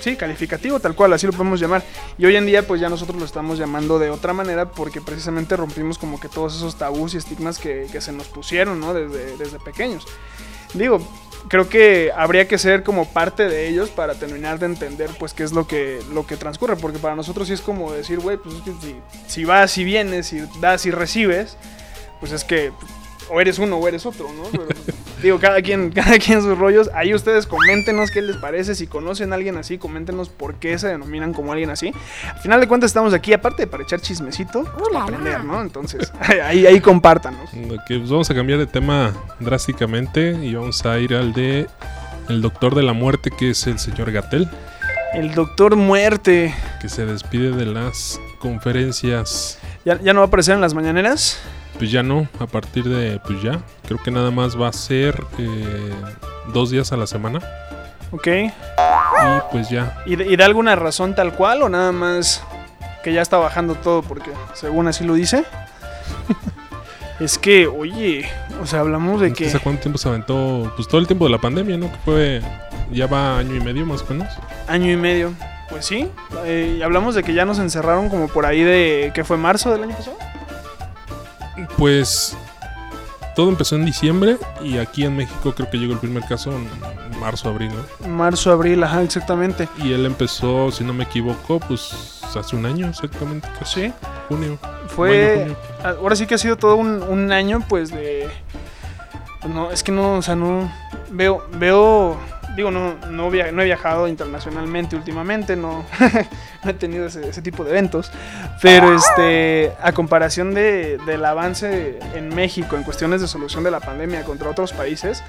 sí, 0.00 0.16
calificativo, 0.16 0.80
tal 0.80 0.94
cual, 0.96 1.12
así 1.12 1.26
lo 1.26 1.32
podemos 1.32 1.60
llamar. 1.60 1.84
Y 2.18 2.26
hoy 2.26 2.34
en 2.34 2.44
día 2.44 2.66
pues 2.66 2.80
ya 2.80 2.88
nosotros 2.88 3.16
lo 3.18 3.24
estamos 3.24 3.56
llamando 3.56 4.00
de 4.00 4.10
otra 4.10 4.32
manera 4.32 4.72
porque 4.72 5.00
precisamente 5.00 5.56
rompimos 5.56 5.96
como 5.96 6.18
que 6.18 6.28
todos 6.28 6.56
esos 6.56 6.76
tabús 6.76 7.14
y 7.14 7.18
estigmas 7.18 7.58
que, 7.58 7.86
que 7.92 8.00
se 8.00 8.10
nos 8.10 8.26
pusieron, 8.26 8.80
¿no? 8.80 8.94
Desde, 8.94 9.36
desde 9.36 9.60
pequeños. 9.60 10.06
Digo, 10.74 11.00
creo 11.48 11.68
que 11.68 12.10
habría 12.14 12.48
que 12.48 12.58
ser 12.58 12.82
como 12.82 13.06
parte 13.06 13.48
de 13.48 13.68
ellos 13.68 13.90
para 13.90 14.14
terminar 14.14 14.58
de 14.58 14.66
entender 14.66 15.10
pues 15.18 15.32
qué 15.32 15.44
es 15.44 15.52
lo 15.52 15.66
que, 15.66 16.00
lo 16.12 16.26
que 16.26 16.36
transcurre, 16.36 16.76
porque 16.76 16.98
para 16.98 17.14
nosotros 17.14 17.48
sí 17.48 17.54
es 17.54 17.60
como 17.60 17.92
decir, 17.92 18.18
güey, 18.18 18.36
pues 18.36 18.56
si, 18.80 18.96
si 19.26 19.44
vas 19.44 19.78
y 19.78 19.84
vienes, 19.84 20.26
si 20.26 20.42
das 20.60 20.86
y 20.86 20.90
recibes, 20.90 21.56
pues 22.20 22.32
es 22.32 22.44
que 22.44 22.72
o 23.30 23.40
eres 23.40 23.58
uno 23.58 23.76
o 23.76 23.88
eres 23.88 24.06
otro, 24.06 24.28
¿no? 24.32 24.44
Pero, 24.50 24.66
digo, 25.22 25.38
cada 25.38 25.60
quien, 25.62 25.90
cada 25.94 26.18
quien 26.18 26.42
sus 26.42 26.56
rollos. 26.58 26.90
Ahí 26.94 27.14
ustedes 27.14 27.46
coméntenos 27.46 28.10
qué 28.10 28.22
les 28.22 28.36
parece. 28.36 28.74
Si 28.74 28.86
conocen 28.86 29.32
a 29.32 29.36
alguien 29.36 29.56
así, 29.56 29.78
coméntenos 29.78 30.28
por 30.28 30.54
qué 30.56 30.78
se 30.78 30.88
denominan 30.88 31.32
como 31.32 31.52
alguien 31.52 31.70
así. 31.70 31.92
Al 32.34 32.40
final 32.40 32.60
de 32.60 32.68
cuentas 32.68 32.90
estamos 32.90 33.14
aquí, 33.14 33.32
aparte 33.32 33.62
de 33.62 33.66
para 33.66 33.82
echar 33.82 34.00
chismecito, 34.00 34.64
para 34.64 35.04
aprender, 35.04 35.44
¿no? 35.44 35.60
Entonces, 35.60 36.12
ahí, 36.44 36.66
ahí 36.66 36.80
compártanos. 36.80 37.50
Ok, 37.52 37.86
pues 37.88 38.10
vamos 38.10 38.30
a 38.30 38.34
cambiar 38.34 38.58
de 38.58 38.66
tema 38.66 39.12
drásticamente 39.40 40.32
y 40.42 40.54
vamos 40.54 40.84
a 40.84 40.98
ir 40.98 41.14
al 41.14 41.32
de 41.32 41.66
el 42.28 42.42
doctor 42.42 42.74
de 42.74 42.82
la 42.82 42.92
muerte, 42.92 43.30
que 43.30 43.50
es 43.50 43.66
el 43.66 43.78
señor 43.78 44.12
Gatel, 44.12 44.48
El 45.14 45.34
doctor 45.34 45.76
muerte. 45.76 46.54
que 46.80 46.88
se 46.90 47.06
despide 47.06 47.52
de 47.52 47.64
las 47.64 48.20
conferencias. 48.38 49.58
¿Ya, 49.84 49.98
ya 50.00 50.12
no 50.12 50.20
va 50.20 50.26
a 50.26 50.28
aparecer 50.28 50.54
en 50.54 50.60
las 50.60 50.74
mañaneras? 50.74 51.38
Pues 51.78 51.90
ya 51.92 52.02
no, 52.02 52.26
a 52.40 52.46
partir 52.46 52.84
de, 52.88 53.20
pues 53.20 53.40
ya, 53.42 53.60
creo 53.86 54.02
que 54.02 54.10
nada 54.10 54.30
más 54.30 54.60
va 54.60 54.68
a 54.68 54.72
ser 54.72 55.22
eh, 55.38 55.92
dos 56.52 56.70
días 56.70 56.92
a 56.92 56.96
la 56.96 57.06
semana 57.06 57.38
Ok. 58.10 58.26
y 58.26 58.50
pues 59.52 59.68
ya. 59.70 60.02
¿Y, 60.06 60.16
de- 60.16 60.26
¿Y 60.26 60.36
da 60.36 60.44
alguna 60.46 60.74
razón 60.76 61.14
tal 61.14 61.32
cual 61.34 61.62
o 61.62 61.68
nada 61.68 61.92
más 61.92 62.42
que 63.04 63.12
ya 63.12 63.22
está 63.22 63.36
bajando 63.36 63.74
todo 63.76 64.02
porque 64.02 64.30
según 64.54 64.88
así 64.88 65.04
lo 65.04 65.14
dice? 65.14 65.44
es 67.20 67.38
que, 67.38 67.66
oye, 67.68 68.28
o 68.60 68.66
sea, 68.66 68.80
hablamos 68.80 69.20
de 69.20 69.32
que... 69.32 69.46
¿Hace 69.46 69.60
cuánto 69.60 69.82
tiempo 69.82 69.98
se 69.98 70.08
aventó? 70.08 70.72
Pues 70.76 70.88
todo 70.88 71.00
el 71.00 71.06
tiempo 71.06 71.26
de 71.26 71.30
la 71.30 71.38
pandemia, 71.38 71.76
¿no? 71.76 71.90
Que 71.92 71.98
fue, 72.04 72.42
ya 72.90 73.06
va 73.06 73.38
año 73.38 73.54
y 73.54 73.60
medio 73.60 73.86
más 73.86 74.02
o 74.02 74.06
menos. 74.12 74.28
Año 74.66 74.90
y 74.90 74.96
medio. 74.96 75.32
Pues 75.68 75.84
sí, 75.84 76.08
eh, 76.44 76.76
y 76.78 76.82
hablamos 76.82 77.14
de 77.14 77.22
que 77.22 77.34
ya 77.34 77.44
nos 77.44 77.58
encerraron 77.58 78.08
como 78.08 78.26
por 78.28 78.46
ahí 78.46 78.62
de... 78.64 79.12
¿Qué 79.14 79.22
fue 79.22 79.36
marzo 79.36 79.70
del 79.70 79.82
año 79.84 79.94
pasado? 79.94 80.16
Pues 81.76 82.36
todo 83.36 83.48
empezó 83.50 83.76
en 83.76 83.84
diciembre 83.84 84.36
y 84.62 84.78
aquí 84.78 85.04
en 85.04 85.16
México 85.16 85.54
creo 85.54 85.70
que 85.70 85.76
llegó 85.78 85.92
el 85.92 86.00
primer 86.00 86.24
caso 86.24 86.50
en 86.52 86.68
marzo, 87.20 87.48
abril, 87.48 87.70
¿no? 88.00 88.08
Marzo, 88.08 88.50
abril, 88.50 88.82
ajá, 88.82 89.02
exactamente. 89.02 89.68
Y 89.78 89.92
él 89.92 90.06
empezó, 90.06 90.70
si 90.72 90.82
no 90.84 90.92
me 90.92 91.04
equivoco, 91.04 91.60
pues 91.60 92.20
hace 92.36 92.56
un 92.56 92.66
año 92.66 92.88
exactamente, 92.88 93.48
casi 93.58 93.82
Sí, 93.86 93.92
junio. 94.28 94.58
fue... 94.88 95.44
Mayo, 95.46 95.56
junio. 95.84 95.98
Ahora 96.00 96.16
sí 96.16 96.26
que 96.26 96.34
ha 96.34 96.38
sido 96.38 96.56
todo 96.56 96.76
un, 96.76 97.02
un 97.02 97.32
año 97.32 97.64
pues 97.68 97.90
de... 97.90 98.28
No, 99.48 99.70
es 99.70 99.82
que 99.84 99.92
no, 99.92 100.14
o 100.14 100.22
sea, 100.22 100.34
no... 100.34 100.70
Veo, 101.10 101.46
veo... 101.58 102.18
Digo, 102.56 102.70
no, 102.70 102.96
no, 103.10 103.32
he 103.32 103.64
viajado 103.64 104.08
internacionalmente 104.08 104.96
últimamente, 104.96 105.54
no, 105.54 105.84
no 106.64 106.70
he 106.70 106.74
tenido 106.74 107.06
ese, 107.06 107.42
tipo 107.42 107.64
de 107.64 107.70
eventos. 107.70 108.10
Pero 108.60 108.94
este, 108.94 109.72
a 109.80 109.92
comparación 109.92 110.54
de, 110.54 110.98
del 111.06 111.24
avance 111.24 111.98
en 112.14 112.34
México 112.34 112.76
en 112.76 112.82
cuestiones 112.82 113.20
de 113.20 113.28
solución 113.28 113.62
de 113.62 113.70
la 113.70 113.80
pandemia 113.80 114.24
contra 114.24 114.50
otros 114.50 114.72
países, 114.72 115.22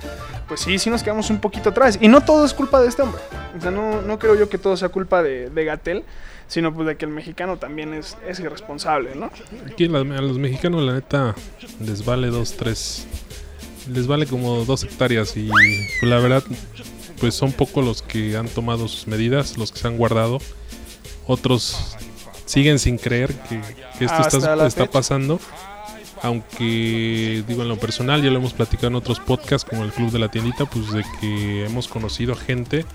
pues 0.47 0.61
sí, 0.61 0.79
sí 0.79 0.89
nos 0.89 1.03
quedamos 1.03 1.29
un 1.29 1.39
poquito 1.39 1.69
atrás. 1.69 1.99
Y 2.01 2.07
no 2.07 2.21
todo 2.21 2.45
es 2.45 2.53
culpa 2.53 2.81
de 2.81 2.87
este 2.87 3.03
hombre. 3.03 3.21
O 3.57 3.61
sea, 3.61 3.71
no, 3.71 4.01
no 4.01 4.19
creo 4.19 4.35
yo 4.35 4.49
que 4.49 4.57
todo 4.57 4.75
sea 4.75 4.89
culpa 4.89 5.21
de, 5.21 5.49
Gatel, 5.63 6.03
sino 6.47 6.73
pues 6.73 6.87
de 6.87 6.97
que 6.97 7.05
el 7.05 7.11
mexicano 7.11 7.57
también 7.57 7.93
es, 7.93 8.17
es 8.27 8.39
irresponsable, 8.39 9.15
¿no? 9.15 9.29
Aquí 9.71 9.85
a 9.85 9.89
los 9.89 10.39
mexicanos 10.39 10.81
la 10.83 10.93
neta 10.93 11.35
les 11.79 12.03
vale 12.03 12.27
dos, 12.27 12.55
tres, 12.57 13.05
les 13.93 14.07
vale 14.07 14.25
como 14.25 14.65
dos 14.65 14.83
hectáreas 14.83 15.35
y 15.37 15.47
pues, 15.47 16.09
la 16.09 16.19
verdad 16.19 16.43
pues 17.19 17.35
son 17.35 17.51
pocos 17.51 17.83
los 17.83 18.01
que 18.01 18.37
han 18.37 18.47
tomado 18.47 18.87
sus 18.87 19.07
medidas, 19.07 19.57
los 19.57 19.71
que 19.71 19.79
se 19.79 19.87
han 19.87 19.97
guardado. 19.97 20.39
Otros 21.27 21.95
siguen 22.45 22.79
sin 22.79 22.97
creer 22.97 23.33
que, 23.47 23.61
que 23.97 24.05
esto 24.05 24.65
está, 24.65 24.85
pasando. 24.89 25.39
Aunque 26.21 27.43
digo 27.47 27.61
en 27.61 27.69
lo 27.69 27.77
personal, 27.77 28.21
ya 28.21 28.29
lo 28.29 28.39
hemos 28.39 28.53
platicado 28.53 28.87
en 28.87 28.95
otros 28.95 29.19
podcasts 29.19 29.67
como 29.69 29.83
el 29.83 29.91
Club 29.91 30.11
de 30.11 30.19
la 30.19 30.29
Tiendita, 30.29 30.65
pues 30.65 30.91
de 30.91 31.05
que 31.21 31.65
hemos 31.65 31.87
conocido 31.87 32.35
gente 32.35 32.85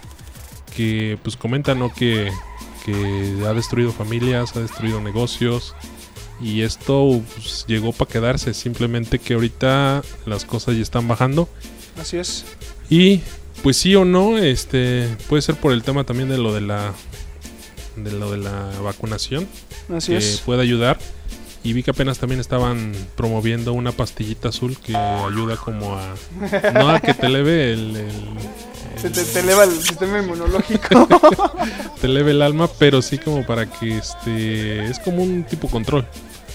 que 0.76 1.18
pues 1.22 1.36
comenta 1.36 1.74
¿no? 1.74 1.92
que, 1.94 2.30
que 2.84 3.44
ha 3.46 3.54
destruido 3.54 3.92
familias, 3.92 4.56
ha 4.56 4.60
destruido 4.60 5.00
negocios, 5.00 5.74
y 6.40 6.62
esto 6.62 7.22
pues, 7.34 7.64
llegó 7.66 7.92
para 7.92 8.10
quedarse, 8.10 8.54
simplemente 8.54 9.18
que 9.18 9.34
ahorita 9.34 10.02
las 10.26 10.44
cosas 10.44 10.76
ya 10.76 10.82
están 10.82 11.06
bajando. 11.08 11.48
Así 12.00 12.16
es. 12.16 12.44
Y 12.90 13.22
pues 13.64 13.76
sí 13.78 13.96
o 13.96 14.04
no, 14.04 14.38
este 14.38 15.08
puede 15.28 15.42
ser 15.42 15.56
por 15.56 15.72
el 15.72 15.82
tema 15.82 16.04
también 16.04 16.28
de 16.28 16.38
lo 16.38 16.54
de 16.54 16.60
la 16.60 16.92
de 17.96 18.12
lo 18.12 18.30
de 18.30 18.38
la 18.38 18.70
vacunación 18.82 19.48
Así 19.92 20.12
que 20.12 20.18
es. 20.18 20.40
puede 20.46 20.62
ayudar. 20.62 20.98
Y 21.62 21.72
vi 21.72 21.82
que 21.82 21.92
apenas 21.92 22.18
también 22.18 22.40
estaban 22.42 22.92
promoviendo 23.16 23.72
una 23.72 23.90
pastillita 23.90 24.50
azul 24.50 24.76
que 24.76 24.94
ayuda 24.94 25.56
como 25.56 25.96
a 25.96 26.14
no 26.74 26.90
a 26.90 27.00
que 27.00 27.14
te 27.14 27.24
eleve 27.26 27.72
el, 27.72 27.96
el- 27.96 29.00
Se 29.00 29.08
te, 29.08 29.24
te 29.24 29.40
eleva 29.40 29.64
el 29.64 29.70
sistema 29.80 30.18
inmunológico. 30.18 31.08
te 32.02 32.06
eleve 32.06 32.32
el 32.32 32.42
alma, 32.42 32.68
pero 32.78 33.00
sí 33.00 33.16
como 33.16 33.46
para 33.46 33.64
que 33.70 33.96
este 33.96 34.84
es 34.84 34.98
como 34.98 35.22
un 35.22 35.44
tipo 35.44 35.68
control 35.68 36.06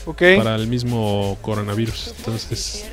ok. 0.06 0.22
para 0.38 0.54
el 0.56 0.67
mismo 0.67 1.39
coronavirus. 1.41 2.13
Entonces, 2.19 2.86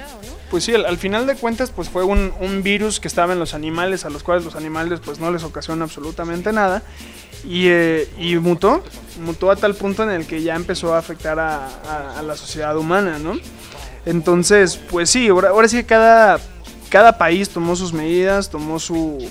Pues 0.57 0.65
sí, 0.65 0.75
al, 0.75 0.87
al 0.87 0.97
final 0.97 1.27
de 1.27 1.35
cuentas, 1.37 1.71
pues 1.71 1.91
fue 1.91 2.03
un, 2.03 2.63
virus 2.63 2.99
que 2.99 3.09
estaba 3.09 3.35
en 3.35 3.39
los 3.39 3.53
animales, 3.53 4.07
a 4.07 4.09
los 4.09 4.23
cuales 4.23 4.43
los 4.43 4.57
animales 4.57 5.01
pues 5.05 5.19
no 5.21 5.31
les 5.31 5.45
ocasiona 5.45 5.85
absolutamente 5.85 6.51
nada. 6.51 6.83
Y, 7.45 7.67
eh, 7.67 8.09
y 8.19 8.37
mutó, 8.37 8.83
mutó 9.23 9.51
a 9.51 9.57
tal 9.57 9.75
punto 9.75 10.03
en 10.03 10.09
el 10.09 10.27
que 10.27 10.41
ya 10.41 10.57
empezó 10.57 10.95
a 10.95 10.99
afectar 10.99 11.39
a, 11.39 12.23
la 12.23 12.37
sociedad 12.37 12.75
humana, 12.75 13.19
¿no? 13.19 13.35
Entonces, 14.07 14.81
pues 14.91 15.11
sí, 15.11 15.29
ahora, 15.29 15.69
sí 15.69 15.77
que 15.77 15.85
cada, 15.85 16.41
cada 16.89 17.19
país 17.19 17.51
tomó 17.51 17.77
sus 17.77 17.93
medidas, 17.93 18.49
tomó 18.49 18.79
su, 18.79 19.31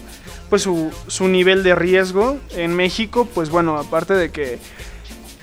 pues 0.51 0.61
su 0.61 1.27
nivel 1.27 1.63
de 1.63 1.73
riesgo. 1.73 2.37
En 2.51 2.75
México, 2.75 3.27
pues 3.33 3.49
bueno, 3.49 3.79
aparte 3.79 4.13
de 4.13 4.29
que 4.29 4.59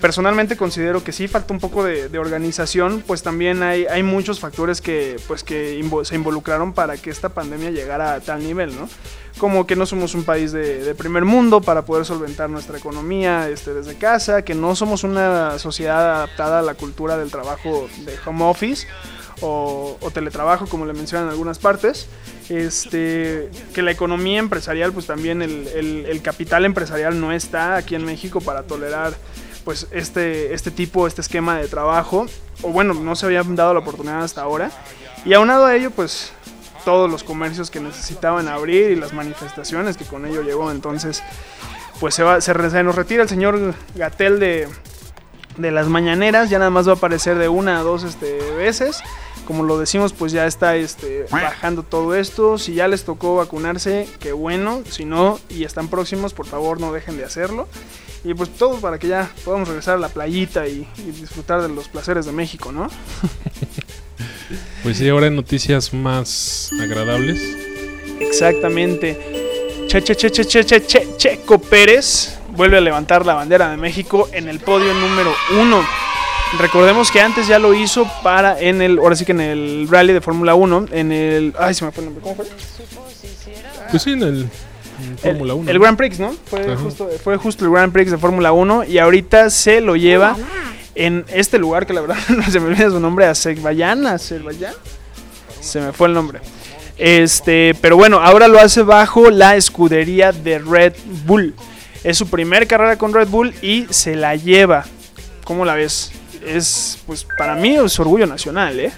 personalmente 0.03 0.57
considero 0.57 1.01
que 1.01 1.13
sí 1.13 1.29
falta 1.29 1.53
un 1.53 1.61
poco 1.61 1.81
de, 1.81 2.09
de 2.09 2.19
organización, 2.19 3.01
pues 3.07 3.23
también 3.23 3.63
hay, 3.63 3.85
hay 3.85 4.03
muchos 4.03 4.37
factores 4.37 4.81
que, 4.81 5.15
pues 5.29 5.45
que 5.45 5.81
se 6.03 6.15
involucraron 6.15 6.73
para 6.73 6.97
que 6.97 7.09
esta 7.09 7.29
pandemia 7.29 7.71
llegara 7.71 8.15
a 8.15 8.19
tal 8.19 8.43
nivel, 8.43 8.75
¿no? 8.75 8.89
Como 9.37 9.65
que 9.65 9.77
no 9.77 9.85
somos 9.85 10.13
un 10.13 10.25
país 10.25 10.51
de, 10.51 10.93
primer 10.95 11.23
mundo 11.23 11.61
para 11.61 11.85
poder 11.85 12.03
solventar 12.03 12.49
nuestra 12.49 12.77
economía 12.77 13.47
este, 13.47 13.73
desde 13.73 13.95
casa, 13.95 14.41
que 14.41 14.55
no 14.55 14.75
somos 14.75 15.05
una 15.05 15.57
sociedad 15.57 16.15
adaptada 16.17 16.59
a 16.59 16.63
la 16.63 16.73
cultura 16.73 17.15
del 17.17 17.31
trabajo 17.31 17.87
de 18.05 18.13
home 18.25 18.43
office 18.43 18.85
o, 19.39 19.97
teletrabajo, 20.13 20.67
como 20.67 20.85
le 20.85 20.91
mencionan 20.91 21.27
en 21.27 21.31
algunas 21.31 21.59
partes. 21.59 22.07
Este, 22.49 23.49
que 23.73 23.81
la 23.81 23.91
economía 23.91 24.39
empresarial, 24.39 24.91
pues 24.91 25.05
también 25.05 25.41
el- 25.41 26.05
el 26.09 26.21
capital 26.21 26.65
empresarial 26.65 27.21
no 27.21 27.31
está 27.31 27.77
aquí 27.77 27.95
en 27.95 28.03
México 28.03 28.41
para 28.41 28.63
tolerar 28.63 29.13
pues 29.63 29.87
este, 29.91 30.53
este 30.53 30.71
tipo, 30.71 31.07
este 31.07 31.21
esquema 31.21 31.57
de 31.57 31.67
trabajo, 31.67 32.25
o 32.61 32.69
bueno, 32.69 32.93
no 32.93 33.15
se 33.15 33.25
había 33.25 33.43
dado 33.43 33.73
la 33.73 33.79
oportunidad 33.79 34.23
hasta 34.23 34.41
ahora. 34.41 34.71
Y 35.25 35.33
aunado 35.33 35.65
a 35.65 35.75
ello, 35.75 35.91
pues 35.91 36.33
todos 36.83 37.09
los 37.09 37.23
comercios 37.23 37.71
que 37.71 37.79
necesitaban 37.79 38.47
abrir 38.47 38.91
y 38.91 38.95
las 38.95 39.13
manifestaciones 39.13 39.97
que 39.97 40.05
con 40.05 40.25
ello 40.25 40.41
llegó, 40.41 40.69
entonces 40.71 41.23
pues 41.99 42.15
se, 42.15 42.23
va, 42.23 42.41
se, 42.41 42.69
se 42.69 42.83
nos 42.83 42.95
retira 42.95 43.23
el 43.23 43.29
señor 43.29 43.73
Gatel 43.95 44.39
de, 44.39 44.67
de 45.57 45.71
las 45.71 45.87
mañaneras, 45.87 46.49
ya 46.49 46.59
nada 46.59 46.69
más 46.69 46.87
va 46.87 46.93
a 46.93 46.95
aparecer 46.95 47.37
de 47.37 47.47
una 47.47 47.79
a 47.79 47.83
dos 47.83 48.03
este, 48.03 48.37
veces. 48.57 49.01
Como 49.45 49.63
lo 49.63 49.77
decimos, 49.77 50.13
pues 50.13 50.31
ya 50.31 50.47
está 50.47 50.75
este, 50.75 51.25
bajando 51.29 51.83
todo 51.83 52.15
esto. 52.15 52.57
Si 52.57 52.73
ya 52.73 52.87
les 52.87 53.03
tocó 53.03 53.35
vacunarse, 53.35 54.07
qué 54.19 54.31
bueno. 54.31 54.83
Si 54.89 55.05
no 55.05 55.39
y 55.49 55.63
están 55.63 55.87
próximos, 55.87 56.33
por 56.33 56.45
favor 56.45 56.79
no 56.79 56.93
dejen 56.93 57.17
de 57.17 57.25
hacerlo. 57.25 57.67
Y 58.23 58.33
pues 58.33 58.49
todo 58.49 58.77
para 58.77 58.99
que 58.99 59.09
ya 59.09 59.29
podamos 59.43 59.67
regresar 59.67 59.95
a 59.95 59.99
la 59.99 60.09
playita 60.09 60.67
y, 60.67 60.87
y 60.97 61.11
disfrutar 61.11 61.61
de 61.61 61.69
los 61.69 61.89
placeres 61.89 62.25
de 62.25 62.31
México, 62.31 62.71
¿no? 62.71 62.87
pues 64.83 64.97
sí, 64.97 65.09
ahora 65.09 65.27
en 65.27 65.35
noticias 65.35 65.93
más 65.93 66.71
agradables. 66.81 67.41
Exactamente. 68.19 69.87
Che, 69.87 70.01
che, 70.01 70.15
che, 70.15 70.31
che, 70.31 70.45
che, 70.45 70.65
che, 70.65 70.85
che, 70.85 71.15
Checo 71.17 71.59
Pérez 71.59 72.39
vuelve 72.55 72.77
a 72.77 72.81
levantar 72.81 73.25
la 73.25 73.33
bandera 73.33 73.69
de 73.69 73.77
México 73.77 74.29
en 74.31 74.47
el 74.47 74.59
podio 74.59 74.93
número 74.93 75.33
uno. 75.59 75.85
Recordemos 76.59 77.09
que 77.09 77.19
antes 77.19 77.47
ya 77.47 77.57
lo 77.57 77.73
hizo 77.73 78.07
para 78.21 78.59
en 78.59 78.81
el, 78.81 78.99
ahora 78.99 79.15
sí 79.15 79.25
que 79.25 79.31
en 79.31 79.41
el 79.41 79.87
rally 79.89 80.13
de 80.13 80.21
Fórmula 80.21 80.53
1, 80.53 80.85
en 80.91 81.11
el, 81.11 81.53
ay 81.57 81.73
se 81.73 81.83
me 81.83 81.91
fue 81.91 82.03
el 82.03 82.05
nombre, 82.05 82.23
¿cómo 82.23 82.35
fue? 82.35 82.45
Pues 83.89 84.01
sí, 84.01 84.11
en 84.11 84.21
el 84.21 84.49
en 84.99 85.11
El, 85.11 85.17
Fórmula 85.17 85.53
1. 85.55 85.71
el 85.71 85.79
Grand 85.79 85.97
Prix, 85.97 86.19
¿no? 86.19 86.35
Fue 86.45 86.75
justo, 86.75 87.09
fue 87.23 87.37
justo 87.37 87.65
el 87.65 87.71
Grand 87.71 87.91
Prix 87.91 88.11
de 88.11 88.17
Fórmula 88.17 88.51
1 88.51 88.85
y 88.85 88.99
ahorita 88.99 89.49
se 89.49 89.81
lo 89.81 89.95
lleva 89.95 90.37
en 90.95 91.25
este 91.29 91.57
lugar 91.57 91.85
que 91.85 91.93
la 91.93 92.01
verdad 92.01 92.17
no 92.29 92.43
se 92.43 92.59
me 92.59 92.67
olvida 92.67 92.89
su 92.89 92.99
nombre, 92.99 93.25
Azerbaiyán, 93.25 94.05
Azerbaiyán. 94.05 94.73
Se 95.59 95.81
me 95.81 95.91
fue 95.91 96.07
el 96.07 96.13
nombre. 96.13 96.39
Este, 96.97 97.75
pero 97.81 97.97
bueno, 97.97 98.19
ahora 98.19 98.47
lo 98.47 98.59
hace 98.59 98.83
bajo 98.83 99.29
la 99.31 99.55
escudería 99.55 100.31
de 100.31 100.59
Red 100.59 100.93
Bull. 101.25 101.55
Es 102.03 102.17
su 102.17 102.27
primer 102.27 102.67
carrera 102.67 102.97
con 102.97 103.13
Red 103.13 103.29
Bull 103.29 103.53
y 103.61 103.87
se 103.89 104.15
la 104.15 104.35
lleva. 104.35 104.85
¿Cómo 105.43 105.65
la 105.65 105.73
ves? 105.73 106.11
Es, 106.45 106.99
pues 107.05 107.25
para 107.37 107.55
mí 107.55 107.75
es 107.75 107.99
orgullo 107.99 108.25
nacional, 108.25 108.79
¿eh? 108.79 108.91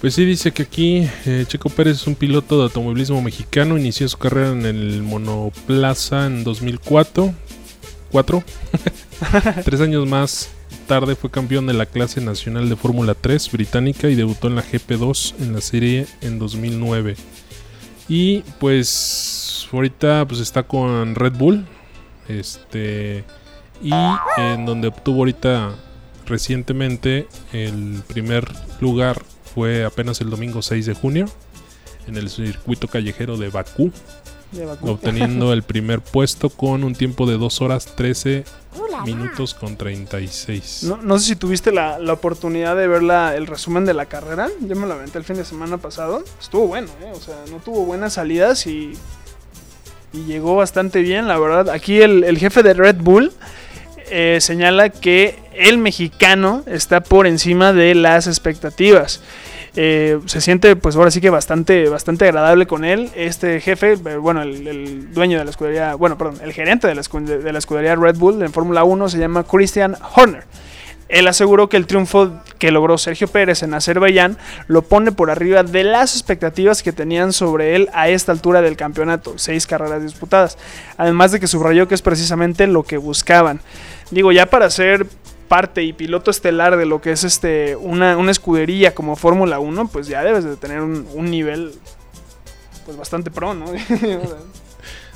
Pues 0.00 0.14
sí, 0.14 0.24
dice 0.24 0.52
que 0.52 0.62
aquí 0.62 1.08
eh, 1.26 1.44
Checo 1.48 1.70
Pérez 1.70 1.96
es 1.96 2.06
un 2.06 2.14
piloto 2.14 2.56
de 2.58 2.64
automovilismo 2.64 3.20
mexicano. 3.20 3.76
Inició 3.76 4.08
su 4.08 4.16
carrera 4.16 4.50
en 4.50 4.64
el 4.64 5.02
Monoplaza 5.02 6.26
en 6.26 6.44
2004. 6.44 7.34
¿Cuatro? 8.12 8.44
Tres 9.64 9.80
años 9.80 10.06
más 10.06 10.50
tarde 10.86 11.16
fue 11.16 11.30
campeón 11.30 11.66
de 11.66 11.74
la 11.74 11.84
clase 11.84 12.20
nacional 12.20 12.68
de 12.68 12.76
Fórmula 12.76 13.14
3 13.14 13.50
británica 13.50 14.08
y 14.08 14.14
debutó 14.14 14.46
en 14.46 14.54
la 14.54 14.62
GP2 14.62 15.34
en 15.40 15.52
la 15.52 15.60
serie 15.60 16.06
en 16.20 16.38
2009. 16.38 17.16
Y 18.08 18.40
pues 18.60 19.68
ahorita 19.72 20.26
pues 20.28 20.40
está 20.40 20.62
con 20.62 21.16
Red 21.16 21.32
Bull. 21.32 21.66
Este 22.28 23.24
y 23.82 23.92
en 24.36 24.64
donde 24.64 24.88
obtuvo 24.88 25.18
ahorita 25.18 25.74
recientemente 26.28 27.26
el 27.52 28.02
primer 28.06 28.48
lugar 28.80 29.22
fue 29.54 29.84
apenas 29.84 30.20
el 30.20 30.30
domingo 30.30 30.62
6 30.62 30.86
de 30.86 30.94
junio 30.94 31.26
en 32.06 32.16
el 32.16 32.30
circuito 32.30 32.88
callejero 32.88 33.36
de 33.36 33.48
Bakú, 33.50 33.90
De 34.52 34.64
Bakú. 34.64 34.90
obteniendo 34.90 35.52
el 35.52 35.62
primer 35.62 36.00
puesto 36.00 36.48
con 36.50 36.84
un 36.84 36.94
tiempo 36.94 37.26
de 37.26 37.36
2 37.36 37.60
horas 37.62 37.86
13 37.96 38.44
minutos 39.04 39.54
con 39.54 39.76
36. 39.76 40.84
No, 40.84 40.96
no 41.02 41.18
sé 41.18 41.26
si 41.26 41.36
tuviste 41.36 41.70
la, 41.72 41.98
la 41.98 42.12
oportunidad 42.14 42.76
de 42.76 42.88
ver 42.88 43.02
la- 43.02 43.36
el 43.36 43.46
resumen 43.46 43.84
de 43.84 43.94
la 43.94 44.06
carrera. 44.06 44.48
Yo 44.60 44.74
me 44.76 44.86
lo 44.86 44.94
aventé 44.94 45.18
el 45.18 45.24
fin 45.24 45.36
de 45.36 45.44
semana 45.44 45.78
pasado. 45.78 46.24
Estuvo 46.40 46.66
bueno, 46.66 46.88
¿eh? 47.02 47.12
O 47.14 47.20
sea, 47.20 47.36
no 47.50 47.58
tuvo 47.58 47.84
buenas 47.84 48.14
salidas 48.14 48.66
y, 48.66 48.94
y 50.12 50.24
llegó 50.24 50.56
bastante 50.56 51.00
bien, 51.02 51.28
la 51.28 51.38
verdad. 51.38 51.68
Aquí 51.70 52.00
el, 52.00 52.24
el 52.24 52.38
jefe 52.38 52.62
de 52.62 52.74
Red 52.74 52.96
Bull 53.00 53.32
eh, 54.10 54.38
señala 54.40 54.90
que 54.90 55.36
el 55.54 55.78
mexicano 55.78 56.62
está 56.66 57.00
por 57.00 57.26
encima 57.26 57.72
de 57.72 57.94
las 57.94 58.26
expectativas. 58.26 59.22
Eh, 59.76 60.18
se 60.26 60.40
siente 60.40 60.74
pues 60.76 60.96
ahora 60.96 61.10
sí 61.10 61.20
que 61.20 61.30
bastante, 61.30 61.88
bastante 61.88 62.24
agradable 62.24 62.66
con 62.66 62.84
él. 62.84 63.10
Este 63.14 63.60
jefe, 63.60 63.92
eh, 63.92 64.16
bueno, 64.16 64.42
el, 64.42 65.12
dueño 65.12 65.38
de 65.38 65.44
la 65.44 65.50
escudería, 65.50 65.94
bueno, 65.94 66.18
perdón, 66.18 66.38
el 66.42 66.52
gerente 66.52 66.88
de 66.88 66.94
la, 66.94 67.02
de 67.02 67.52
la 67.52 67.58
escudería 67.58 67.94
Red 67.94 68.16
Bull 68.16 68.42
en 68.42 68.52
Fórmula 68.52 68.84
1 68.84 69.08
se 69.08 69.18
llama 69.18 69.44
Christian 69.44 69.96
Horner. 70.16 70.44
Él 71.08 71.26
aseguró 71.26 71.68
que 71.68 71.76
el 71.76 71.86
triunfo 71.86 72.32
que 72.58 72.70
logró 72.70 72.98
Sergio 72.98 73.28
Pérez 73.28 73.62
en 73.62 73.74
Azerbaiyán 73.74 74.36
lo 74.66 74.82
pone 74.82 75.12
por 75.12 75.30
arriba 75.30 75.62
de 75.62 75.84
las 75.84 76.14
expectativas 76.14 76.82
que 76.82 76.92
tenían 76.92 77.32
sobre 77.32 77.76
él 77.76 77.88
a 77.92 78.08
esta 78.08 78.32
altura 78.32 78.60
del 78.60 78.76
campeonato, 78.76 79.34
seis 79.38 79.66
carreras 79.66 80.02
disputadas. 80.02 80.58
Además 80.96 81.32
de 81.32 81.40
que 81.40 81.46
subrayó 81.46 81.88
que 81.88 81.94
es 81.94 82.02
precisamente 82.02 82.66
lo 82.66 82.82
que 82.82 82.96
buscaban. 82.96 83.60
Digo, 84.10 84.32
ya 84.32 84.46
para 84.46 84.70
ser 84.70 85.06
parte 85.48 85.82
y 85.82 85.94
piloto 85.94 86.30
estelar 86.30 86.76
de 86.76 86.84
lo 86.84 87.00
que 87.00 87.12
es 87.12 87.24
este 87.24 87.74
una, 87.76 88.16
una 88.18 88.30
escudería 88.30 88.94
como 88.94 89.16
Fórmula 89.16 89.58
1, 89.58 89.88
pues 89.88 90.06
ya 90.06 90.22
debes 90.22 90.44
de 90.44 90.56
tener 90.56 90.80
un, 90.80 91.08
un 91.14 91.30
nivel 91.30 91.72
pues 92.84 92.96
bastante 92.96 93.30
pro, 93.30 93.54
¿no? 93.54 93.66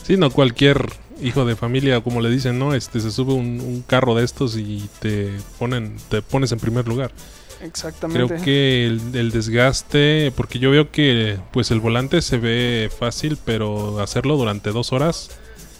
Sí, 0.03 0.17
no 0.17 0.31
cualquier 0.31 0.85
hijo 1.23 1.45
de 1.45 1.57
familia, 1.57 2.01
como 2.01 2.21
le 2.21 2.29
dicen, 2.31 2.59
¿no? 2.59 2.75
Este 2.75 3.01
se 3.01 3.11
sube 3.11 3.33
un, 3.33 3.61
un 3.61 3.83
carro 3.83 4.15
de 4.15 4.25
estos 4.25 4.57
y 4.57 4.89
te 5.01 5.31
ponen 5.59 5.97
te 6.09 6.23
pones 6.23 6.53
en 6.53 6.59
primer 6.59 6.87
lugar. 6.89 7.11
Exactamente. 7.63 8.27
Creo 8.27 8.45
que 8.45 8.87
el, 8.87 9.01
el 9.15 9.31
desgaste, 9.31 10.33
porque 10.37 10.59
yo 10.59 10.71
veo 10.71 10.91
que 10.91 11.39
pues 11.53 11.71
el 11.71 11.81
volante 11.81 12.21
se 12.23 12.37
ve 12.39 12.91
fácil, 12.99 13.39
pero 13.45 14.01
hacerlo 14.01 14.37
durante 14.37 14.71
dos 14.71 14.93
horas 14.93 15.31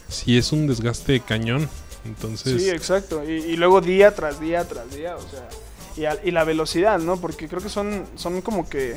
sí 0.07 0.37
es 0.37 0.51
un 0.51 0.67
desgaste 0.67 1.19
cañón. 1.19 1.69
Entonces, 2.05 2.61
Sí, 2.61 2.69
exacto. 2.69 3.23
Y, 3.29 3.33
y 3.33 3.55
luego 3.57 3.81
día 3.81 4.13
tras 4.15 4.39
día 4.39 4.67
tras 4.67 4.93
día, 4.95 5.15
o 5.15 5.21
sea. 5.29 5.47
Y, 5.95 6.05
al- 6.05 6.19
y 6.23 6.31
la 6.31 6.43
velocidad, 6.43 6.99
¿no? 6.99 7.17
Porque 7.17 7.47
creo 7.47 7.61
que 7.61 7.69
son, 7.69 8.05
son 8.15 8.41
como 8.41 8.67
que. 8.69 8.95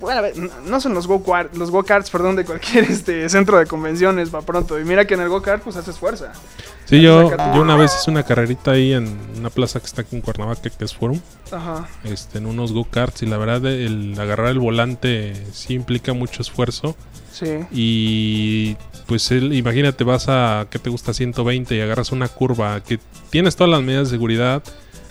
Bueno, 0.00 0.20
a 0.20 0.22
ver, 0.22 0.36
n- 0.36 0.50
no 0.66 0.80
son 0.80 0.94
los 0.94 1.06
go-karts, 1.08 1.56
los 1.58 1.70
go-karts, 1.70 2.08
perdón, 2.10 2.36
de 2.36 2.44
cualquier 2.44 2.84
este 2.90 3.28
centro 3.28 3.58
de 3.58 3.66
convenciones 3.66 4.30
para 4.30 4.46
pronto. 4.46 4.78
Y 4.78 4.84
mira 4.84 5.06
que 5.06 5.14
en 5.14 5.20
el 5.20 5.28
go-kart 5.28 5.62
pues 5.62 5.76
haces 5.76 5.98
fuerza. 5.98 6.32
sí, 6.84 7.02
yo, 7.02 7.30
yo 7.54 7.60
una 7.60 7.74
vez 7.76 7.92
hice 8.00 8.10
una 8.10 8.22
carrerita 8.22 8.70
ahí 8.72 8.92
en 8.92 9.18
una 9.36 9.50
plaza 9.50 9.80
que 9.80 9.86
está 9.86 10.02
aquí 10.02 10.14
en 10.16 10.22
Cuernavaca, 10.22 10.70
que 10.70 10.84
es 10.84 10.94
Forum, 10.94 11.20
Ajá. 11.50 11.88
este, 12.04 12.38
en 12.38 12.46
unos 12.46 12.72
go-karts, 12.72 13.22
y 13.22 13.26
la 13.26 13.38
verdad 13.38 13.66
el 13.66 14.14
agarrar 14.18 14.48
el 14.48 14.58
volante 14.60 15.34
sí 15.52 15.74
implica 15.74 16.12
mucho 16.12 16.42
esfuerzo. 16.42 16.96
Sí. 17.32 17.58
Y 17.72 18.76
pues 19.06 19.30
él, 19.32 19.52
imagínate, 19.52 20.02
vas 20.04 20.26
a, 20.28 20.66
¿qué 20.70 20.78
te 20.78 20.90
gusta? 20.90 21.12
120 21.12 21.74
y 21.76 21.80
agarras 21.80 22.10
una 22.12 22.28
curva 22.28 22.80
que 22.82 22.98
tienes 23.30 23.54
todas 23.56 23.70
las 23.70 23.82
medidas 23.82 24.08
de 24.08 24.16
seguridad, 24.16 24.62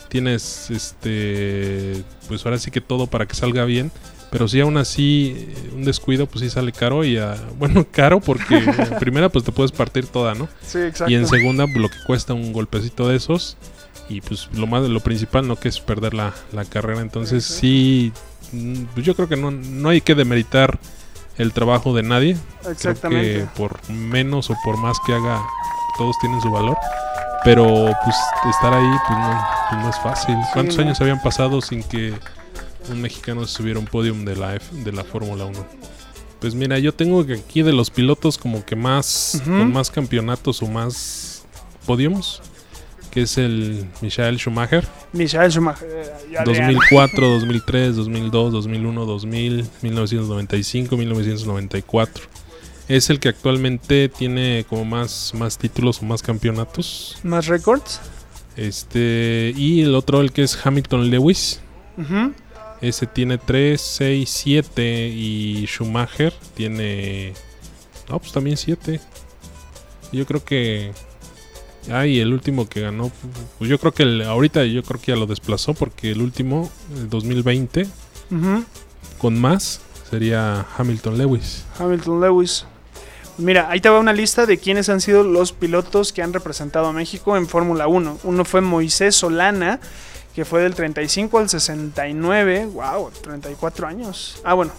tienes 0.09 0.69
este, 0.71 2.03
pues 2.27 2.45
ahora 2.45 2.57
sí 2.57 2.71
que 2.71 2.81
todo 2.81 3.07
para 3.07 3.25
que 3.27 3.35
salga 3.35 3.65
bien. 3.65 3.91
Pero 4.29 4.47
si 4.47 4.59
aún 4.59 4.77
así 4.77 5.35
eh, 5.37 5.71
un 5.73 5.85
descuido, 5.85 6.27
pues 6.27 6.41
sí 6.41 6.49
sale 6.49 6.71
caro 6.71 7.03
y 7.03 7.17
ah, 7.17 7.35
bueno, 7.59 7.85
caro 7.89 8.19
porque 8.19 8.57
en 8.57 8.99
primera 8.99 9.29
pues 9.29 9.45
te 9.45 9.51
puedes 9.51 9.71
partir 9.71 10.07
toda, 10.07 10.35
¿no? 10.35 10.49
Sí, 10.65 10.79
exacto. 10.79 11.11
Y 11.11 11.15
en 11.15 11.27
segunda 11.27 11.65
pues, 11.65 11.77
lo 11.77 11.89
que 11.89 11.97
cuesta 12.05 12.33
un 12.33 12.53
golpecito 12.53 13.07
de 13.07 13.15
esos 13.15 13.57
y 14.09 14.21
pues 14.21 14.49
lo 14.53 14.67
más 14.67 14.83
lo 14.83 14.99
principal 14.99 15.47
no 15.47 15.57
que 15.57 15.67
es 15.69 15.79
perder 15.79 16.13
la, 16.13 16.33
la 16.51 16.65
carrera. 16.65 17.01
Entonces 17.01 17.43
sí, 17.43 18.11
mm, 18.51 18.83
pues, 18.93 19.05
yo 19.05 19.15
creo 19.15 19.27
que 19.27 19.37
no, 19.37 19.51
no 19.51 19.89
hay 19.89 20.01
que 20.01 20.15
demeritar 20.15 20.79
el 21.37 21.53
trabajo 21.53 21.93
de 21.93 22.03
nadie. 22.03 22.37
Creo 22.61 22.71
Exactamente. 22.71 23.33
que 23.33 23.45
por 23.55 23.89
menos 23.89 24.49
o 24.49 24.55
por 24.63 24.77
más 24.77 24.97
que 25.05 25.13
haga, 25.13 25.41
todos 25.97 26.15
tienen 26.19 26.41
su 26.41 26.51
valor. 26.51 26.77
Pero 27.43 27.65
pues 28.03 28.15
estar 28.49 28.73
ahí 28.73 28.91
pues 29.07 29.19
no, 29.19 29.47
pues, 29.69 29.81
no 29.81 29.89
es 29.89 29.99
fácil. 29.99 30.35
¿Cuántos 30.53 30.75
no. 30.77 30.83
años 30.83 30.99
habían 30.99 31.21
pasado 31.21 31.61
sin 31.61 31.83
que 31.83 32.13
un 32.89 33.01
mexicano 33.01 33.45
se 33.45 33.53
subiera 33.57 33.77
a 33.77 33.81
un 33.81 33.87
podium 33.87 34.25
de 34.25 34.35
la, 34.35 34.55
F- 34.55 34.75
de 34.83 34.91
la 34.91 35.03
Fórmula 35.03 35.45
1? 35.45 35.65
Pues 36.39 36.53
mira, 36.55 36.77
yo 36.79 36.93
tengo 36.93 37.25
que 37.25 37.33
aquí 37.33 37.61
de 37.63 37.73
los 37.73 37.89
pilotos 37.89 38.37
como 38.37 38.63
que 38.63 38.75
más, 38.75 39.41
con 39.43 39.73
más 39.73 39.89
campeonatos 39.89 40.61
o 40.61 40.67
más 40.67 41.45
podiums, 41.85 42.41
que 43.09 43.21
es 43.23 43.37
el 43.39 43.87
Michael 44.01 44.37
Schumacher. 44.37 44.87
Michael 45.13 45.51
Schumacher. 45.51 45.87
eh, 45.89 46.13
ya 46.33 46.43
de 46.43 46.45
2004, 46.53 47.27
2003, 47.27 47.95
2002, 47.95 48.51
2001, 48.53 49.05
2000, 49.05 49.65
1995, 49.81 50.95
1994. 50.97 52.23
Es 52.87 53.09
el 53.09 53.19
que 53.19 53.29
actualmente 53.29 54.07
tiene 54.07 54.65
como 54.69 54.85
más, 54.85 55.33
más 55.33 55.57
títulos 55.57 56.01
o 56.01 56.05
más 56.05 56.21
campeonatos. 56.21 57.17
¿Más 57.23 57.47
récords? 57.47 57.99
Este 58.55 59.53
y 59.55 59.81
el 59.81 59.93
otro, 59.95 60.21
el 60.21 60.31
que 60.31 60.43
es 60.43 60.57
Hamilton 60.65 61.09
Lewis. 61.09 61.59
Ujú. 61.97 62.33
Ese 62.81 63.07
tiene 63.07 63.37
3, 63.37 63.79
6, 63.81 64.29
7 64.29 65.07
y 65.09 65.65
Schumacher 65.67 66.33
tiene... 66.53 67.33
No, 68.09 68.19
pues 68.19 68.31
también 68.31 68.57
7. 68.57 68.99
Yo 70.11 70.25
creo 70.25 70.43
que... 70.43 70.91
Ay, 71.91 72.19
el 72.19 72.33
último 72.33 72.67
que 72.67 72.81
ganó, 72.81 73.11
pues 73.57 73.69
yo 73.69 73.79
creo 73.79 73.93
que 73.93 74.03
el- 74.03 74.21
ahorita 74.23 74.65
yo 74.65 74.83
creo 74.83 74.99
que 74.99 75.13
ya 75.13 75.17
lo 75.17 75.25
desplazó 75.25 75.73
porque 75.73 76.11
el 76.11 76.21
último, 76.21 76.69
el 76.97 77.09
2020, 77.09 77.87
Ujú. 78.29 78.65
con 79.17 79.39
más, 79.39 79.79
sería 80.09 80.65
Hamilton 80.77 81.17
Lewis. 81.17 81.63
Hamilton 81.79 82.19
Lewis. 82.19 82.65
Mira, 83.37 83.69
ahí 83.69 83.79
te 83.79 83.87
va 83.87 83.99
una 83.99 84.11
lista 84.11 84.45
de 84.45 84.57
quiénes 84.57 84.89
han 84.89 84.99
sido 84.99 85.23
los 85.23 85.53
pilotos 85.53 86.11
que 86.11 86.21
han 86.21 86.33
representado 86.33 86.87
a 86.87 86.91
México 86.93 87.37
en 87.37 87.47
Fórmula 87.47 87.87
1. 87.87 88.19
Uno 88.23 88.43
fue 88.45 88.59
Moisés 88.59 89.15
Solana, 89.15 89.79
que 90.37 90.45
fue 90.45 90.61
del 90.61 90.75
35 90.75 91.39
al 91.39 91.49
69. 91.49 92.67
¡Wow! 92.67 93.09
34 93.23 93.87
años. 93.87 94.39
Ah, 94.43 94.53
bueno, 94.53 94.71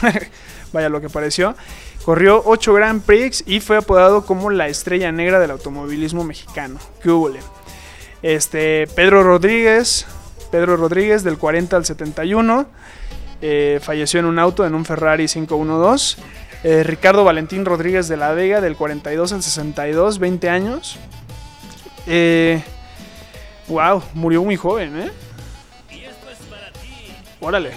vaya 0.72 0.88
lo 0.88 1.00
que 1.00 1.10
pareció. 1.10 1.56
Corrió 2.04 2.40
8 2.44 2.72
Grand 2.72 3.02
Prix 3.02 3.42
y 3.44 3.58
fue 3.58 3.78
apodado 3.78 4.24
como 4.24 4.48
la 4.50 4.68
estrella 4.68 5.10
negra 5.10 5.40
del 5.40 5.50
automovilismo 5.50 6.22
mexicano. 6.22 6.78
¡Qué 7.02 7.10
húbole! 7.10 7.40
Este, 8.22 8.86
Pedro 8.94 9.24
Rodríguez, 9.24 10.06
Pedro 10.52 10.76
Rodríguez 10.76 11.24
del 11.24 11.36
40 11.36 11.78
al 11.78 11.84
71. 11.84 12.66
eh, 13.40 13.80
falleció 13.82 14.20
en 14.20 14.26
un 14.26 14.38
auto 14.38 14.64
en 14.64 14.72
un 14.72 14.84
Ferrari 14.84 15.26
512. 15.26 16.22
Eh, 16.62 16.84
Ricardo 16.84 17.24
Valentín 17.24 17.64
Rodríguez 17.64 18.06
de 18.06 18.16
la 18.16 18.30
Vega 18.34 18.60
del 18.60 18.76
42 18.76 19.32
al 19.32 19.42
62, 19.42 20.20
20 20.20 20.48
años. 20.48 20.96
Eh, 22.06 22.62
wow, 23.72 24.02
murió 24.14 24.42
muy 24.44 24.56
joven, 24.56 24.96
¿eh? 24.98 25.10
Órale. 27.40 27.72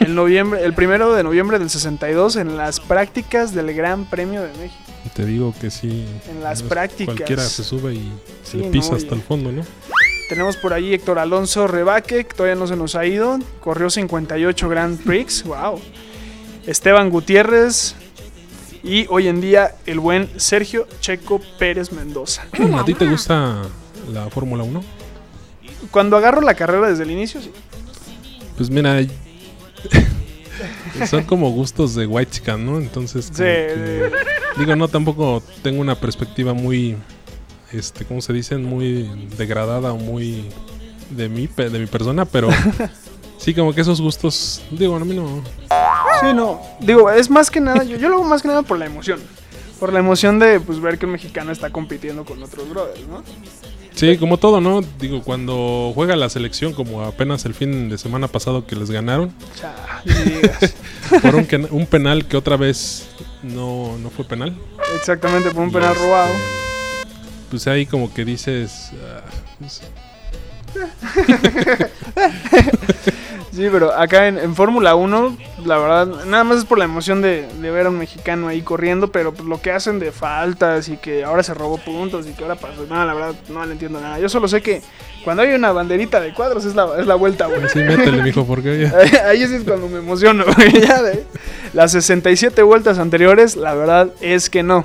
el 0.00 0.14
noviembre, 0.14 0.62
el 0.62 0.74
primero 0.74 1.14
de 1.14 1.22
noviembre 1.22 1.58
del 1.58 1.70
62 1.70 2.36
en 2.36 2.58
las 2.58 2.78
prácticas 2.78 3.54
del 3.54 3.72
Gran 3.72 4.04
Premio 4.04 4.42
de 4.42 4.52
México. 4.58 4.82
Te 5.14 5.24
digo 5.24 5.54
que 5.58 5.70
sí. 5.70 6.04
En 6.28 6.42
las 6.42 6.62
prácticas. 6.62 7.14
Cualquiera 7.14 7.42
se 7.42 7.64
sube 7.64 7.94
y 7.94 8.12
se 8.42 8.52
Sí, 8.52 8.58
le 8.58 8.70
pisa 8.70 8.90
no, 8.90 8.96
hasta 8.96 9.14
el 9.14 9.22
fondo, 9.22 9.50
¿no? 9.50 9.62
Tenemos 10.28 10.56
por 10.58 10.74
ahí 10.74 10.92
Héctor 10.92 11.18
Alonso 11.18 11.66
Rebaque, 11.66 12.26
que 12.26 12.34
todavía 12.34 12.54
no 12.54 12.66
se 12.66 12.76
nos 12.76 12.94
ha 12.94 13.06
ido. 13.06 13.38
Corrió 13.60 13.88
58 13.88 14.68
Grand 14.68 15.02
Prix. 15.02 15.44
Wow. 15.44 15.80
Esteban 16.66 17.08
Gutiérrez. 17.08 17.94
Y 18.82 19.06
hoy 19.08 19.28
en 19.28 19.40
día 19.40 19.74
el 19.86 20.00
buen 20.00 20.28
Sergio 20.38 20.86
Checo 21.00 21.40
Pérez 21.58 21.92
Mendoza. 21.92 22.46
¿A 22.78 22.84
ti 22.84 22.94
te 22.94 23.06
gusta 23.06 23.62
la 24.12 24.28
Fórmula 24.28 24.64
1? 24.64 24.82
Cuando 25.90 26.16
agarro 26.16 26.40
la 26.40 26.54
carrera 26.54 26.88
desde 26.88 27.04
el 27.04 27.10
inicio, 27.10 27.40
sí. 27.40 27.50
Pues 28.56 28.70
mira, 28.70 29.00
son 31.08 31.22
como 31.24 31.50
gustos 31.50 31.94
de 31.94 32.06
white 32.06 32.30
chican, 32.32 32.64
¿no? 32.66 32.78
Entonces, 32.78 33.26
Sí, 33.26 33.34
que- 33.38 34.10
digo, 34.58 34.76
no, 34.76 34.88
tampoco 34.88 35.42
tengo 35.62 35.80
una 35.80 35.94
perspectiva 35.94 36.52
muy, 36.54 36.96
este, 37.72 38.04
¿cómo 38.04 38.20
se 38.20 38.32
dicen? 38.32 38.64
Muy 38.64 39.08
degradada 39.36 39.92
o 39.92 39.96
muy 39.98 40.44
de 41.10 41.28
pe- 41.54 41.70
de 41.70 41.78
mi 41.78 41.86
persona, 41.86 42.24
pero 42.24 42.48
sí, 43.38 43.54
como 43.54 43.72
que 43.72 43.82
esos 43.82 44.00
gustos, 44.00 44.62
digo, 44.70 44.96
a 44.96 45.00
mí 45.00 45.14
no. 45.14 45.42
Sí, 46.20 46.34
no. 46.34 46.60
Digo, 46.80 47.10
es 47.10 47.30
más 47.30 47.50
que 47.50 47.60
nada, 47.60 47.84
yo, 47.84 47.96
yo 47.96 48.08
lo 48.08 48.16
hago 48.16 48.24
más 48.24 48.42
que 48.42 48.48
nada 48.48 48.62
por 48.62 48.78
la 48.78 48.86
emoción. 48.86 49.20
Por 49.78 49.92
la 49.92 50.00
emoción 50.00 50.40
de 50.40 50.58
pues 50.58 50.80
ver 50.80 50.98
que 50.98 51.06
un 51.06 51.12
mexicano 51.12 51.52
está 51.52 51.70
compitiendo 51.70 52.24
con 52.24 52.42
otros 52.42 52.68
brothers, 52.68 53.06
¿no? 53.06 53.22
Sí, 53.98 54.16
como 54.16 54.38
todo, 54.38 54.60
¿no? 54.60 54.80
Digo, 55.00 55.24
cuando 55.24 55.90
juega 55.92 56.14
la 56.14 56.28
selección, 56.28 56.72
como 56.72 57.02
apenas 57.02 57.44
el 57.46 57.52
fin 57.52 57.88
de 57.88 57.98
semana 57.98 58.28
pasado 58.28 58.64
que 58.64 58.76
les 58.76 58.92
ganaron, 58.92 59.34
por 61.20 61.34
un, 61.34 61.48
un 61.72 61.84
penal 61.84 62.24
que 62.24 62.36
otra 62.36 62.56
vez 62.56 63.08
no, 63.42 63.98
no 63.98 64.08
fue 64.10 64.24
penal. 64.24 64.56
Exactamente, 64.96 65.50
por 65.50 65.64
un 65.64 65.70
Y 65.70 65.72
penal 65.72 65.94
este, 65.94 66.04
robado. 66.04 66.32
Pues 67.50 67.66
ahí 67.66 67.86
como 67.86 68.14
que 68.14 68.24
dices... 68.24 68.92
pues, 69.58 69.82
Sí, 73.58 73.66
pero 73.72 73.92
acá 73.92 74.28
en, 74.28 74.38
en 74.38 74.54
Fórmula 74.54 74.94
1, 74.94 75.36
la 75.64 75.78
verdad, 75.78 76.24
nada 76.26 76.44
más 76.44 76.58
es 76.58 76.64
por 76.64 76.78
la 76.78 76.84
emoción 76.84 77.20
de, 77.22 77.48
de 77.60 77.70
ver 77.72 77.86
a 77.86 77.88
un 77.88 77.98
mexicano 77.98 78.46
ahí 78.46 78.62
corriendo, 78.62 79.10
pero 79.10 79.34
pues, 79.34 79.48
lo 79.48 79.60
que 79.60 79.72
hacen 79.72 79.98
de 79.98 80.12
faltas 80.12 80.88
y 80.88 80.96
que 80.96 81.24
ahora 81.24 81.42
se 81.42 81.54
robó 81.54 81.76
puntos 81.76 82.28
y 82.28 82.34
que 82.34 82.44
ahora 82.44 82.54
pasó, 82.54 82.86
no, 82.88 83.04
la 83.04 83.12
verdad, 83.14 83.34
no 83.48 83.66
le 83.66 83.72
entiendo 83.72 84.00
nada. 84.00 84.20
Yo 84.20 84.28
solo 84.28 84.46
sé 84.46 84.62
que 84.62 84.80
cuando 85.24 85.42
hay 85.42 85.54
una 85.54 85.72
banderita 85.72 86.20
de 86.20 86.32
cuadros 86.34 86.66
es 86.66 86.76
la, 86.76 86.88
es 87.00 87.06
la 87.08 87.16
vuelta, 87.16 87.46
güey. 87.46 87.68
sí, 87.68 87.80
métele, 87.80 88.22
mijo, 88.22 88.46
porque 88.46 88.70
oye, 88.70 88.86
Ahí, 88.96 89.40
ahí 89.40 89.48
sí 89.48 89.56
es 89.56 89.64
cuando 89.64 89.88
me 89.88 89.98
emociono, 89.98 90.44
güey. 90.44 90.80
Ya 90.80 91.02
de 91.02 91.24
las 91.72 91.90
67 91.90 92.62
vueltas 92.62 93.00
anteriores, 93.00 93.56
la 93.56 93.74
verdad 93.74 94.10
es 94.20 94.50
que 94.50 94.62
no. 94.62 94.84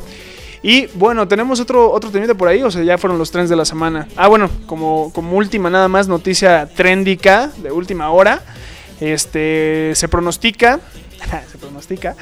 Y 0.63 0.87
bueno, 0.95 1.27
tenemos 1.27 1.59
otro, 1.59 1.91
otro 1.91 2.09
temita 2.09 2.35
por 2.35 2.47
ahí, 2.47 2.63
o 2.63 2.71
sea, 2.71 2.81
ya 2.83 2.97
fueron 2.97 3.19
los 3.19 3.31
trends 3.31 3.49
de 3.49 3.57
la 3.57 3.65
semana. 3.65 4.07
Ah, 4.15 4.29
bueno, 4.29 4.49
como, 4.65 5.11
como 5.13 5.35
última 5.35 5.69
nada 5.69 5.89
más 5.89 6.07
noticia 6.07 6.67
trendica 6.73 7.51
de 7.57 7.71
última 7.71 8.09
hora. 8.11 8.41
Este, 9.01 9.91
se 9.95 10.07
pronostica, 10.07 10.79
se 11.51 11.57
pronostica, 11.57 12.15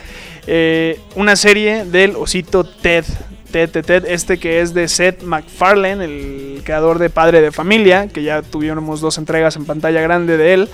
eh, 0.48 1.00
una 1.16 1.36
serie 1.36 1.86
del 1.86 2.16
osito 2.16 2.64
Ted. 2.64 3.06
Ted, 3.52 3.70
Ted, 3.70 3.86
Ted, 3.86 4.06
este 4.08 4.40
que 4.40 4.62
es 4.62 4.74
de 4.74 4.88
Seth 4.88 5.22
MacFarlane, 5.22 6.04
el 6.04 6.62
creador 6.64 6.98
de 6.98 7.10
Padre 7.10 7.42
de 7.42 7.52
Familia, 7.52 8.08
que 8.08 8.24
ya 8.24 8.42
tuvimos 8.42 9.02
dos 9.02 9.18
entregas 9.18 9.56
en 9.58 9.66
pantalla 9.66 10.02
grande 10.02 10.38
de 10.38 10.54
él. 10.54 10.70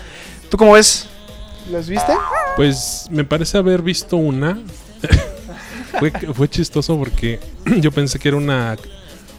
¿Tú 0.50 0.58
cómo 0.58 0.74
ves? 0.74 1.10
¿Las 1.70 1.90
viste? 1.90 2.14
pues 2.56 3.08
me 3.12 3.26
parece 3.26 3.58
haber 3.58 3.82
visto 3.82 4.16
una. 4.16 4.60
Fue, 6.00 6.12
fue 6.34 6.50
chistoso 6.50 6.98
porque 6.98 7.40
yo 7.80 7.92
pensé 7.92 8.20
que 8.20 8.28
era 8.30 8.38
una, 8.38 8.78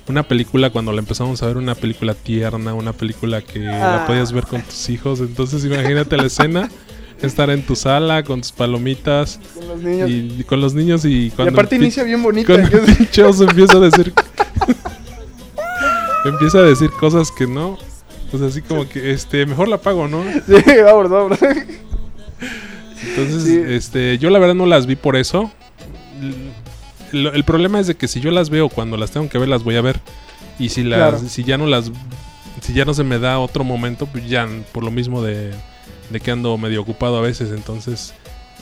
una 0.09 0.23
película 0.23 0.71
cuando 0.71 0.93
la 0.93 0.99
empezamos 1.01 1.43
a 1.43 1.47
ver, 1.47 1.57
una 1.57 1.75
película 1.75 2.15
tierna, 2.15 2.75
una 2.75 2.93
película 2.93 3.43
que 3.43 3.69
Ah. 3.69 3.99
la 4.01 4.07
podías 4.07 4.33
ver 4.33 4.45
con 4.47 4.63
tus 4.63 4.89
hijos. 4.91 5.21
Entonces 5.21 5.65
imagínate 5.65 6.17
la 6.17 6.27
escena, 6.27 6.69
estar 7.23 7.51
en 7.51 7.63
tu 7.63 7.77
sala 7.77 8.23
con 8.23 8.41
tus 8.41 8.53
palomitas 8.53 9.41
Con 9.55 9.69
los 9.69 9.83
niños. 9.83 10.11
Y, 10.11 10.35
y, 10.41 10.45
con 10.45 10.61
los 10.61 10.75
niños 10.75 11.05
y 11.05 11.31
cuando... 11.31 11.53
aparte 11.53 11.77
pi- 11.77 11.83
inicia 11.85 12.05
bien 12.05 12.23
bonita. 12.23 12.53
Cuando 12.55 12.77
empieza 13.51 13.77
a 13.77 13.81
decir. 13.81 14.13
empieza 16.25 16.59
a 16.59 16.63
decir 16.63 16.91
cosas 16.91 17.31
que 17.31 17.47
no. 17.47 17.79
Pues 18.31 18.43
así 18.43 18.61
como 18.61 18.87
que, 18.89 19.13
este, 19.13 19.47
mejor 19.47 19.69
la 19.69 19.79
pago, 19.79 20.07
¿no? 20.07 20.23
Sí, 20.47 20.55
vámonos, 20.85 21.11
vámonos. 21.11 21.39
Entonces, 23.03 23.43
Sí. 23.45 23.61
este, 23.67 24.19
yo 24.19 24.29
la 24.31 24.39
verdad 24.39 24.55
no 24.55 24.67
las 24.67 24.87
vi 24.87 24.97
por 24.97 25.17
eso. 25.17 25.51
El 27.13 27.45
problema 27.45 27.81
es 27.81 27.87
de 27.87 27.95
que 27.97 28.07
si 28.09 28.21
yo 28.21 28.31
las 28.31 28.51
veo 28.51 28.69
cuando 28.69 28.97
las 28.97 29.11
tengo 29.11 29.29
que 29.29 29.39
ver, 29.39 29.49
las 29.49 29.65
voy 29.65 29.77
a 29.77 29.81
ver. 29.81 30.01
Y 30.59 30.69
si 30.71 30.83
las, 30.85 30.99
Claro. 30.99 31.19
si 31.29 31.45
ya 31.45 31.57
no 31.57 31.67
las, 31.67 31.91
si 32.61 32.73
ya 32.75 32.85
no 32.85 32.93
se 32.95 33.05
me 33.05 33.19
da 33.19 33.39
otro 33.39 33.65
momento, 33.65 34.07
pues 34.07 34.29
ya 34.29 34.47
por 34.73 34.85
lo 34.85 34.91
mismo 34.91 35.23
de, 35.23 35.53
de 36.11 36.21
que 36.21 36.31
ando 36.31 36.57
medio 36.59 36.83
ocupado 36.83 37.17
a 37.17 37.21
veces. 37.23 37.51
Entonces, 37.53 38.13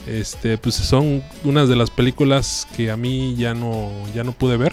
este, 0.05 0.57
pues 0.57 0.75
son 0.75 1.23
unas 1.43 1.67
de 1.67 1.75
las 1.75 1.89
películas 1.89 2.67
que 2.77 2.89
a 2.91 2.97
mí 2.97 3.35
ya 3.35 3.53
no, 3.53 3.91
ya 4.15 4.23
no 4.23 4.31
pude 4.31 4.55
ver. 4.57 4.71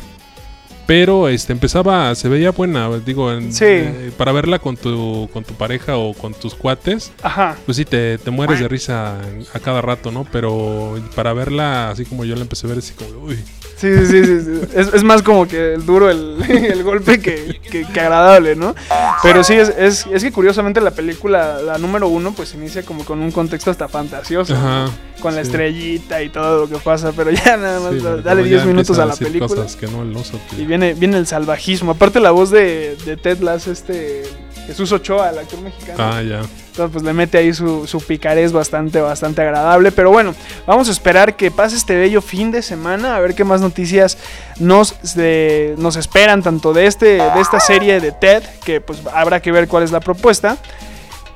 Pero 0.87 1.29
este 1.29 1.53
empezaba, 1.55 2.15
se 2.15 2.29
veía 2.29 2.51
buena, 2.51 2.91
digo, 2.99 3.33
en- 3.33 3.53
Sí. 3.55 3.65
eh, 3.65 4.13
para 4.19 4.33
verla 4.33 4.59
con 4.59 4.77
tu, 4.77 5.31
con 5.33 5.43
tu 5.43 5.55
pareja 5.55 5.97
o 5.97 6.13
con 6.13 6.35
tus 6.35 6.55
cuates, 6.55 7.11
Ajá. 7.23 7.57
pues 7.65 7.77
sí, 7.79 7.85
te, 7.87 8.19
te 8.19 8.31
mueres 8.31 8.61
de 8.61 8.69
risa 8.69 9.19
a 9.55 9.61
cada 9.61 9.81
rato, 9.81 10.11
¿no? 10.11 10.27
Pero 10.31 10.99
para 11.15 11.33
verla 11.33 11.91
así 11.91 12.05
como 12.05 12.25
yo 12.27 12.35
la 12.37 12.43
empecé 12.43 12.67
a 12.67 12.71
ver, 12.71 12.79
así 12.79 12.93
como, 12.93 13.11
uy. 13.25 13.39
Sí, 13.77 13.93
sí, 14.07 14.25
sí, 14.25 14.41
sí. 14.41 14.61
Es, 14.75 14.95
es 14.95 15.03
más 15.03 15.23
como 15.23 15.47
que 15.49 15.75
el 15.75 15.85
duro 15.85 16.09
el, 16.11 16.39
el 16.49 16.83
golpe 16.85 17.19
que, 17.21 17.61
que- 17.71 17.85
que 17.85 18.01
agradable, 18.01 18.55
¿no? 18.57 18.75
Pero 19.23 19.43
sí, 19.45 19.55
es, 19.55 19.69
es, 19.77 20.07
es 20.13 20.23
que 20.23 20.31
curiosamente 20.33 20.81
la 20.81 20.93
película, 20.93 21.61
la 21.61 21.77
número 21.79 22.09
uno, 22.09 22.33
pues 22.33 22.55
inicia 22.55 22.83
como 22.85 23.05
con 23.05 23.21
un 23.21 23.33
contexto 23.33 23.71
hasta 23.71 23.89
fantasioso. 23.89 24.55
Ajá. 24.55 24.91
Con 25.21 25.35
la 25.35 25.41
estrellita 25.41 26.23
y 26.23 26.29
todo 26.29 26.67
lo 26.67 26.69
que 26.69 26.77
pasa, 26.85 27.13
pero 27.17 27.31
ya 27.31 27.57
nada 27.57 27.81
más 27.81 27.93
Sí, 27.95 27.99
da- 28.01 28.11
porque 28.11 28.23
dale 28.23 28.41
luego 28.43 28.49
10 28.51 28.61
ya 28.63 28.67
minutos 28.67 28.99
a 28.99 29.07
la 29.07 29.17
película. 29.17 29.49
Cosas 29.49 29.77
que 29.77 29.87
no, 29.87 30.03
el 30.03 30.15
oso 30.17 30.39
que- 30.51 30.63
Y 30.63 30.67
viene, 30.67 30.95
viene 30.95 31.17
el 31.19 31.27
salvajismo. 31.27 31.93
Aparte 31.93 32.21
la 32.21 32.31
voz 32.31 32.51
de, 32.51 32.97
de 33.05 33.17
Ted 33.17 33.39
Lasso, 33.41 33.73
este 33.73 34.23
Jesús 34.67 34.91
Ochoa, 34.93 35.31
el 35.31 35.39
actor 35.39 35.61
mexicano. 35.61 35.97
Ah, 35.99 36.23
ya. 36.23 36.41
Entonces, 36.41 36.93
pues 36.93 37.05
le 37.05 37.13
mete 37.13 37.39
ahí 37.39 37.53
su, 37.55 37.87
su 37.87 38.01
picarés 38.01 38.53
bastante, 38.53 39.01
bastante 39.01 39.43
agradable. 39.43 39.93
Pero 39.93 40.11
bueno, 40.11 40.35
vamos 40.67 40.89
a 40.89 40.91
esperar 40.93 41.37
que 41.37 41.51
pase 41.51 41.77
este 41.77 41.95
bello 41.97 42.21
fin 42.23 42.51
de 42.51 42.63
semana. 42.63 43.15
A 43.17 43.21
ver 43.21 43.35
qué 43.35 43.45
más 43.45 43.61
noticias 43.61 44.19
nos, 44.59 45.15
de- 45.15 45.75
nos 45.79 45.97
esperan, 45.97 46.43
tanto 46.43 46.73
de, 46.73 46.87
este, 46.87 47.07
de 47.19 47.41
esta 47.41 47.61
serie 47.61 48.01
de 48.01 48.11
TED, 48.13 48.43
que 48.65 48.81
pues 48.81 49.01
habrá 49.13 49.41
que 49.41 49.53
ver 49.53 49.69
cuál 49.69 49.85
es 49.85 49.93
la 49.93 50.01
propuesta. 50.01 50.57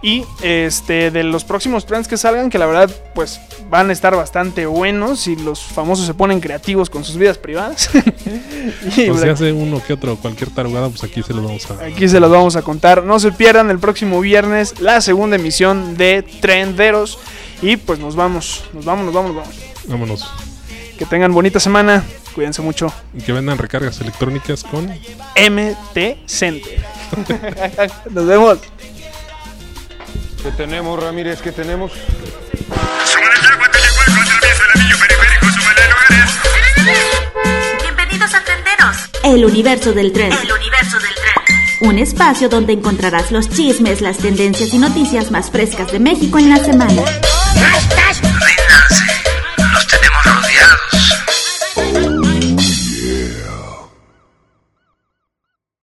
Y 0.00 0.24
este 0.42 1.10
de 1.10 1.24
los 1.24 1.44
próximos 1.44 1.84
trends 1.84 2.06
que 2.06 2.16
salgan, 2.16 2.50
que 2.50 2.58
la 2.58 2.66
verdad, 2.66 2.90
pues 3.14 3.40
van 3.68 3.90
a 3.90 3.92
estar 3.92 4.14
bastante 4.14 4.66
buenos. 4.66 5.26
Y 5.26 5.36
los 5.36 5.60
famosos 5.60 6.06
se 6.06 6.14
ponen 6.14 6.40
creativos 6.40 6.88
con 6.88 7.04
sus 7.04 7.16
vidas 7.16 7.38
privadas. 7.38 7.90
y 8.96 9.08
O 9.08 9.12
pues, 9.12 9.22
si 9.22 9.28
hace 9.28 9.52
uno 9.52 9.82
que 9.84 9.94
otro, 9.94 10.16
cualquier 10.16 10.50
tarugada, 10.50 10.88
pues 10.88 11.02
aquí 11.02 11.22
se 11.22 11.34
los 11.34 11.44
vamos 11.44 11.70
a... 11.70 11.84
Aquí 11.84 12.08
se 12.08 12.20
los 12.20 12.30
vamos 12.30 12.54
a 12.54 12.62
contar. 12.62 13.02
No 13.02 13.18
se 13.18 13.32
pierdan 13.32 13.70
el 13.70 13.78
próximo 13.78 14.20
viernes 14.20 14.80
la 14.80 15.00
segunda 15.00 15.36
emisión 15.36 15.96
de 15.96 16.22
Trenderos. 16.22 17.18
Y 17.60 17.76
pues 17.76 17.98
nos 17.98 18.14
vamos, 18.14 18.64
nos 18.72 18.84
vamos, 18.84 19.04
nos 19.06 19.14
vamos, 19.14 19.34
nos 19.34 19.42
vamos. 19.44 19.56
Vámonos. 19.86 20.30
Que 20.96 21.06
tengan 21.06 21.32
bonita 21.32 21.58
semana. 21.58 22.04
Cuídense 22.34 22.62
mucho. 22.62 22.92
Y 23.14 23.22
que 23.22 23.32
vendan 23.32 23.58
recargas 23.58 24.00
electrónicas 24.00 24.62
con... 24.62 24.86
MT 24.86 26.26
Center. 26.26 26.84
nos 28.10 28.26
vemos. 28.26 28.58
¿Qué 30.42 30.50
tenemos, 30.52 31.02
Ramírez? 31.02 31.40
¿Qué 31.42 31.52
tenemos? 31.52 31.92
Bienvenidos 37.82 38.34
a 38.34 38.40
Trenderos, 38.42 38.96
El 39.22 39.44
universo 39.44 39.92
del 39.92 40.12
tren. 40.12 40.32
el 40.32 40.52
universo 40.52 40.98
del 40.98 41.14
tren. 41.14 41.88
Un 41.90 41.98
espacio 41.98 42.48
donde 42.48 42.72
encontrarás 42.72 43.30
los 43.30 43.48
chismes, 43.48 44.00
las 44.00 44.18
tendencias 44.18 44.72
y 44.74 44.78
noticias 44.78 45.30
más 45.30 45.50
frescas 45.50 45.92
de 45.92 46.00
México 46.00 46.38
en 46.38 46.50
la 46.50 46.56
semana. 46.58 47.02
¡Estás 47.02 48.20